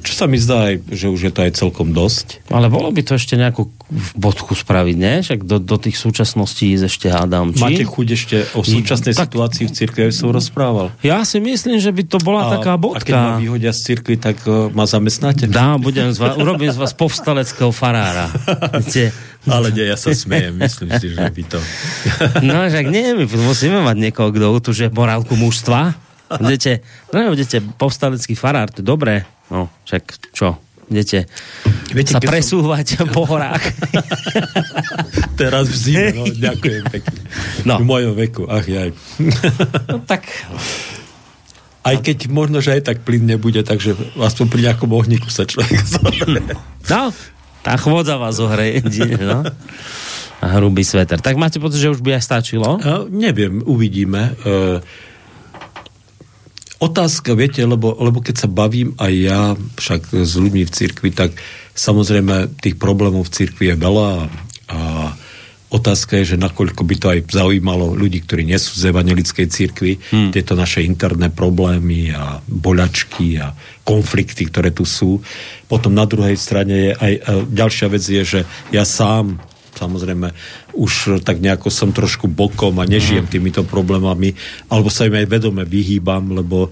čo 0.00 0.12
sa 0.16 0.24
mi 0.24 0.40
zdá, 0.40 0.72
aj, 0.72 0.82
že 0.90 1.06
už 1.12 1.20
je 1.28 1.32
to 1.32 1.40
aj 1.44 1.52
celkom 1.56 1.92
dosť. 1.92 2.44
Ale 2.48 2.72
bolo 2.72 2.88
by 2.90 3.04
to 3.04 3.14
ešte 3.14 3.36
nejakú 3.36 3.68
bodku 4.16 4.56
spraviť, 4.56 4.96
ne? 4.96 5.14
Však 5.20 5.44
do, 5.44 5.60
do 5.60 5.76
tých 5.76 6.00
súčasností 6.00 6.72
ísť 6.74 6.84
ešte 6.88 7.06
hádam. 7.12 7.52
Či? 7.52 7.60
Máte 7.60 7.84
chuť 7.84 8.06
ešte 8.14 8.36
o 8.56 8.64
súčasnej 8.64 9.14
Tak- 9.14 9.30
situácii 9.30 9.64
v 9.68 9.72
cirkvi, 9.72 10.00
ja 10.06 10.12
som 10.14 10.32
rozprával. 10.32 10.94
Ja 11.04 11.22
si 11.28 11.38
myslím, 11.38 11.78
že 11.78 11.92
by 11.92 12.02
to 12.08 12.18
bola 12.22 12.58
taká 12.58 12.74
a 12.74 12.98
keď 12.98 13.12
ma 13.14 13.36
bodka. 13.36 13.42
vyhodia 13.42 13.72
z 13.76 13.80
cirkvi, 13.92 14.16
tak 14.16 14.40
uh, 14.46 14.72
ma 14.72 14.88
zamestnáte? 14.88 15.50
Dá, 15.50 15.76
budem 15.76 16.10
z 16.10 16.18
vás, 16.18 16.34
urobím 16.40 16.72
z 16.72 16.78
vás 16.80 16.96
povstaleckého 16.96 17.70
farára. 17.74 18.30
Viete? 18.80 19.12
Ale 19.48 19.72
nie, 19.72 19.88
ja 19.88 19.96
sa 19.96 20.12
smejem, 20.12 20.52
myslím 20.60 20.90
si, 21.00 21.16
že 21.16 21.20
by 21.20 21.42
to... 21.48 21.58
No, 22.44 22.60
však 22.68 22.86
nie, 22.92 23.16
my 23.16 23.24
musíme 23.24 23.80
mať 23.80 23.96
niekoho, 23.96 24.28
kto 24.36 24.46
utuže 24.52 24.86
morálku 24.92 25.32
mužstva. 25.32 25.96
Idete, 26.44 26.86
no 27.10 27.32
idete 27.34 27.58
povstalecký 27.58 28.38
farár, 28.38 28.70
to 28.70 28.84
je 28.84 28.86
dobré. 28.86 29.26
No, 29.50 29.66
však 29.82 30.02
čo, 30.30 30.56
idete 30.86 31.26
Viete, 31.90 32.14
sa 32.14 32.18
keď 32.18 32.22
som- 32.22 32.32
presúvať 32.32 32.86
po 33.14 33.26
horách. 33.26 33.62
Teraz 35.34 35.66
v 35.66 35.76
zime, 35.76 36.08
no, 36.14 36.24
ďakujem 36.26 36.84
pekne. 36.86 37.18
No. 37.64 37.78
V 37.78 37.84
mojom 37.84 38.12
veku, 38.14 38.42
ach 38.46 38.62
jaj. 38.62 38.94
No 39.88 39.98
tak, 40.02 40.26
Aj 41.80 41.96
keď 41.96 42.28
možno, 42.28 42.60
že 42.60 42.76
aj 42.76 42.82
tak 42.84 42.98
plyn 43.02 43.24
nebude, 43.24 43.64
takže 43.64 43.96
aspoň 44.14 44.46
pri 44.46 44.60
nejakom 44.68 44.90
ohníku 44.90 45.32
sa 45.32 45.42
človek 45.42 45.80
zohrie. 45.96 46.44
no, 46.86 47.02
tá 47.60 47.74
chôdza 47.74 48.16
vás 48.16 48.36
ohreje. 48.38 48.84
No. 49.16 49.44
A 50.40 50.56
hrubý 50.56 50.80
sveter. 50.80 51.18
Tak 51.18 51.36
máte 51.36 51.56
pocit, 51.56 51.76
že 51.78 51.90
už 51.90 52.00
by 52.00 52.16
aj 52.16 52.24
stačilo? 52.24 52.80
A 52.80 53.04
neviem, 53.06 53.60
uvidíme. 53.60 54.32
E, 54.40 54.80
otázka, 56.80 57.36
viete, 57.36 57.60
lebo, 57.62 57.92
lebo 58.00 58.24
keď 58.24 58.44
sa 58.44 58.48
bavím 58.48 58.96
aj 58.96 59.12
ja, 59.12 59.42
však 59.76 60.24
s 60.24 60.32
ľuďmi 60.34 60.64
v 60.64 60.74
cirkvi, 60.74 61.10
tak 61.12 61.36
samozrejme 61.76 62.56
tých 62.58 62.80
problémov 62.80 63.28
v 63.28 63.34
cirkvi 63.36 63.64
je 63.70 63.76
veľa 63.76 64.08
a, 64.08 64.22
a 64.72 64.78
otázka 65.70 66.18
je, 66.20 66.34
že 66.34 66.42
nakoľko 66.42 66.82
by 66.82 66.94
to 66.98 67.06
aj 67.14 67.20
zaujímalo 67.30 67.94
ľudí, 67.94 68.26
ktorí 68.26 68.42
nie 68.42 68.58
sú 68.58 68.74
z 68.74 68.90
evangelickej 68.90 69.46
cirkvi, 69.46 69.92
hmm. 70.00 70.34
tieto 70.34 70.58
naše 70.58 70.82
interné 70.82 71.30
problémy 71.30 72.10
a 72.10 72.42
boľačky 72.42 73.38
a 73.38 73.54
konflikty, 73.86 74.50
ktoré 74.50 74.74
tu 74.74 74.82
sú. 74.82 75.22
Potom 75.70 75.94
na 75.94 76.08
druhej 76.08 76.34
strane 76.34 76.74
je 76.74 76.92
aj 76.98 77.12
e, 77.14 77.20
ďalšia 77.54 77.86
vec 77.86 78.02
je, 78.02 78.22
že 78.26 78.40
ja 78.74 78.82
sám 78.82 79.38
samozrejme 79.80 80.28
už 80.76 81.24
tak 81.24 81.40
nejako 81.40 81.72
som 81.72 81.96
trošku 81.96 82.28
bokom 82.28 82.76
a 82.76 82.84
nežijem 82.84 83.24
týmito 83.24 83.64
problémami, 83.64 84.36
alebo 84.68 84.92
sa 84.92 85.08
im 85.08 85.16
aj 85.16 85.26
vedome 85.32 85.64
vyhýbam, 85.64 86.36
lebo, 86.36 86.68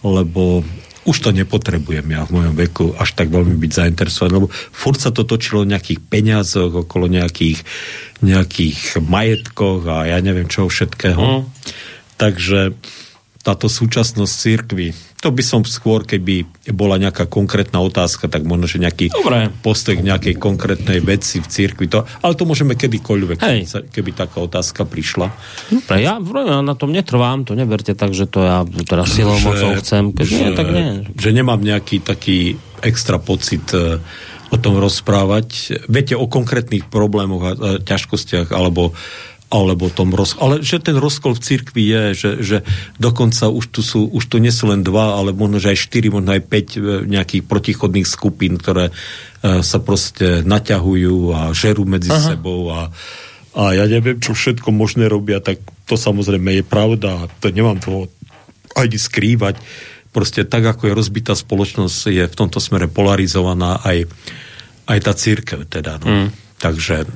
lebo 0.00 0.64
už 1.06 1.16
to 1.22 1.30
nepotrebujem 1.30 2.06
ja 2.10 2.26
v 2.26 2.34
mojom 2.34 2.54
veku 2.58 2.86
až 2.98 3.14
tak 3.14 3.30
veľmi 3.30 3.54
byť 3.62 3.72
zainteresovaný, 3.72 4.32
lebo 4.42 4.48
furt 4.50 4.98
sa 4.98 5.14
to 5.14 5.22
točilo 5.22 5.62
o 5.62 5.70
nejakých 5.70 6.02
peniazoch, 6.02 6.72
okolo 6.74 7.06
nejakých, 7.06 7.62
nejakých 8.26 8.98
majetkoch 9.06 9.86
a 9.86 10.10
ja 10.10 10.18
neviem 10.18 10.50
čo 10.50 10.66
všetkého. 10.66 11.46
Takže 12.18 12.74
táto 13.46 13.70
súčasnosť 13.70 14.32
církvy, 14.34 14.90
to 15.22 15.30
by 15.30 15.38
som 15.38 15.62
skôr, 15.62 16.02
keby 16.02 16.50
bola 16.74 16.98
nejaká 16.98 17.30
konkrétna 17.30 17.78
otázka, 17.78 18.26
tak 18.26 18.42
možno, 18.42 18.66
že 18.66 18.82
nejaký 18.82 19.14
Dobre. 19.14 19.54
postoj 19.62 19.94
k 19.94 20.02
nejakej 20.02 20.34
konkrétnej 20.34 20.98
veci 20.98 21.38
v 21.38 21.46
církvi. 21.46 21.86
To, 21.94 22.02
ale 22.26 22.34
to 22.34 22.42
môžeme 22.42 22.74
kedykoľvek, 22.74 23.38
Hej. 23.38 23.86
keby, 23.94 24.10
taká 24.18 24.42
otázka 24.42 24.82
prišla. 24.82 25.30
Dobre, 25.70 26.02
ja, 26.02 26.18
na 26.58 26.74
tom 26.74 26.90
netrvám, 26.90 27.46
to 27.46 27.54
neberte 27.54 27.94
tak, 27.94 28.18
že 28.18 28.26
to 28.26 28.42
ja 28.42 28.66
teraz 28.82 29.14
silou 29.14 29.38
mocou 29.38 29.78
chcem. 29.78 30.10
Keď 30.10 30.26
nie, 30.26 30.50
tak 30.58 30.66
nie. 30.74 30.90
že 31.14 31.30
nemám 31.30 31.62
nejaký 31.62 32.02
taký 32.02 32.58
extra 32.82 33.22
pocit 33.22 33.62
e, 33.72 34.02
o 34.50 34.56
tom 34.58 34.76
rozprávať. 34.82 35.80
Viete, 35.86 36.18
o 36.18 36.26
konkrétnych 36.26 36.90
problémoch 36.90 37.42
a 37.46 37.52
ťažkostiach 37.78 38.50
alebo 38.50 38.90
alebo 39.46 39.86
tom 39.94 40.10
roz... 40.10 40.34
Ale 40.42 40.58
že 40.58 40.82
ten 40.82 40.98
rozkol 40.98 41.38
v 41.38 41.44
cirkvi 41.44 41.82
je, 41.86 42.02
že, 42.18 42.30
že 42.42 42.56
dokonca 42.98 43.46
už 43.46 43.70
tu, 43.70 43.78
sú, 43.78 44.10
už 44.10 44.26
tu 44.26 44.42
nie 44.42 44.50
sú 44.50 44.66
len 44.66 44.82
dva, 44.82 45.22
ale 45.22 45.30
možno, 45.30 45.62
že 45.62 45.70
aj 45.70 45.86
štyri, 45.86 46.10
možno 46.10 46.34
aj 46.34 46.42
päť 46.50 46.68
e, 46.76 47.06
nejakých 47.06 47.46
protichodných 47.46 48.10
skupín, 48.10 48.58
ktoré 48.58 48.90
e, 48.90 48.92
sa 49.62 49.78
proste 49.78 50.42
naťahujú 50.42 51.30
a 51.30 51.40
žerú 51.54 51.86
medzi 51.86 52.10
Aha. 52.10 52.34
sebou 52.34 52.74
a, 52.74 52.90
a 53.54 53.62
ja 53.70 53.86
neviem, 53.86 54.18
čo 54.18 54.34
všetko 54.34 54.74
možné 54.74 55.06
robia, 55.06 55.38
tak 55.38 55.62
to 55.86 55.94
samozrejme 55.94 56.58
je 56.58 56.64
pravda 56.66 57.24
a 57.24 57.30
to 57.38 57.54
nemám 57.54 57.78
toho 57.78 58.10
ani 58.74 58.98
skrývať. 58.98 59.62
Proste 60.10 60.42
tak, 60.42 60.66
ako 60.66 60.90
je 60.90 60.98
rozbitá 60.98 61.38
spoločnosť, 61.38 62.10
je 62.10 62.24
v 62.26 62.34
tomto 62.34 62.58
smere 62.58 62.90
polarizovaná 62.90 63.78
aj, 63.86 64.10
aj 64.90 64.98
tá 65.06 65.12
církev. 65.14 65.70
Teda, 65.70 66.02
no. 66.02 66.26
mm. 66.26 66.28
Takže 66.58 67.06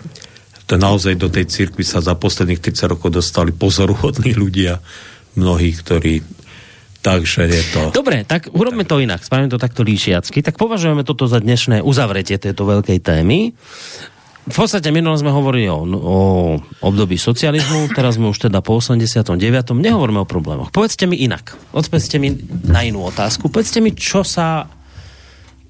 to 0.71 0.79
naozaj 0.79 1.19
do 1.19 1.27
tej 1.27 1.51
církvy 1.51 1.83
sa 1.83 1.99
za 1.99 2.15
posledných 2.15 2.63
30 2.63 2.95
rokov 2.95 3.11
dostali 3.11 3.51
pozoruhodní 3.51 4.39
ľudia, 4.39 4.79
mnohí, 5.35 5.75
ktorí 5.75 6.23
Takže 7.01 7.49
je 7.49 7.65
to... 7.73 7.81
Dobre, 7.97 8.29
tak 8.29 8.53
urobme 8.53 8.85
to 8.85 9.01
inak. 9.01 9.25
Spravíme 9.25 9.49
to 9.49 9.57
takto 9.57 9.81
líšiacky. 9.81 10.45
Tak 10.45 10.61
považujeme 10.61 11.01
toto 11.01 11.25
za 11.25 11.41
dnešné 11.41 11.81
uzavretie 11.81 12.37
tejto 12.37 12.69
veľkej 12.69 13.01
témy. 13.01 13.57
V 14.45 14.57
podstate 14.57 14.93
minulé 14.93 15.17
sme 15.17 15.33
hovorili 15.33 15.65
o, 15.73 15.81
o 15.81 16.19
období 16.85 17.17
socializmu, 17.17 17.97
teraz 17.97 18.21
sme 18.21 18.29
už 18.29 18.53
teda 18.53 18.61
po 18.61 18.77
89. 18.77 19.33
Nehovoríme 19.81 20.21
o 20.21 20.29
problémoch. 20.29 20.69
Povedzte 20.69 21.09
mi 21.09 21.25
inak. 21.25 21.57
Odpovedzte 21.73 22.21
mi 22.21 22.37
na 22.69 22.85
inú 22.85 23.09
otázku. 23.09 23.49
Povedzte 23.49 23.81
mi, 23.81 23.97
čo 23.97 24.21
sa 24.21 24.69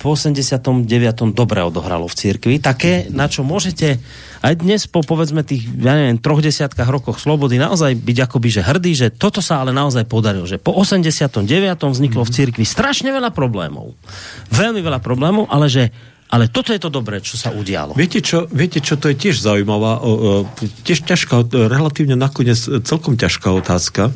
po 0.01 0.17
89. 0.17 0.89
dobre 1.37 1.61
odohralo 1.61 2.09
v 2.09 2.17
cirkvi. 2.17 2.57
Také, 2.57 3.13
na 3.13 3.29
čo 3.29 3.45
môžete 3.45 4.01
aj 4.41 4.65
dnes 4.65 4.89
po 4.89 5.05
povedzme 5.05 5.45
tých, 5.45 5.69
ja 5.77 5.93
neviem, 5.93 6.17
troch 6.17 6.41
desiatkách 6.41 6.89
rokoch 6.89 7.21
slobody 7.21 7.61
naozaj 7.61 7.93
byť 8.01 8.19
akoby 8.25 8.49
že 8.49 8.65
hrdý, 8.65 8.93
že 8.97 9.07
toto 9.13 9.45
sa 9.45 9.61
ale 9.61 9.77
naozaj 9.77 10.09
podarilo. 10.09 10.49
Že 10.49 10.65
po 10.65 10.73
89. 10.73 11.45
vzniklo 11.77 12.25
v 12.25 12.33
cirkvi 12.33 12.65
strašne 12.65 13.13
veľa 13.13 13.29
problémov. 13.37 13.93
Veľmi 14.49 14.81
veľa 14.81 15.05
problémov, 15.05 15.53
ale 15.53 15.69
že 15.69 15.93
ale 16.31 16.47
toto 16.47 16.71
je 16.71 16.79
to 16.79 16.95
dobré, 16.95 17.19
čo 17.19 17.35
sa 17.35 17.51
udialo. 17.51 17.99
Viete 17.99 18.23
čo, 18.23 18.47
viete 18.47 18.79
čo, 18.79 18.95
to 18.95 19.11
je 19.11 19.19
tiež 19.19 19.43
zaujímavá, 19.43 19.99
o, 19.99 20.11
o, 20.15 20.19
tiež 20.87 21.03
ťažká, 21.03 21.51
relatívne 21.51 22.15
nakoniec 22.15 22.55
celkom 22.87 23.19
ťažká 23.19 23.51
otázka, 23.51 24.15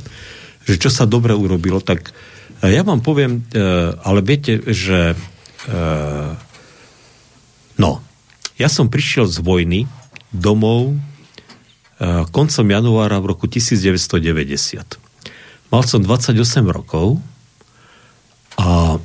že 0.62 0.78
čo 0.78 0.95
sa 0.95 1.11
dobre 1.11 1.35
urobilo, 1.35 1.82
tak 1.82 2.14
e, 2.62 2.70
ja 2.70 2.87
vám 2.87 3.03
poviem, 3.03 3.43
e, 3.51 3.61
ale 3.99 4.22
viete, 4.22 4.62
že 4.62 5.18
e, 5.69 5.81
no, 7.81 7.91
ja 8.61 8.69
som 8.71 8.93
prišiel 8.93 9.27
z 9.27 9.39
vojny 9.43 9.81
domov 10.35 10.95
koncom 12.35 12.67
januára 12.67 13.23
v 13.23 13.27
roku 13.33 13.47
1990. 13.47 14.99
Mal 15.71 15.83
som 15.87 16.01
28 16.03 16.35
rokov 16.69 17.23
a 18.59 18.99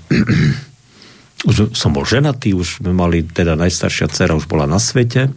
už 1.49 1.73
som 1.73 1.95
bol 1.95 2.03
ženatý, 2.03 2.53
už 2.53 2.83
sme 2.83 2.91
mali, 2.91 3.23
teda 3.23 3.55
najstaršia 3.55 4.11
dcera 4.11 4.35
už 4.35 4.45
bola 4.49 4.67
na 4.67 4.77
svete 4.81 5.31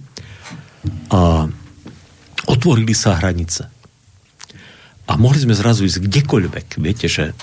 a 1.12 1.46
otvorili 2.50 2.92
sa 2.92 3.16
hranice. 3.16 3.70
A 5.06 5.18
mohli 5.20 5.38
sme 5.42 5.54
zrazu 5.54 5.86
ísť 5.86 6.02
kdekoľvek, 6.08 6.66
viete, 6.80 7.06
že 7.06 7.36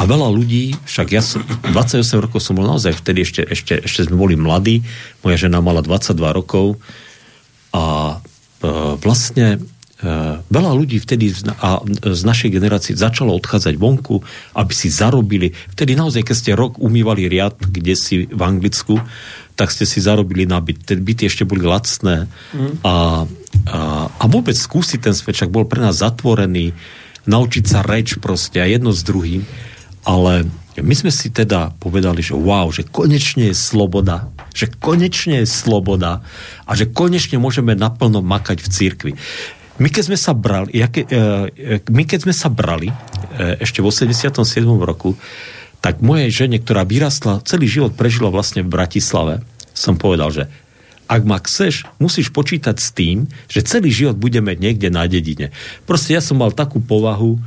a 0.00 0.02
veľa 0.08 0.32
ľudí, 0.32 0.72
však 0.88 1.06
ja 1.12 1.20
som, 1.20 1.44
28 1.44 2.24
rokov 2.24 2.40
som 2.40 2.56
bol 2.56 2.64
naozaj 2.64 2.96
vtedy, 2.96 3.20
ešte, 3.20 3.44
ešte, 3.44 3.84
ešte 3.84 4.08
sme 4.08 4.16
boli 4.16 4.34
mladí, 4.40 4.80
moja 5.20 5.36
žena 5.36 5.60
mala 5.60 5.84
22 5.84 6.16
rokov 6.32 6.80
a 7.76 8.16
e, 8.64 8.96
vlastne 8.96 9.60
veľa 10.48 10.72
ľudí 10.72 10.96
vtedy 10.96 11.28
z, 11.28 11.52
a 11.60 11.84
z 11.84 12.22
našej 12.24 12.50
generácie 12.56 12.96
začalo 12.96 13.36
odchádzať 13.36 13.76
vonku, 13.76 14.24
aby 14.56 14.72
si 14.72 14.88
zarobili. 14.88 15.52
Vtedy 15.76 15.92
naozaj, 15.92 16.24
keď 16.24 16.36
ste 16.36 16.52
rok 16.56 16.80
umývali 16.80 17.28
riad, 17.28 17.60
kde 17.60 17.92
si 17.92 18.24
v 18.24 18.40
Anglicku, 18.40 18.96
tak 19.60 19.68
ste 19.68 19.84
si 19.84 20.00
zarobili 20.00 20.48
na 20.48 20.56
byt. 20.64 20.88
Tie 20.88 20.96
byty 20.96 21.28
ešte 21.28 21.44
boli 21.44 21.68
lacné. 21.68 22.32
Mm. 22.56 22.80
A, 22.80 22.94
a, 23.68 23.78
a 24.08 24.24
vôbec 24.24 24.56
skúsiť 24.56 25.04
ten 25.04 25.12
svet, 25.12 25.36
však 25.36 25.52
bol 25.52 25.68
pre 25.68 25.84
nás 25.84 26.00
zatvorený, 26.00 26.72
naučiť 27.28 27.64
sa 27.68 27.84
reč 27.84 28.16
proste 28.16 28.56
a 28.56 28.64
jedno 28.64 28.96
s 28.96 29.04
druhým. 29.04 29.44
Ale 30.04 30.48
My 30.80 30.94
sme 30.96 31.12
si 31.12 31.28
teda 31.28 31.76
povedali, 31.76 32.24
že 32.24 32.32
wow, 32.32 32.72
že 32.72 32.88
konečne 32.88 33.52
je 33.52 33.56
sloboda, 33.56 34.30
že 34.56 34.70
konečne 34.70 35.44
je 35.44 35.48
sloboda 35.48 36.24
a 36.64 36.72
že 36.72 36.88
konečne 36.88 37.36
môžeme 37.36 37.76
naplno 37.76 38.24
makať 38.24 38.64
v 38.64 38.68
církvi. 38.70 39.12
My 39.80 39.88
keď 39.88 40.12
sme 40.12 40.18
sa 40.20 40.32
brali, 40.36 40.76
jaké, 40.76 41.04
e, 41.08 41.80
my 41.88 42.02
keď 42.04 42.28
sme 42.28 42.34
sa 42.36 42.52
brali 42.52 42.92
e, 42.92 42.94
ešte 43.64 43.80
v 43.80 43.88
87. 43.88 44.36
roku, 44.78 45.16
tak 45.80 46.04
mojej 46.04 46.28
žene, 46.44 46.60
ktorá 46.60 46.84
vyrastla, 46.84 47.40
celý 47.48 47.64
život 47.64 47.96
prežila 47.96 48.28
vlastne 48.28 48.60
v 48.60 48.72
Bratislave, 48.72 49.40
som 49.72 49.96
povedal, 49.96 50.28
že 50.32 50.44
ak 51.10 51.22
ma 51.26 51.40
chceš, 51.42 51.88
musíš 51.98 52.30
počítať 52.30 52.76
s 52.78 52.92
tým, 52.94 53.26
že 53.50 53.66
celý 53.66 53.90
život 53.90 54.14
budeme 54.14 54.54
niekde 54.54 54.92
na 54.92 55.08
dedine. 55.10 55.50
Proste 55.82 56.14
ja 56.14 56.22
som 56.22 56.38
mal 56.38 56.54
takú 56.54 56.78
povahu, 56.78 57.40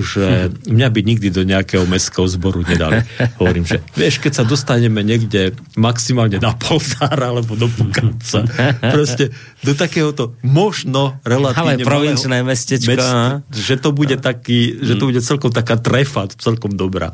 že 0.00 0.50
mňa 0.66 0.88
by 0.90 1.00
nikdy 1.04 1.28
do 1.30 1.44
nejakého 1.44 1.84
mestského 1.86 2.26
zboru 2.26 2.64
nedali. 2.64 3.04
Hovorím, 3.40 3.64
že 3.64 3.84
vieš, 3.94 4.18
keď 4.18 4.32
sa 4.40 4.44
dostaneme 4.44 5.00
niekde 5.00 5.54
maximálne 5.76 6.40
na 6.40 6.56
Poltára 6.56 7.30
alebo 7.30 7.54
do 7.54 7.68
Pukanca, 7.68 8.44
proste 8.80 9.30
do 9.60 9.72
takéhoto 9.72 10.34
možno 10.42 11.20
relatívne 11.22 11.80
Ale 11.80 11.86
provinčné 11.86 12.42
mestečko. 12.42 12.90
mesta, 12.90 13.44
že 13.52 13.76
to 13.78 13.92
bude 13.92 14.16
taký, 14.18 14.80
že 14.80 14.96
to 14.96 15.12
bude 15.12 15.20
celkom 15.20 15.52
taká 15.52 15.76
trefa, 15.78 16.26
celkom 16.40 16.74
dobrá. 16.74 17.12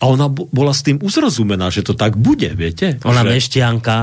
A 0.00 0.08
ona 0.08 0.32
bo- 0.32 0.48
bola 0.48 0.72
s 0.72 0.80
tým 0.80 0.96
uzrozumená, 0.98 1.68
že 1.68 1.84
to 1.84 1.92
tak 1.92 2.16
bude, 2.16 2.48
viete? 2.56 2.96
Ona 3.04 3.20
že, 3.20 3.28
meštianka. 3.36 3.98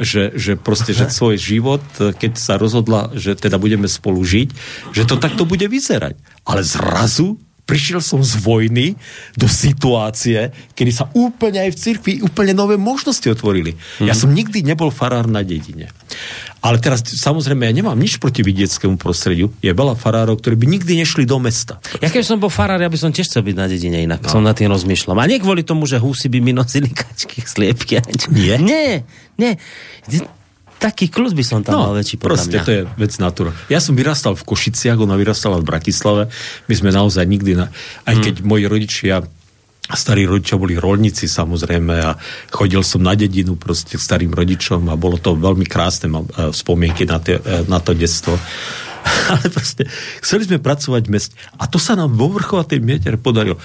že, 0.00 0.30
že 0.32 0.54
proste, 0.56 0.94
že 0.96 1.10
svoj 1.10 1.36
život, 1.36 1.82
keď 1.98 2.38
sa 2.38 2.56
rozhodla, 2.56 3.12
že 3.18 3.36
teda 3.36 3.58
budeme 3.60 3.84
spolu 3.90 4.22
žiť, 4.22 4.48
že 4.94 5.02
to 5.04 5.18
takto 5.20 5.44
bude 5.44 5.66
vyzerať. 5.66 6.16
Ale 6.46 6.62
zrazu 6.64 7.36
prišiel 7.70 8.02
som 8.02 8.18
z 8.18 8.34
vojny 8.42 8.98
do 9.38 9.46
situácie, 9.46 10.50
kedy 10.74 10.90
sa 10.90 11.06
úplne 11.14 11.62
aj 11.62 11.70
v 11.70 11.76
cirkvi 11.78 12.12
úplne 12.26 12.50
nové 12.50 12.74
možnosti 12.74 13.22
otvorili. 13.30 13.78
Ja 14.02 14.18
som 14.18 14.34
nikdy 14.34 14.66
nebol 14.66 14.90
farár 14.90 15.30
na 15.30 15.46
dedine. 15.46 15.94
Ale 16.60 16.76
teraz, 16.82 17.00
samozrejme, 17.06 17.64
ja 17.64 17.72
nemám 17.72 17.96
nič 17.96 18.18
proti 18.18 18.42
vidieckému 18.44 18.98
prostrediu. 18.98 19.48
Je 19.64 19.70
veľa 19.72 19.96
farárov, 19.96 20.42
ktorí 20.42 20.58
by 20.58 20.66
nikdy 20.66 20.98
nešli 20.98 21.24
do 21.24 21.38
mesta. 21.40 21.78
Ja 22.02 22.12
keď 22.12 22.26
som 22.26 22.42
bol 22.42 22.52
farár, 22.52 22.82
ja 22.82 22.90
by 22.90 22.98
som 22.98 23.14
tiež 23.14 23.30
chcel 23.30 23.46
byť 23.46 23.56
na 23.56 23.64
dedine 23.70 24.04
inak. 24.04 24.20
No. 24.26 24.28
Som 24.28 24.44
na 24.44 24.52
tým 24.52 24.68
rozmýšľal. 24.68 25.16
A 25.16 25.30
nie 25.30 25.40
kvôli 25.40 25.64
tomu, 25.64 25.88
že 25.88 25.96
húsy 25.96 26.28
by 26.28 26.42
mi 26.42 26.52
nosili 26.52 26.90
kačky, 26.92 27.46
sliepky. 27.46 28.02
Nie? 28.34 28.60
Nie, 28.60 29.06
nie. 29.38 29.56
Taký 30.80 31.12
kľud 31.12 31.36
by 31.36 31.44
som 31.44 31.60
tam 31.60 31.76
mal 31.76 31.92
väčší 31.92 32.16
podľa 32.16 32.24
No, 32.24 32.32
proste 32.40 32.56
mňa. 32.56 32.64
to 32.64 32.72
je 32.72 32.82
vec 32.96 33.12
natúra. 33.20 33.50
Ja 33.68 33.84
som 33.84 33.92
vyrastal 33.92 34.32
v 34.32 34.42
Košiciach, 34.42 34.96
ona 34.96 35.12
vyrastala 35.14 35.60
v 35.60 35.68
Bratislave. 35.68 36.32
My 36.66 36.74
sme 36.74 36.88
naozaj 36.88 37.20
nikdy, 37.22 37.52
na, 37.52 37.68
aj 38.08 38.14
Hmm. 38.16 38.24
keď 38.24 38.34
moji 38.40 38.64
rodičia 38.64 39.20
starí 39.90 40.22
rodičia 40.22 40.54
boli 40.54 40.78
rolníci 40.78 41.26
samozrejme 41.26 41.94
a 41.98 42.14
chodil 42.48 42.78
som 42.80 43.02
na 43.02 43.18
dedinu 43.18 43.58
proste 43.58 43.98
k 43.98 44.02
starým 44.02 44.30
rodičom 44.30 44.86
a 44.86 44.94
bolo 44.94 45.18
to 45.18 45.34
veľmi 45.34 45.66
krásne, 45.66 46.06
mám 46.06 46.30
e, 46.30 46.54
spomienky 46.54 47.02
na, 47.04 47.18
tie, 47.18 47.42
e, 47.42 47.66
na 47.66 47.82
to 47.82 47.90
detstvo. 47.90 48.38
Ale 49.34 49.50
proste 49.50 49.90
chceli 50.22 50.46
sme 50.46 50.62
pracovať 50.62 51.02
v 51.04 51.10
meste 51.10 51.34
a 51.58 51.66
to 51.66 51.82
sa 51.82 51.98
nám 51.98 52.14
vo 52.14 52.30
vrchovatej 52.30 52.78
mietere 52.78 53.18
podarilo. 53.18 53.58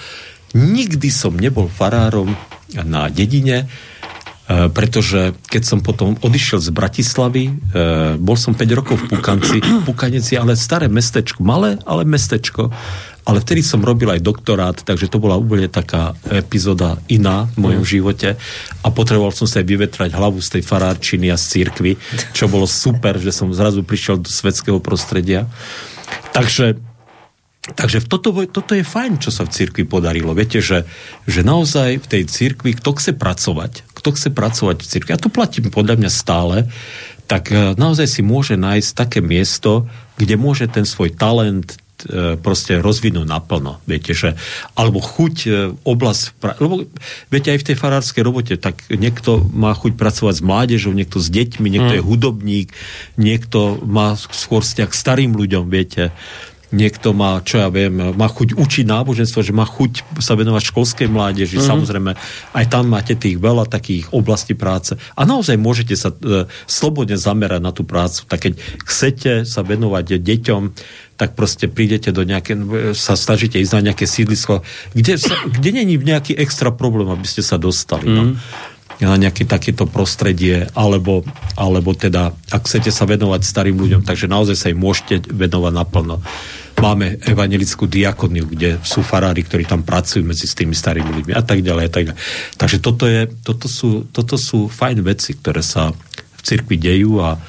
Nikdy 0.52 1.08
som 1.14 1.38
nebol 1.38 1.70
farárom 1.70 2.34
na 2.74 3.06
dedine, 3.06 3.70
pretože 4.46 5.34
keď 5.50 5.62
som 5.66 5.78
potom 5.82 6.14
odišiel 6.22 6.62
z 6.62 6.70
Bratislavy, 6.70 7.44
e, 7.50 7.52
bol 8.14 8.38
som 8.38 8.54
5 8.54 8.78
rokov 8.78 8.94
v 9.02 9.18
Pukanci, 9.18 9.58
Pukanec 9.88 10.22
je 10.22 10.38
ale 10.38 10.54
staré 10.54 10.86
mestečko, 10.86 11.42
malé, 11.42 11.82
ale 11.82 12.06
mestečko, 12.06 12.70
ale 13.26 13.42
vtedy 13.42 13.66
som 13.66 13.82
robil 13.82 14.06
aj 14.06 14.22
doktorát, 14.22 14.78
takže 14.78 15.10
to 15.10 15.18
bola 15.18 15.34
úplne 15.34 15.66
taká 15.66 16.14
epizóda 16.30 16.94
iná 17.10 17.50
v 17.58 17.66
mojom 17.66 17.82
živote. 17.82 18.38
A 18.86 18.88
potreboval 18.94 19.34
som 19.34 19.50
sa 19.50 19.58
aj 19.58 19.66
vyvetrať 19.66 20.14
hlavu 20.14 20.38
z 20.38 20.58
tej 20.58 20.62
farárčiny 20.62 21.34
a 21.34 21.36
z 21.36 21.44
církvy, 21.58 21.98
čo 22.30 22.46
bolo 22.46 22.70
super, 22.70 23.18
že 23.18 23.34
som 23.34 23.50
zrazu 23.50 23.82
prišiel 23.82 24.22
do 24.22 24.30
svetského 24.30 24.78
prostredia. 24.78 25.50
Takže 26.30 26.78
Takže 27.74 28.06
toto, 28.06 28.30
toto 28.46 28.78
je 28.78 28.86
fajn, 28.86 29.18
čo 29.18 29.34
sa 29.34 29.42
v 29.42 29.50
cirkvi 29.50 29.82
podarilo. 29.82 30.30
Viete, 30.38 30.62
že, 30.62 30.86
že 31.26 31.42
naozaj 31.42 31.98
v 31.98 32.06
tej 32.06 32.22
cirkvi, 32.30 32.78
kto 32.78 32.94
chce 32.94 33.10
pracovať, 33.18 33.82
kto 33.90 34.08
chce 34.14 34.30
pracovať 34.30 34.76
v 34.78 34.86
cirkvi, 34.86 35.10
a 35.10 35.18
to 35.18 35.34
platím 35.34 35.74
podľa 35.74 35.98
mňa 35.98 36.10
stále, 36.12 36.70
tak 37.26 37.50
e, 37.50 37.74
naozaj 37.74 38.06
si 38.06 38.22
môže 38.22 38.54
nájsť 38.54 38.90
také 38.94 39.18
miesto, 39.18 39.90
kde 40.14 40.38
môže 40.38 40.70
ten 40.70 40.86
svoj 40.86 41.18
talent 41.18 41.74
e, 42.06 42.38
proste 42.38 42.78
rozvinúť 42.78 43.26
naplno. 43.26 43.82
Viete, 43.82 44.14
že, 44.14 44.38
alebo 44.78 45.02
chuť 45.02 45.36
e, 45.42 45.48
oblasť, 45.82 46.38
lebo 46.62 46.86
viete, 47.34 47.50
aj 47.50 47.66
v 47.66 47.66
tej 47.66 47.76
farárskej 47.82 48.22
robote, 48.22 48.54
tak 48.62 48.86
niekto 48.94 49.42
má 49.42 49.74
chuť 49.74 49.98
pracovať 49.98 50.34
s 50.38 50.46
mládežou, 50.46 50.94
niekto 50.94 51.18
s 51.18 51.26
deťmi, 51.34 51.66
niekto 51.66 51.98
je 51.98 52.06
hudobník, 52.06 52.70
niekto 53.18 53.82
má 53.82 54.14
skôr 54.14 54.62
vzťah 54.62 54.86
k 54.86 54.94
starým 54.94 55.34
ľuďom, 55.34 55.66
viete, 55.66 56.14
niekto 56.74 57.14
má, 57.14 57.38
čo 57.46 57.62
ja 57.62 57.68
viem, 57.70 57.94
má 57.94 58.26
chuť 58.26 58.58
učiť 58.58 58.84
náboženstvo, 58.90 59.40
že 59.42 59.54
má 59.54 59.62
chuť 59.62 60.18
sa 60.18 60.34
venovať 60.34 60.74
školskej 60.74 61.06
mládeži. 61.06 61.62
Mm-hmm. 61.62 61.70
Samozrejme, 61.70 62.12
aj 62.58 62.64
tam 62.66 62.90
máte 62.90 63.14
tých 63.14 63.38
veľa 63.38 63.70
takých 63.70 64.10
oblastí 64.10 64.58
práce. 64.58 64.98
A 65.14 65.22
naozaj 65.22 65.54
môžete 65.60 65.94
sa 65.94 66.10
e, 66.10 66.50
slobodne 66.66 67.14
zamerať 67.14 67.60
na 67.62 67.70
tú 67.70 67.86
prácu. 67.86 68.26
Tak 68.26 68.38
keď 68.50 68.52
chcete 68.82 69.32
sa 69.46 69.62
venovať 69.62 70.18
deťom, 70.18 70.62
tak 71.16 71.38
proste 71.38 71.70
prídete 71.70 72.10
do 72.10 72.26
nejaké, 72.26 72.58
sa 72.92 73.16
snažíte 73.16 73.56
ísť 73.56 73.74
na 73.80 73.92
nejaké 73.92 74.04
sídlisko, 74.04 74.60
kde, 74.92 75.16
sa, 75.16 75.32
kde 75.48 75.70
není 75.70 75.96
nejaký 75.96 76.36
extra 76.36 76.74
problém, 76.74 77.08
aby 77.08 77.24
ste 77.24 77.40
sa 77.46 77.56
dostali. 77.56 78.10
Mm-hmm. 78.10 78.30
No 78.34 78.74
na 79.04 79.20
nejaké 79.20 79.44
takéto 79.44 79.84
prostredie, 79.84 80.72
alebo, 80.72 81.20
alebo 81.52 81.92
teda, 81.92 82.32
ak 82.48 82.64
chcete 82.64 82.88
sa 82.88 83.04
venovať 83.04 83.44
starým 83.44 83.76
ľuďom, 83.76 84.08
takže 84.08 84.24
naozaj 84.24 84.56
sa 84.56 84.72
im 84.72 84.80
môžete 84.80 85.28
venovať 85.28 85.72
naplno. 85.76 86.24
Máme 86.76 87.16
evangelickú 87.24 87.88
diakoniu, 87.88 88.44
kde 88.44 88.76
sú 88.84 89.00
farári, 89.00 89.40
ktorí 89.40 89.64
tam 89.64 89.80
pracujú 89.80 90.20
medzi 90.28 90.44
tými 90.44 90.76
starými 90.76 91.08
ľuďmi 91.08 91.32
a 91.32 91.40
tak 91.40 91.64
ďalej. 91.64 91.84
A 91.88 91.92
tak 91.92 92.02
ďalej. 92.12 92.20
Takže 92.60 92.78
toto, 92.84 93.04
je, 93.08 93.32
toto, 93.40 93.66
sú, 93.66 94.04
toto 94.12 94.36
sú 94.36 94.68
fajn 94.68 95.00
veci, 95.00 95.32
ktoré 95.32 95.64
sa 95.64 95.96
v 96.36 96.40
cirkvi 96.44 96.76
dejú 96.76 97.24
a, 97.24 97.40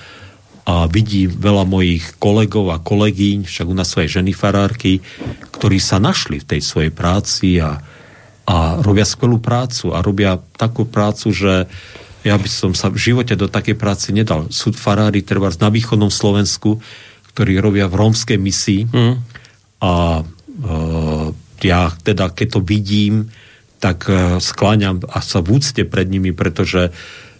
a 0.64 0.88
vidím 0.88 1.28
veľa 1.28 1.68
mojich 1.68 2.16
kolegov 2.18 2.72
a 2.72 2.80
kolegyň, 2.80 3.52
však 3.52 3.68
u 3.68 3.76
nás 3.76 3.92
sú 3.92 4.00
ženy 4.00 4.32
farárky, 4.32 5.04
ktorí 5.52 5.78
sa 5.84 6.00
našli 6.00 6.40
v 6.40 6.48
tej 6.56 6.62
svojej 6.64 6.92
práci 6.96 7.60
a, 7.60 7.84
a 8.48 8.80
robia 8.80 9.04
skvelú 9.04 9.44
prácu 9.44 9.92
a 9.92 10.00
robia 10.00 10.40
takú 10.56 10.88
prácu, 10.88 11.36
že 11.36 11.68
ja 12.24 12.36
by 12.36 12.50
som 12.52 12.72
sa 12.76 12.92
v 12.92 13.00
živote 13.00 13.36
do 13.36 13.48
takej 13.52 13.76
práce 13.80 14.12
nedal. 14.12 14.52
Sú 14.52 14.72
farári 14.72 15.24
treba 15.24 15.52
na 15.60 15.72
východnom 15.72 16.12
Slovensku, 16.12 16.80
ktorí 17.38 17.62
robia 17.62 17.86
v 17.86 18.02
rómskej 18.02 18.42
misii. 18.42 18.82
Mm. 18.90 19.16
a 19.78 19.94
e, 20.18 20.24
ja 21.62 21.94
teda, 21.94 22.34
keď 22.34 22.48
to 22.58 22.62
vidím, 22.66 23.30
tak 23.78 24.10
e, 24.10 24.42
skláňam 24.42 25.06
a 25.06 25.22
sa 25.22 25.46
v 25.46 25.62
úcte 25.62 25.86
pred 25.86 26.10
nimi, 26.10 26.34
pretože 26.34 26.90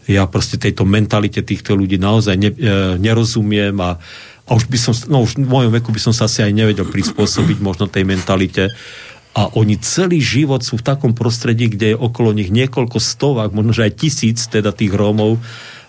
ja 0.06 0.30
proste 0.30 0.62
tejto 0.62 0.86
mentalite 0.86 1.42
týchto 1.42 1.74
ľudí 1.74 1.98
naozaj 1.98 2.36
ne, 2.38 2.54
e, 2.54 2.96
nerozumiem 3.02 3.74
a, 3.82 3.98
a 4.46 4.52
už 4.54 4.70
by 4.70 4.78
som, 4.78 4.94
no 5.10 5.26
už 5.26 5.42
v 5.42 5.50
mojom 5.50 5.74
veku 5.74 5.90
by 5.90 5.98
som 5.98 6.14
sa 6.14 6.30
asi 6.30 6.46
aj 6.46 6.54
nevedel 6.54 6.86
prispôsobiť 6.86 7.58
možno 7.58 7.90
tej 7.90 8.06
mentalite. 8.06 8.70
A 9.34 9.50
oni 9.54 9.82
celý 9.82 10.22
život 10.22 10.62
sú 10.62 10.82
v 10.82 10.86
takom 10.86 11.14
prostredí, 11.18 11.70
kde 11.74 11.94
je 11.94 11.98
okolo 11.98 12.34
nich 12.34 12.50
niekoľko 12.50 12.98
stovák, 12.98 13.54
možno 13.54 13.74
že 13.74 13.86
aj 13.90 13.94
tisíc 13.98 14.46
teda 14.46 14.74
tých 14.74 14.94
Rómov 14.94 15.42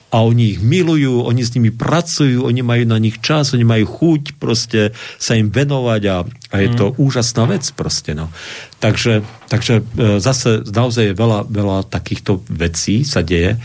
a 0.08 0.24
oni 0.24 0.56
ich 0.56 0.60
milujú, 0.64 1.28
oni 1.28 1.44
s 1.44 1.52
nimi 1.52 1.68
pracujú, 1.68 2.48
oni 2.48 2.64
majú 2.64 2.84
na 2.88 2.96
nich 2.96 3.20
čas, 3.20 3.52
oni 3.52 3.64
majú 3.64 3.84
chuť 3.84 4.40
proste 4.40 4.96
sa 5.20 5.36
im 5.36 5.52
venovať 5.52 6.02
a, 6.08 6.16
a 6.24 6.56
je 6.64 6.68
to 6.72 6.86
mm. 6.92 6.94
úžasná 6.96 7.44
vec 7.44 7.64
proste, 7.76 8.16
no. 8.16 8.32
Takže, 8.80 9.20
takže 9.52 9.84
e, 9.84 10.16
zase 10.16 10.64
naozaj 10.64 11.12
je 11.12 11.14
veľa, 11.14 11.44
veľa 11.44 11.78
takýchto 11.92 12.40
vecí 12.48 13.04
sa 13.04 13.20
deje, 13.20 13.60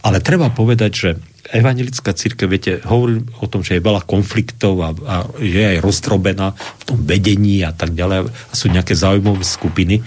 ale 0.00 0.24
treba 0.24 0.48
povedať, 0.48 0.92
že 0.96 1.10
evangelická 1.52 2.16
církev, 2.16 2.48
viete, 2.48 2.72
hovorím 2.88 3.28
o 3.44 3.46
tom, 3.50 3.60
že 3.60 3.76
je 3.76 3.84
veľa 3.84 4.08
konfliktov 4.08 4.80
a, 4.80 4.96
a 4.96 5.16
je 5.36 5.76
aj 5.76 5.84
rozdrobená 5.84 6.56
v 6.56 6.82
tom 6.88 6.98
vedení 7.04 7.60
a 7.60 7.76
tak 7.76 7.92
ďalej 7.92 8.32
a 8.32 8.54
sú 8.56 8.72
nejaké 8.72 8.96
zaujímavé 8.96 9.44
skupiny, 9.44 10.00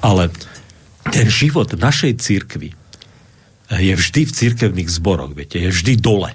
ale 0.00 0.32
ten 1.12 1.28
život 1.28 1.68
našej 1.76 2.16
církvy 2.16 2.81
je 3.78 3.94
vždy 3.96 4.20
v 4.28 4.32
církevných 4.32 4.90
zboroch, 4.90 5.32
viete, 5.32 5.56
je 5.56 5.72
vždy 5.72 5.96
dole. 5.96 6.34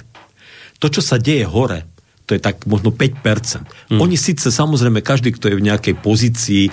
To, 0.82 0.88
čo 0.90 1.02
sa 1.02 1.18
deje 1.18 1.46
hore, 1.46 1.86
to 2.28 2.36
je 2.36 2.42
tak 2.44 2.68
možno 2.68 2.92
5%. 2.92 3.64
Hmm. 3.88 4.00
Oni 4.04 4.20
síce 4.20 4.52
samozrejme, 4.52 5.00
každý, 5.00 5.32
kto 5.32 5.48
je 5.48 5.58
v 5.58 5.66
nejakej 5.66 5.96
pozícii, 5.96 6.64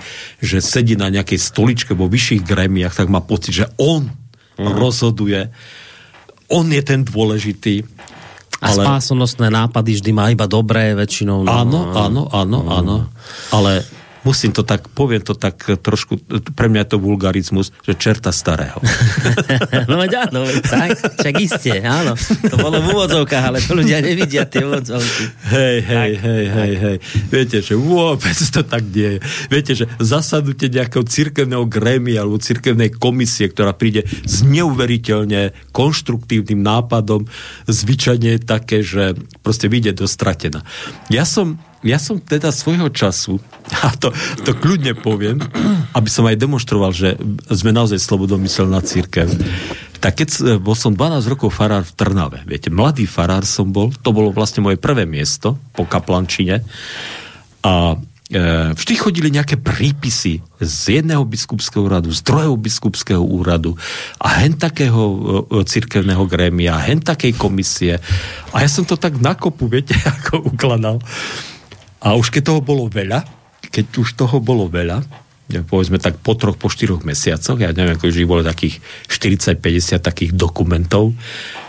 že 0.43 0.59
sedí 0.59 0.99
na 0.99 1.09
nejakej 1.09 1.39
stoličke 1.39 1.95
vo 1.95 2.11
vyšších 2.11 2.43
gremiách, 2.43 2.99
tak 2.99 3.09
má 3.09 3.23
pocit, 3.23 3.65
že 3.65 3.67
on 3.79 4.11
hmm. 4.11 4.75
rozhoduje, 4.75 5.55
on 6.51 6.67
je 6.69 6.83
ten 6.83 7.07
dôležitý. 7.07 7.87
A 8.59 8.73
ale... 8.73 8.83
spásonosné 8.83 9.49
nápady 9.53 10.01
vždy 10.01 10.11
má 10.11 10.33
iba 10.33 10.51
dobré 10.51 10.97
väčšinou. 10.97 11.47
No, 11.47 11.53
áno, 11.53 11.81
áno, 11.93 12.23
áno, 12.33 12.59
áno. 12.69 12.97
Ale 13.55 13.85
musím 14.25 14.51
to 14.57 14.65
tak, 14.65 14.89
poviem 14.93 15.21
to 15.21 15.37
tak 15.37 15.61
trošku, 15.81 16.19
pre 16.57 16.67
mňa 16.73 16.81
je 16.85 16.91
to 16.91 16.99
vulgarizmus, 16.99 17.71
že 17.85 17.95
čerta 17.95 18.33
starého. 18.33 18.81
no 19.91 20.01
veď 20.01 20.29
áno, 20.29 20.49
veď 20.49 20.59
tak, 20.65 20.91
čak 21.21 21.35
iste, 21.39 21.85
áno. 21.85 22.17
To 22.49 22.57
bolo 22.57 22.81
v 22.81 22.87
úvodzovkách, 22.97 23.45
ale 23.45 23.59
to 23.61 23.77
ľudia 23.77 24.01
nevidia 24.01 24.49
tie 24.49 24.65
úvodzovky. 24.65 25.25
Hej, 25.53 25.77
hej, 25.85 26.11
tak, 26.17 26.25
hej, 26.25 26.45
hej, 26.49 26.73
hej. 26.81 26.97
Viete, 27.29 27.59
že 27.61 27.75
vôbec 27.77 28.37
to 28.37 28.61
tak 28.65 28.83
nie 28.91 29.17
je. 29.17 29.21
Viete, 29.53 29.73
že 29.77 29.85
zasadnutie 30.01 30.73
nejakého 30.73 31.05
cirkevného 31.05 31.65
grémia 31.69 32.25
alebo 32.25 32.41
cirkevnej 32.41 32.91
komisie, 32.97 33.53
ktorá 33.53 33.77
príde 33.77 34.09
s 34.25 34.41
neuveriteľne 34.43 35.53
konštruktívnym 35.71 36.65
nápadom, 36.65 37.29
zvyčajne 37.69 38.39
je 38.39 38.41
také, 38.41 38.81
že 38.81 39.19
proste 39.45 39.69
vyjde 39.69 40.01
dostratená. 40.01 40.65
Ja 41.13 41.29
som 41.29 41.61
ja 41.85 42.01
som 42.01 42.17
teda 42.17 42.49
svojho 42.49 42.89
času, 42.89 43.37
a 43.87 43.93
to, 43.95 44.11
to 44.43 44.57
kľudne 44.57 44.97
poviem, 44.99 45.39
aby 45.93 46.09
som 46.09 46.25
aj 46.25 46.41
demonstroval, 46.41 46.91
že 46.91 47.15
sme 47.53 47.71
naozaj 47.71 48.01
slobodomyselná 48.01 48.81
církev, 48.81 49.29
tak 50.01 50.21
keď 50.21 50.61
bol 50.61 50.77
som 50.77 50.93
12 50.93 51.33
rokov 51.33 51.53
farár 51.53 51.85
v 51.85 51.97
Trnave, 51.97 52.45
viete, 52.45 52.69
mladý 52.69 53.09
farár 53.09 53.45
som 53.49 53.73
bol, 53.73 53.93
to 53.93 54.11
bolo 54.13 54.33
vlastne 54.33 54.61
moje 54.61 54.77
prvé 54.77 55.09
miesto 55.09 55.57
po 55.73 55.89
kaplančine 55.89 56.61
a 57.65 57.97
e, 57.97 58.77
vždy 58.77 58.95
chodili 59.01 59.33
nejaké 59.33 59.57
prípisy 59.57 60.45
z 60.61 61.01
jedného 61.01 61.25
biskupského 61.25 61.89
úradu, 61.89 62.13
z 62.13 62.21
druhého 62.21 62.53
biskupského 62.53 63.25
úradu 63.25 63.81
a 64.21 64.45
hen 64.45 64.61
takého 64.61 65.01
e, 65.01 65.19
cirkevného 65.65 66.29
grémia, 66.29 66.77
hen 66.85 67.01
takej 67.01 67.33
komisie. 67.41 67.97
A 68.53 68.61
ja 68.61 68.69
som 68.69 68.85
to 68.85 69.01
tak 69.01 69.17
nakopu, 69.17 69.73
viete, 69.73 69.97
ako 70.21 70.53
ukladal. 70.53 71.01
A 72.05 72.15
už 72.15 72.29
keď 72.29 72.53
toho 72.53 72.61
bolo 72.61 72.87
veľa, 72.87 73.25
keď 73.73 73.85
už 73.97 74.15
toho 74.15 74.39
bolo 74.39 74.69
veľa, 74.69 75.03
povedzme 75.65 76.01
tak 76.01 76.21
po 76.21 76.37
troch, 76.37 76.57
po 76.57 76.73
štyroch 76.73 77.05
mesiacoch, 77.05 77.61
ja 77.61 77.73
neviem, 77.73 77.97
ako 77.97 78.09
už 78.09 78.29
bolo 78.29 78.45
takých 78.45 78.81
40-50 79.09 80.01
takých 80.01 80.33
dokumentov, 80.33 81.13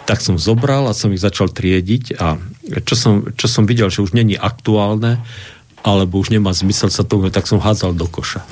tak 0.08 0.22
som 0.22 0.40
zobral 0.40 0.88
a 0.88 0.96
som 0.96 1.12
ich 1.12 1.24
začal 1.24 1.52
triediť 1.52 2.20
a 2.20 2.40
čo 2.86 2.96
som, 2.96 3.14
čo 3.36 3.48
som 3.48 3.68
videl, 3.68 3.92
že 3.92 4.06
už 4.06 4.16
není 4.16 4.38
aktuálne, 4.38 5.20
alebo 5.86 6.18
už 6.18 6.34
nemá 6.34 6.50
zmysel 6.50 6.90
sa 6.90 7.06
tomu, 7.06 7.30
tak 7.30 7.46
som 7.46 7.62
hádzal 7.62 7.94
do 7.94 8.10
koša. 8.10 8.42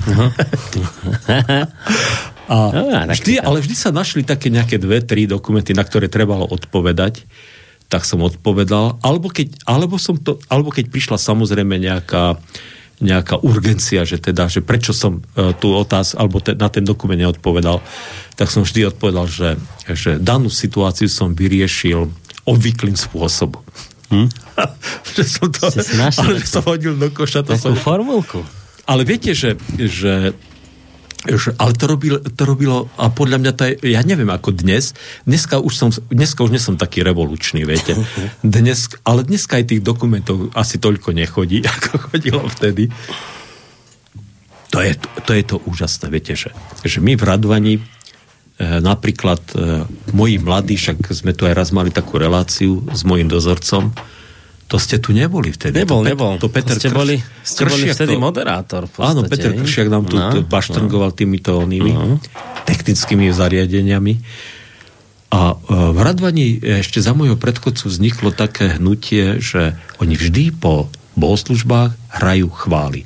a 2.52 2.56
vždy, 3.10 3.42
ale 3.42 3.58
vždy 3.58 3.74
sa 3.74 3.90
našli 3.90 4.22
také 4.22 4.54
nejaké 4.54 4.78
dve, 4.78 5.02
tri 5.02 5.26
dokumenty, 5.26 5.74
na 5.74 5.82
ktoré 5.82 6.06
trebalo 6.06 6.46
odpovedať 6.46 7.26
tak 7.94 8.02
som 8.02 8.26
odpovedal, 8.26 8.98
alebo 9.06 9.30
keď, 9.30 9.54
alebo 9.70 10.02
som 10.02 10.18
to, 10.18 10.42
alebo 10.50 10.74
keď 10.74 10.90
prišla 10.90 11.14
samozrejme 11.14 11.78
nejaká, 11.78 12.42
nejaká 12.98 13.38
urgencia, 13.46 14.02
že 14.02 14.18
teda, 14.18 14.50
že 14.50 14.66
prečo 14.66 14.90
som 14.90 15.22
uh, 15.22 15.54
tú 15.54 15.70
otáz, 15.78 16.18
alebo 16.18 16.42
te, 16.42 16.58
na 16.58 16.66
ten 16.66 16.82
dokument 16.82 17.14
neodpovedal, 17.14 17.78
tak 18.34 18.50
som 18.50 18.66
vždy 18.66 18.90
odpovedal, 18.90 19.30
že, 19.30 19.54
že 19.94 20.18
danú 20.18 20.50
situáciu 20.50 21.06
som 21.06 21.38
vyriešil 21.38 22.10
obvyklým 22.42 22.98
spôsobom. 22.98 23.62
Hm? 24.10 24.26
že 25.14 25.22
som 25.30 25.54
to, 25.54 25.70
ale 26.18 26.42
som 26.42 26.66
hodil 26.66 26.98
do 26.98 27.14
koša. 27.14 27.46
To 27.46 27.54
Takú 27.54 27.78
som... 27.78 27.78
formulku. 27.78 28.42
Ale 28.90 29.06
viete, 29.06 29.38
že, 29.38 29.54
že 29.78 30.34
ale 31.32 31.72
to 31.72 31.84
robilo, 31.88 32.18
to 32.20 32.42
robilo 32.44 32.92
a 33.00 33.08
podľa 33.08 33.38
mňa 33.40 33.52
to 33.56 33.62
je, 33.64 33.72
ja 33.96 34.04
neviem 34.04 34.28
ako 34.28 34.52
dnes, 34.52 34.92
dneska 35.24 35.56
už 35.56 35.72
som, 35.72 35.88
dneska 36.12 36.44
už 36.44 36.52
nie 36.52 36.60
som 36.60 36.76
taký 36.76 37.00
revolučný, 37.00 37.64
viete. 37.64 37.96
Dnes, 38.44 38.92
ale 39.08 39.24
dneska 39.24 39.56
aj 39.56 39.72
tých 39.72 39.82
dokumentov 39.82 40.52
asi 40.52 40.76
toľko 40.76 41.16
nechodí, 41.16 41.64
ako 41.80 42.12
chodilo 42.12 42.44
vtedy. 42.44 42.92
To 44.76 44.82
je 44.82 44.92
to, 45.24 45.32
je 45.32 45.44
to 45.46 45.56
úžasné, 45.64 46.12
viete, 46.12 46.34
že, 46.36 46.50
že 46.82 46.98
my 46.98 47.14
v 47.14 47.22
Radvani 47.22 47.74
e, 47.78 47.82
napríklad 48.82 49.40
e, 49.54 49.86
moji 50.12 50.36
mladí, 50.42 50.74
však 50.76 50.98
sme 51.14 51.32
tu 51.32 51.46
aj 51.46 51.54
raz 51.54 51.70
mali 51.70 51.94
takú 51.94 52.18
reláciu 52.18 52.82
s 52.90 53.06
mojim 53.06 53.30
dozorcom, 53.30 53.94
to 54.64 54.76
ste 54.80 54.96
tu 54.96 55.12
neboli 55.12 55.52
vtedy. 55.52 55.84
Nebol, 55.84 56.02
to, 56.02 56.08
nebol. 56.08 56.34
To 56.40 56.48
Peter 56.48 56.76
ste, 56.76 56.88
Krš, 56.88 56.96
boli, 56.96 57.16
ste 57.44 57.62
boli 57.68 57.84
vtedy 57.92 58.16
to, 58.16 58.20
moderátor. 58.20 58.88
V 58.88 58.96
áno, 59.04 59.20
Peter 59.28 59.52
Kršiak 59.52 59.88
nám 59.92 60.08
tu 60.08 60.16
no, 60.16 60.40
baštrngoval 60.44 61.12
no. 61.12 61.16
týmito 61.16 61.50
onými 61.60 61.92
no. 61.92 62.16
technickými 62.64 63.28
zariadeniami. 63.28 64.14
A 65.34 65.40
e, 65.52 65.56
v 65.68 65.98
Radvani 66.00 66.62
ešte 66.62 67.04
za 67.04 67.12
môjho 67.12 67.36
predchodcu 67.36 67.84
vzniklo 67.90 68.30
také 68.32 68.80
hnutie, 68.80 69.42
že 69.42 69.76
oni 70.00 70.16
vždy 70.16 70.56
po 70.56 70.88
bohoslužbách 71.14 71.94
hrajú 72.22 72.48
chvály. 72.50 73.04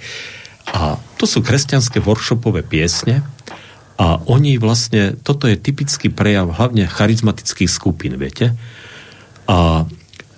A 0.68 1.00
to 1.16 1.24
sú 1.24 1.40
kresťanské 1.40 1.98
workshopové 1.98 2.60
piesne 2.62 3.24
a 3.98 4.20
oni 4.30 4.60
vlastne, 4.62 5.18
toto 5.18 5.50
je 5.50 5.58
typický 5.58 6.12
prejav 6.12 6.54
hlavne 6.54 6.86
charizmatických 6.86 7.66
skupín, 7.66 8.14
viete? 8.14 8.54
A 9.48 9.88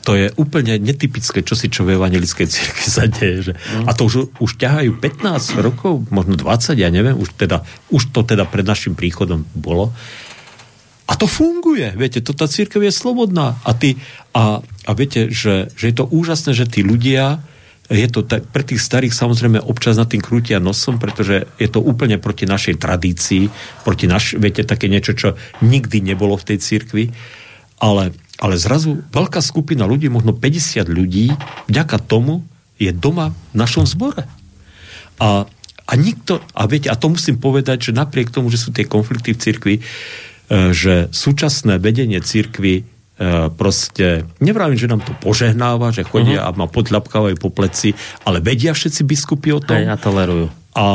to 0.01 0.16
je 0.16 0.32
úplne 0.40 0.80
netypické, 0.80 1.44
čo 1.44 1.53
si 1.53 1.68
čo 1.68 1.84
v 1.84 2.01
evangelickej 2.01 2.46
cirkvi 2.48 2.86
sa 2.88 3.05
deje. 3.05 3.51
Že, 3.51 3.53
mm. 3.55 3.86
A 3.86 3.90
to 3.92 4.09
už, 4.09 4.32
už 4.40 4.51
ťahajú 4.57 4.96
15 4.96 5.61
rokov, 5.61 6.09
možno 6.09 6.40
20, 6.40 6.80
ja 6.80 6.88
neviem, 6.88 7.16
už, 7.16 7.36
teda, 7.36 7.62
už 7.92 8.09
to 8.12 8.24
teda 8.24 8.48
pred 8.48 8.64
našim 8.64 8.96
príchodom 8.96 9.44
bolo. 9.53 9.92
A 11.11 11.18
to 11.18 11.26
funguje, 11.26 11.90
viete, 11.98 12.22
to 12.22 12.30
tá 12.32 12.46
církev 12.46 12.86
je 12.86 12.94
slobodná. 12.94 13.59
A, 13.66 13.74
ty, 13.74 13.98
a, 14.30 14.62
a 14.62 14.90
viete, 14.94 15.28
že, 15.28 15.68
že 15.74 15.90
je 15.90 15.94
to 15.98 16.07
úžasné, 16.07 16.55
že 16.55 16.70
tí 16.70 16.86
ľudia, 16.86 17.42
je 17.90 18.07
to 18.07 18.22
tak, 18.22 18.46
pre 18.55 18.62
tých 18.62 18.78
starých 18.78 19.11
samozrejme 19.11 19.59
občas 19.59 19.98
na 19.98 20.07
tým 20.07 20.22
krútia 20.22 20.62
nosom, 20.62 21.03
pretože 21.03 21.51
je 21.59 21.66
to 21.66 21.82
úplne 21.82 22.22
proti 22.22 22.46
našej 22.46 22.78
tradícii, 22.78 23.51
proti 23.82 24.07
naš, 24.07 24.38
viete, 24.38 24.62
také 24.62 24.86
niečo, 24.86 25.18
čo 25.18 25.34
nikdy 25.66 25.98
nebolo 25.98 26.38
v 26.38 26.55
tej 26.55 26.59
církvi. 26.62 27.05
Ale 27.82 28.14
ale 28.41 28.57
zrazu 28.57 29.05
veľká 29.12 29.45
skupina 29.45 29.84
ľudí, 29.84 30.09
možno 30.09 30.32
50 30.32 30.88
ľudí, 30.88 31.28
vďaka 31.68 32.01
tomu 32.01 32.41
je 32.80 32.91
doma 32.91 33.36
v 33.53 33.57
našom 33.61 33.84
zbore. 33.84 34.24
A, 35.20 35.45
a 35.84 35.93
nikto, 36.01 36.41
a 36.57 36.64
viete, 36.64 36.88
a 36.88 36.97
to 36.97 37.12
musím 37.12 37.36
povedať, 37.36 37.93
že 37.93 37.99
napriek 37.99 38.32
tomu, 38.32 38.49
že 38.49 38.57
sú 38.57 38.72
tie 38.72 38.88
konflikty 38.88 39.36
v 39.36 39.43
cirkvi, 39.45 39.74
e, 39.76 39.82
že 40.72 41.12
súčasné 41.12 41.76
vedenie 41.76 42.24
cirkvi 42.24 42.80
e, 42.80 42.82
proste, 43.53 44.24
nevravím, 44.41 44.80
že 44.80 44.88
nám 44.88 45.05
to 45.05 45.12
požehnáva, 45.20 45.93
že 45.93 46.09
chodia 46.09 46.49
uh-huh. 46.49 46.57
a 46.57 46.59
ma 46.64 46.66
podľapkávajú 46.72 47.36
po 47.36 47.53
pleci, 47.53 47.93
ale 48.24 48.41
vedia 48.41 48.72
všetci 48.72 49.05
biskupy 49.05 49.53
o 49.53 49.61
tom. 49.61 49.76
Aj, 49.76 49.93
a 49.93 49.97
tolerujú. 50.01 50.49
A 50.72 50.86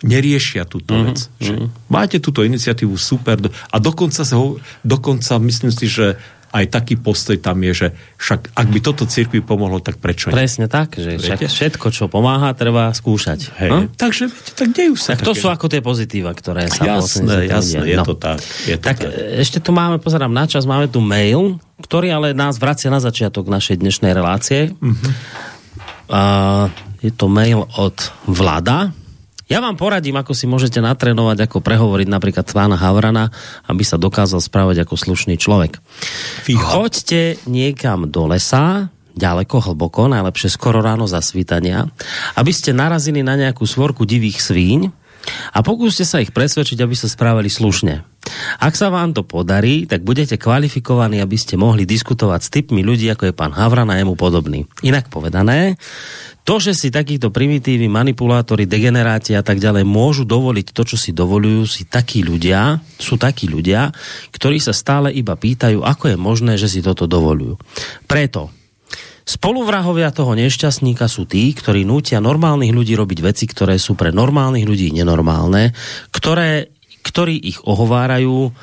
neriešia 0.00 0.64
túto 0.64 0.96
uh-huh. 0.96 1.12
vec. 1.12 1.28
Že 1.36 1.52
uh-huh. 1.60 1.68
Máte 1.92 2.16
túto 2.24 2.40
iniciatívu, 2.40 2.96
super. 2.96 3.36
A 3.52 3.76
dokonca, 3.76 4.24
sa 4.24 4.40
ho, 4.40 4.56
dokonca 4.80 5.36
myslím 5.36 5.68
si, 5.68 5.84
že 5.84 6.16
aj 6.56 6.72
taký 6.72 6.96
postoj 6.96 7.36
tam 7.36 7.60
je, 7.60 7.72
že 7.76 7.88
však 8.16 8.56
ak 8.56 8.66
by 8.72 8.78
toto 8.80 9.04
cirkvi 9.04 9.44
pomohlo, 9.44 9.84
tak 9.84 10.00
prečo 10.00 10.32
nie? 10.32 10.40
Presne 10.40 10.72
tak, 10.72 10.96
že 10.96 11.20
však 11.20 11.44
všetko, 11.44 11.86
čo 11.92 12.08
pomáha, 12.08 12.56
treba 12.56 12.88
skúšať. 12.96 13.52
Hej, 13.60 13.70
no? 13.70 13.78
Takže 13.92 14.32
tak 14.56 14.72
dejú 14.72 14.96
sa. 14.96 15.12
Tak 15.12 15.28
to 15.28 15.36
sú 15.36 15.52
ako 15.52 15.68
tie 15.68 15.84
pozitíva, 15.84 16.32
ktoré 16.32 16.72
sa 16.72 16.96
Jasné, 16.96 17.52
jasné, 17.52 17.92
je 17.92 17.96
no. 18.00 18.04
to 18.08 18.16
tak. 18.16 18.40
Je 18.64 18.76
to 18.80 18.84
tak, 18.88 19.04
tak 19.04 19.12
ešte 19.36 19.60
tu 19.60 19.76
máme, 19.76 20.00
pozerám 20.00 20.32
na 20.32 20.48
čas, 20.48 20.64
máme 20.64 20.88
tu 20.88 21.04
mail, 21.04 21.60
ktorý 21.84 22.08
ale 22.16 22.28
nás 22.32 22.56
vracia 22.56 22.88
na 22.88 23.04
začiatok 23.04 23.52
našej 23.52 23.84
dnešnej 23.84 24.16
relácie. 24.16 24.72
Uh-huh. 24.80 25.12
A 26.08 26.22
je 27.04 27.12
to 27.12 27.28
mail 27.28 27.68
od 27.76 27.96
Vlada, 28.24 28.96
ja 29.46 29.62
vám 29.62 29.78
poradím, 29.78 30.18
ako 30.18 30.34
si 30.34 30.50
môžete 30.50 30.82
natrénovať, 30.82 31.46
ako 31.46 31.62
prehovoriť 31.62 32.08
napríklad 32.10 32.46
pána 32.50 32.74
Havrana, 32.74 33.30
aby 33.70 33.86
sa 33.86 33.94
dokázal 33.94 34.42
správať 34.42 34.82
ako 34.82 34.98
slušný 34.98 35.38
človek. 35.38 35.78
Fíha. 36.42 36.58
Choďte 36.58 37.38
niekam 37.46 38.10
do 38.10 38.26
lesa, 38.26 38.90
ďaleko, 39.16 39.72
hlboko, 39.72 40.10
najlepšie 40.10 40.50
skoro 40.50 40.82
ráno 40.82 41.08
svítania, 41.08 41.86
aby 42.36 42.52
ste 42.52 42.74
narazili 42.74 43.22
na 43.22 43.38
nejakú 43.38 43.64
svorku 43.64 44.02
divých 44.04 44.42
svíň 44.42 45.05
a 45.54 45.58
pokúste 45.62 46.04
sa 46.06 46.22
ich 46.22 46.30
presvedčiť, 46.34 46.78
aby 46.82 46.94
sa 46.94 47.10
správali 47.10 47.50
slušne. 47.50 48.04
Ak 48.58 48.74
sa 48.74 48.90
vám 48.90 49.14
to 49.14 49.22
podarí, 49.22 49.86
tak 49.86 50.02
budete 50.02 50.34
kvalifikovaní, 50.34 51.22
aby 51.22 51.38
ste 51.38 51.54
mohli 51.54 51.86
diskutovať 51.86 52.40
s 52.42 52.52
typmi 52.52 52.82
ľudí, 52.82 53.06
ako 53.10 53.30
je 53.30 53.34
pán 53.34 53.54
Havran 53.54 53.90
a 53.90 53.98
jemu 54.02 54.18
podobný. 54.18 54.66
Inak 54.82 55.06
povedané, 55.06 55.78
to, 56.46 56.62
že 56.62 56.78
si 56.78 56.88
takíto 56.94 57.34
primitívy, 57.34 57.90
manipulátori, 57.90 58.70
degeneráti 58.70 59.34
a 59.34 59.42
tak 59.42 59.58
ďalej 59.58 59.82
môžu 59.82 60.22
dovoliť 60.22 60.70
to, 60.70 60.82
čo 60.86 60.96
si 60.98 61.10
dovolujú, 61.10 61.66
si 61.66 61.82
takí 61.86 62.22
ľudia, 62.22 62.78
sú 62.98 63.18
takí 63.18 63.50
ľudia, 63.50 63.90
ktorí 64.30 64.62
sa 64.62 64.70
stále 64.70 65.10
iba 65.10 65.34
pýtajú, 65.34 65.82
ako 65.82 66.14
je 66.14 66.16
možné, 66.18 66.52
že 66.54 66.70
si 66.70 66.86
toto 66.86 67.10
dovolujú. 67.10 67.58
Preto 68.06 68.54
Spoluvrahovia 69.26 70.14
toho 70.14 70.38
nešťastníka 70.38 71.10
sú 71.10 71.26
tí, 71.26 71.50
ktorí 71.50 71.82
nútia 71.82 72.22
normálnych 72.22 72.70
ľudí 72.70 72.94
robiť 72.94 73.18
veci, 73.26 73.50
ktoré 73.50 73.74
sú 73.74 73.98
pre 73.98 74.14
normálnych 74.14 74.62
ľudí 74.62 74.94
nenormálne, 74.94 75.74
ktoré, 76.14 76.70
ktorí 77.02 77.34
ich 77.34 77.58
ohovárajú, 77.66 78.54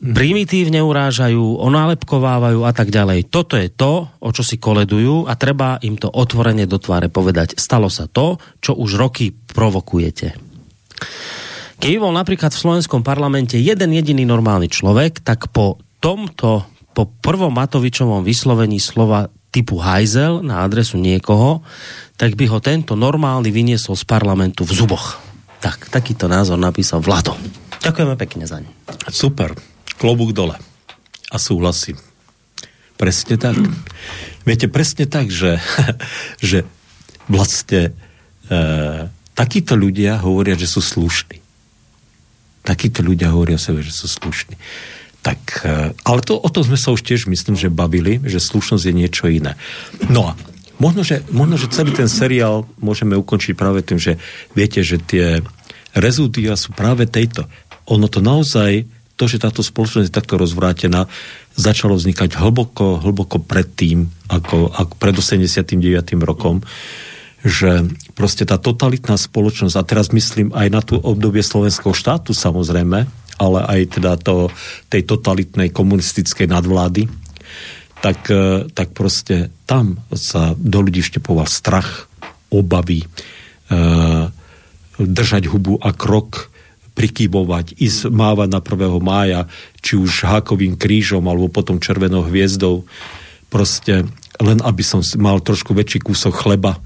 primitívne 0.00 0.84
urážajú, 0.84 1.64
onálepkovávajú 1.64 2.60
a 2.68 2.72
tak 2.76 2.92
ďalej. 2.92 3.32
Toto 3.32 3.56
je 3.56 3.72
to, 3.72 4.08
o 4.20 4.30
čo 4.36 4.44
si 4.44 4.60
koledujú 4.60 5.24
a 5.24 5.32
treba 5.40 5.80
im 5.80 5.96
to 5.96 6.12
otvorene 6.12 6.68
do 6.68 6.76
tváre 6.76 7.08
povedať. 7.08 7.56
Stalo 7.56 7.88
sa 7.88 8.04
to, 8.04 8.36
čo 8.60 8.76
už 8.76 9.00
roky 9.00 9.32
provokujete. 9.32 10.36
Keby 11.80 11.96
bol 11.96 12.12
napríklad 12.12 12.52
v 12.52 12.62
slovenskom 12.68 13.00
parlamente 13.00 13.56
jeden 13.56 13.96
jediný 13.96 14.28
normálny 14.28 14.68
človek, 14.68 15.24
tak 15.24 15.48
po 15.48 15.80
tomto, 16.04 16.68
po 16.92 17.08
prvom 17.24 17.56
Matovičovom 17.56 18.20
vyslovení 18.20 18.76
slova 18.76 19.32
typu 19.50 19.82
hajzel 19.82 20.46
na 20.46 20.62
adresu 20.62 20.96
niekoho, 20.96 21.62
tak 22.14 22.38
by 22.38 22.46
ho 22.50 22.58
tento 22.62 22.94
normálny 22.94 23.50
vyniesol 23.50 23.98
z 23.98 24.04
parlamentu 24.06 24.62
v 24.62 24.72
zuboch. 24.74 25.18
Tak, 25.60 25.92
takýto 25.92 26.30
názor 26.30 26.56
napísal 26.56 27.02
Vlado. 27.04 27.36
Ďakujeme 27.84 28.14
pekne 28.16 28.44
za 28.48 28.62
ne. 28.62 28.70
Super 29.10 29.52
klobúk 30.00 30.32
dole. 30.32 30.56
A 31.28 31.36
súhlasím. 31.36 32.00
Presne 32.96 33.36
tak. 33.36 33.60
Viete, 34.48 34.72
presne 34.72 35.04
tak, 35.04 35.28
že, 35.28 35.60
že 36.40 36.64
vlastne 37.28 37.92
e, 38.48 38.58
takíto 39.36 39.76
ľudia 39.76 40.16
hovoria, 40.24 40.56
že 40.56 40.64
sú 40.64 40.80
slušní. 40.80 41.40
Takíto 42.64 43.04
ľudia 43.04 43.32
hovoria 43.32 43.60
sebe, 43.60 43.84
že 43.84 43.92
sú 43.92 44.08
slušní. 44.08 44.56
Tak, 45.20 45.40
e, 45.68 45.92
ale 45.92 46.20
to, 46.24 46.40
o 46.40 46.48
tom 46.48 46.64
sme 46.64 46.80
sa 46.80 46.96
už 46.96 47.04
tiež, 47.04 47.28
myslím, 47.28 47.56
že 47.56 47.68
bavili, 47.68 48.20
že 48.24 48.40
slušnosť 48.40 48.84
je 48.88 48.94
niečo 48.94 49.28
iné. 49.28 49.52
No 50.08 50.32
a 50.32 50.32
možno 50.80 51.04
že, 51.04 51.20
možno, 51.28 51.60
že 51.60 51.68
celý 51.68 51.92
ten 51.92 52.08
seriál 52.08 52.64
môžeme 52.80 53.12
ukončiť 53.20 53.52
práve 53.52 53.84
tým, 53.84 54.00
že 54.00 54.16
viete, 54.56 54.80
že 54.80 54.96
tie 54.96 55.44
rezúdia 55.92 56.56
sú 56.56 56.72
práve 56.72 57.04
tejto. 57.04 57.44
Ono 57.92 58.08
to 58.08 58.24
naozaj 58.24 58.88
to, 59.20 59.28
že 59.28 59.44
táto 59.44 59.60
spoločnosť 59.60 60.08
je 60.08 60.16
takto 60.16 60.40
rozvrátená, 60.40 61.04
začalo 61.52 61.92
vznikať 61.92 62.40
hlboko, 62.40 63.04
hlboko 63.04 63.36
predtým, 63.44 64.08
ako, 64.32 64.72
ako 64.72 64.94
pred 64.96 65.12
89. 65.12 65.76
rokom, 66.24 66.64
že 67.44 67.84
proste 68.16 68.48
tá 68.48 68.56
totalitná 68.56 69.20
spoločnosť, 69.20 69.76
a 69.76 69.84
teraz 69.84 70.08
myslím 70.16 70.56
aj 70.56 70.68
na 70.72 70.80
tú 70.80 70.96
obdobie 70.96 71.44
slovenského 71.44 71.92
štátu 71.92 72.32
samozrejme, 72.32 73.04
ale 73.40 73.64
aj 73.64 73.80
teda 73.96 74.20
to, 74.20 74.52
tej 74.92 75.08
totalitnej 75.08 75.72
komunistickej 75.72 76.44
nadvlády, 76.52 77.08
tak, 78.04 78.28
e, 78.28 78.68
tak 78.68 78.92
proste 78.92 79.48
tam 79.64 80.04
sa 80.12 80.52
do 80.56 80.84
ľudí 80.84 81.00
vštepoval 81.00 81.48
strach, 81.48 82.12
obavy, 82.52 83.04
e, 83.04 83.06
držať 85.00 85.48
hubu 85.48 85.80
a 85.80 85.96
krok 85.96 86.52
prikývovať, 86.92 87.80
ísť 87.80 88.12
mávať 88.12 88.48
na 88.52 88.60
1. 88.60 89.00
mája, 89.00 89.48
či 89.80 89.96
už 89.96 90.28
hákovým 90.28 90.76
krížom, 90.76 91.24
alebo 91.24 91.48
potom 91.48 91.80
červenou 91.80 92.28
hviezdou. 92.28 92.84
Proste 93.48 94.04
len 94.40 94.58
aby 94.60 94.82
som 94.84 95.00
mal 95.20 95.40
trošku 95.40 95.72
väčší 95.72 96.04
kúsok 96.04 96.36
chleba, 96.36 96.76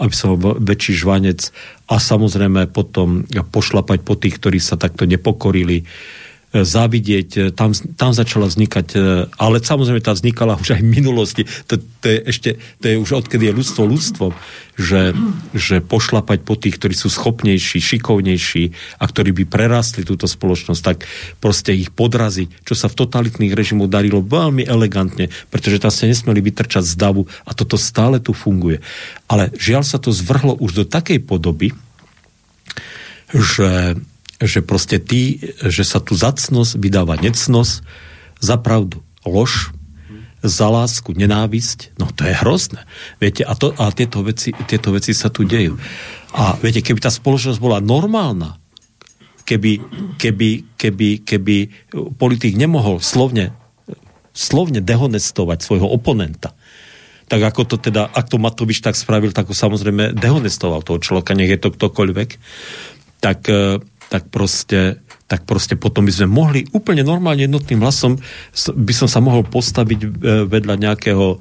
aby 0.00 0.14
som 0.14 0.38
mal 0.38 0.56
väčší 0.56 0.96
žvanec 0.96 1.52
a 1.90 2.00
samozrejme 2.00 2.70
potom 2.72 3.28
pošlapať 3.28 3.98
po 4.00 4.14
tých, 4.16 4.40
ktorí 4.40 4.58
sa 4.62 4.80
takto 4.80 5.04
nepokorili 5.04 5.84
závidieť, 6.52 7.28
e, 7.36 7.40
tam, 7.56 7.72
tam 7.72 8.12
začala 8.12 8.44
vznikať, 8.44 8.86
e, 8.92 8.96
ale 9.40 9.56
samozrejme 9.64 10.04
tá 10.04 10.12
vznikala 10.12 10.60
už 10.60 10.76
aj 10.76 10.82
v 10.84 10.92
minulosti, 10.92 11.42
to, 11.64 11.80
to 11.80 12.06
je 12.12 12.18
ešte, 12.28 12.50
to 12.84 12.84
je 12.92 12.96
už 13.00 13.24
odkedy 13.24 13.48
je 13.48 13.56
ľudstvo 13.56 13.88
ľudstvom, 13.88 14.36
že, 14.76 15.16
že 15.56 15.80
pošlapať 15.80 16.44
po 16.44 16.60
tých, 16.60 16.76
ktorí 16.76 16.92
sú 16.92 17.08
schopnejší, 17.08 17.80
šikovnejší 17.80 18.64
a 19.00 19.04
ktorí 19.08 19.32
by 19.32 19.44
prerastli 19.48 20.04
túto 20.04 20.28
spoločnosť, 20.28 20.80
tak 20.84 21.08
proste 21.40 21.72
ich 21.72 21.88
podraziť, 21.88 22.68
čo 22.68 22.76
sa 22.76 22.92
v 22.92 23.00
totalitných 23.00 23.56
režimoch 23.56 23.88
darilo 23.88 24.20
veľmi 24.20 24.68
elegantne, 24.68 25.32
pretože 25.48 25.80
tam 25.80 25.92
sa 25.92 26.04
nesmeli 26.04 26.44
vytrčať 26.44 26.84
z 26.84 26.94
davu 27.00 27.24
a 27.48 27.56
toto 27.56 27.80
stále 27.80 28.20
tu 28.20 28.36
funguje. 28.36 28.84
Ale 29.24 29.48
žiaľ 29.56 29.88
sa 29.88 29.96
to 29.96 30.12
zvrhlo 30.12 30.52
už 30.60 30.84
do 30.84 30.84
takej 30.84 31.24
podoby, 31.24 31.72
že 33.32 33.96
že 34.42 34.60
proste 34.60 34.98
tí, 34.98 35.38
že 35.62 35.86
sa 35.86 36.02
tu 36.02 36.18
zacnosť 36.18 36.78
vydáva 36.78 37.14
necnosť, 37.18 37.86
za 38.42 38.58
pravdu 38.58 39.06
lož, 39.22 39.70
za 40.42 40.66
lásku 40.66 41.14
nenávisť, 41.14 41.94
no 42.02 42.10
to 42.10 42.26
je 42.26 42.34
hrozné. 42.34 42.82
Viete, 43.22 43.46
a, 43.46 43.54
to, 43.54 43.70
a 43.78 43.94
tieto, 43.94 44.26
veci, 44.26 44.50
tieto 44.66 44.90
veci 44.90 45.14
sa 45.14 45.30
tu 45.30 45.46
dejú. 45.46 45.78
A 46.34 46.58
viete, 46.58 46.82
keby 46.82 46.98
tá 46.98 47.14
spoločnosť 47.14 47.62
bola 47.62 47.78
normálna, 47.78 48.58
keby, 49.46 49.78
keby, 50.18 50.74
keby, 50.74 51.08
keby 51.22 51.56
politik 52.18 52.58
nemohol 52.58 52.98
slovne, 52.98 53.54
slovne 54.34 54.82
dehonestovať 54.82 55.62
svojho 55.62 55.86
oponenta, 55.86 56.58
tak 57.30 57.40
ako 57.48 57.62
to 57.64 57.76
teda, 57.78 58.10
ak 58.10 58.26
to 58.28 58.42
Matovič 58.42 58.82
tak 58.82 58.98
spravil, 58.98 59.30
tak 59.30 59.48
ho 59.48 59.54
samozrejme 59.54 60.12
dehonestoval 60.18 60.82
toho 60.82 60.98
človeka, 60.98 61.38
nech 61.38 61.54
je 61.54 61.62
to 61.62 61.70
ktokoľvek, 61.70 62.30
tak 63.22 63.46
tak 64.12 64.28
proste, 64.28 65.00
tak 65.24 65.48
proste 65.48 65.80
potom 65.80 66.04
by 66.04 66.12
sme 66.12 66.28
mohli 66.28 66.60
úplne 66.76 67.00
normálne 67.00 67.48
jednotným 67.48 67.80
hlasom, 67.80 68.20
by 68.76 68.92
som 68.92 69.08
sa 69.08 69.24
mohol 69.24 69.48
postaviť 69.48 69.98
e, 70.04 70.08
vedľa 70.44 70.74
nejakého 70.76 71.26
e, 71.32 71.36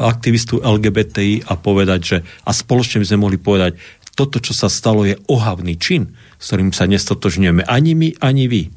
aktivistu 0.00 0.64
LGBTI 0.64 1.44
a 1.44 1.60
povedať, 1.60 2.00
že 2.00 2.16
a 2.48 2.50
spoločne 2.56 3.04
by 3.04 3.06
sme 3.12 3.22
mohli 3.28 3.36
povedať, 3.36 3.76
toto, 4.16 4.40
čo 4.40 4.56
sa 4.56 4.72
stalo, 4.72 5.04
je 5.04 5.20
ohavný 5.28 5.76
čin, 5.76 6.16
s 6.40 6.48
ktorým 6.48 6.72
sa 6.72 6.88
nestotožňujeme 6.88 7.68
ani 7.68 7.92
my, 7.92 8.08
ani 8.24 8.48
vy. 8.48 8.72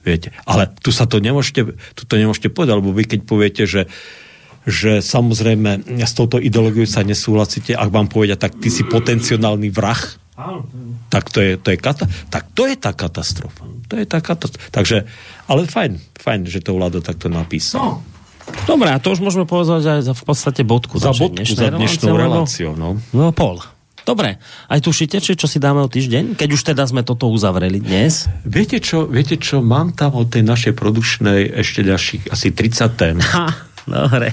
Viete? 0.00 0.32
Ale 0.48 0.72
tu 0.80 0.88
sa 0.88 1.04
to 1.04 1.20
nemôžete, 1.20 1.76
tu 1.92 2.02
to 2.08 2.16
nemôžete 2.16 2.48
povedať, 2.48 2.80
lebo 2.80 2.96
vy 2.96 3.04
keď 3.04 3.20
poviete, 3.28 3.68
že 3.68 3.84
že 4.66 4.98
samozrejme 4.98 6.02
s 6.02 6.10
touto 6.10 6.42
ideológiou 6.42 6.90
sa 6.90 7.06
nesúhlasíte, 7.06 7.78
ak 7.78 7.86
vám 7.86 8.10
povedia, 8.10 8.34
tak 8.34 8.58
ty 8.58 8.66
si 8.66 8.82
potenciálny 8.82 9.70
vrah, 9.70 10.02
tak 11.08 11.32
to 11.32 11.40
je, 11.40 11.56
to 11.56 11.72
je, 11.72 11.78
kata- 11.80 12.08
tak 12.28 12.52
to 12.52 12.68
je 12.68 12.76
tá 12.76 12.92
katastrofa. 12.92 13.64
To 13.88 13.94
je 13.96 14.04
tá 14.04 14.20
katastrofa. 14.20 14.68
Takže, 14.68 15.08
ale 15.48 15.64
fajn, 15.64 15.96
fajn, 16.20 16.40
že 16.44 16.60
to 16.60 16.76
Vlado 16.76 17.00
takto 17.00 17.32
napísal. 17.32 17.80
No. 17.80 18.16
Dobre, 18.68 18.94
a 18.94 19.02
to 19.02 19.10
už 19.10 19.24
môžeme 19.24 19.42
povedať 19.42 19.82
aj 19.82 20.00
za 20.06 20.14
v 20.14 20.22
podstate 20.22 20.62
bodku. 20.62 21.02
Za 21.02 21.10
bodku, 21.10 21.42
za 21.42 21.72
dnešnú 21.72 22.14
reláciu. 22.14 22.78
No. 22.78 23.00
no 23.10 23.34
pol. 23.34 23.58
Dobre, 24.06 24.38
aj 24.70 24.86
tušíte, 24.86 25.18
či 25.18 25.34
čo 25.34 25.50
si 25.50 25.58
dáme 25.58 25.82
o 25.82 25.90
týždeň? 25.90 26.38
Keď 26.38 26.48
už 26.54 26.62
teda 26.62 26.86
sme 26.86 27.02
toto 27.02 27.26
uzavreli 27.26 27.82
dnes. 27.82 28.30
Viete 28.46 28.78
čo, 28.78 29.02
viete 29.02 29.34
čo, 29.34 29.58
mám 29.58 29.98
tam 29.98 30.14
od 30.14 30.30
tej 30.30 30.46
našej 30.46 30.78
produčnej 30.78 31.58
ešte 31.58 31.82
ďalších 31.82 32.30
asi 32.30 32.54
30 32.54 32.86
tém. 32.94 33.18
Ha, 33.18 33.46
dobre. 33.90 34.30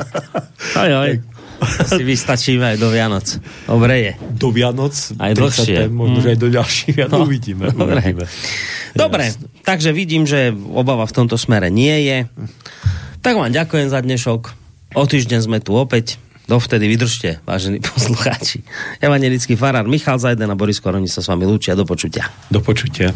Aj, 0.77 0.89
aj 0.93 1.32
si 1.65 2.03
vystačíme 2.03 2.75
aj 2.75 2.77
do 2.77 2.89
Vianoc. 2.93 3.27
Dobre 3.65 3.93
je. 3.99 4.11
Do 4.35 4.49
Vianoc? 4.53 4.93
Aj 5.17 5.31
dlhšie. 5.33 5.89
Možno, 5.89 6.19
mm. 6.19 6.23
že 6.23 6.29
aj 6.35 6.39
do 6.39 6.49
ďalších. 6.51 6.95
Ja 6.99 7.07
no, 7.09 7.25
uvidíme. 7.25 7.71
Dobre. 7.73 7.99
uvidíme. 7.99 8.25
Dobre, 8.93 9.25
takže 9.65 9.89
vidím, 9.89 10.29
že 10.29 10.53
obava 10.53 11.09
v 11.09 11.13
tomto 11.13 11.33
smere 11.33 11.73
nie 11.73 12.05
je. 12.05 12.17
Tak 13.25 13.33
vám 13.39 13.49
ďakujem 13.49 13.87
za 13.89 13.99
dnešok. 14.03 14.41
O 14.93 15.03
týždeň 15.09 15.39
sme 15.41 15.57
tu 15.57 15.73
opäť. 15.73 16.21
Dovtedy 16.43 16.91
vydržte, 16.91 17.39
vážení 17.47 17.79
poslucháči. 17.87 18.61
Evangelický 18.99 19.55
farár 19.55 19.87
Michal 19.87 20.19
Zajden 20.19 20.51
a 20.51 20.59
Boris 20.59 20.83
Koroni 20.83 21.07
sa 21.07 21.23
s 21.23 21.31
vami 21.31 21.47
lúčia. 21.47 21.73
Do 21.73 21.87
počutia. 21.87 22.27
Do 22.51 22.59
počutia. 22.59 23.15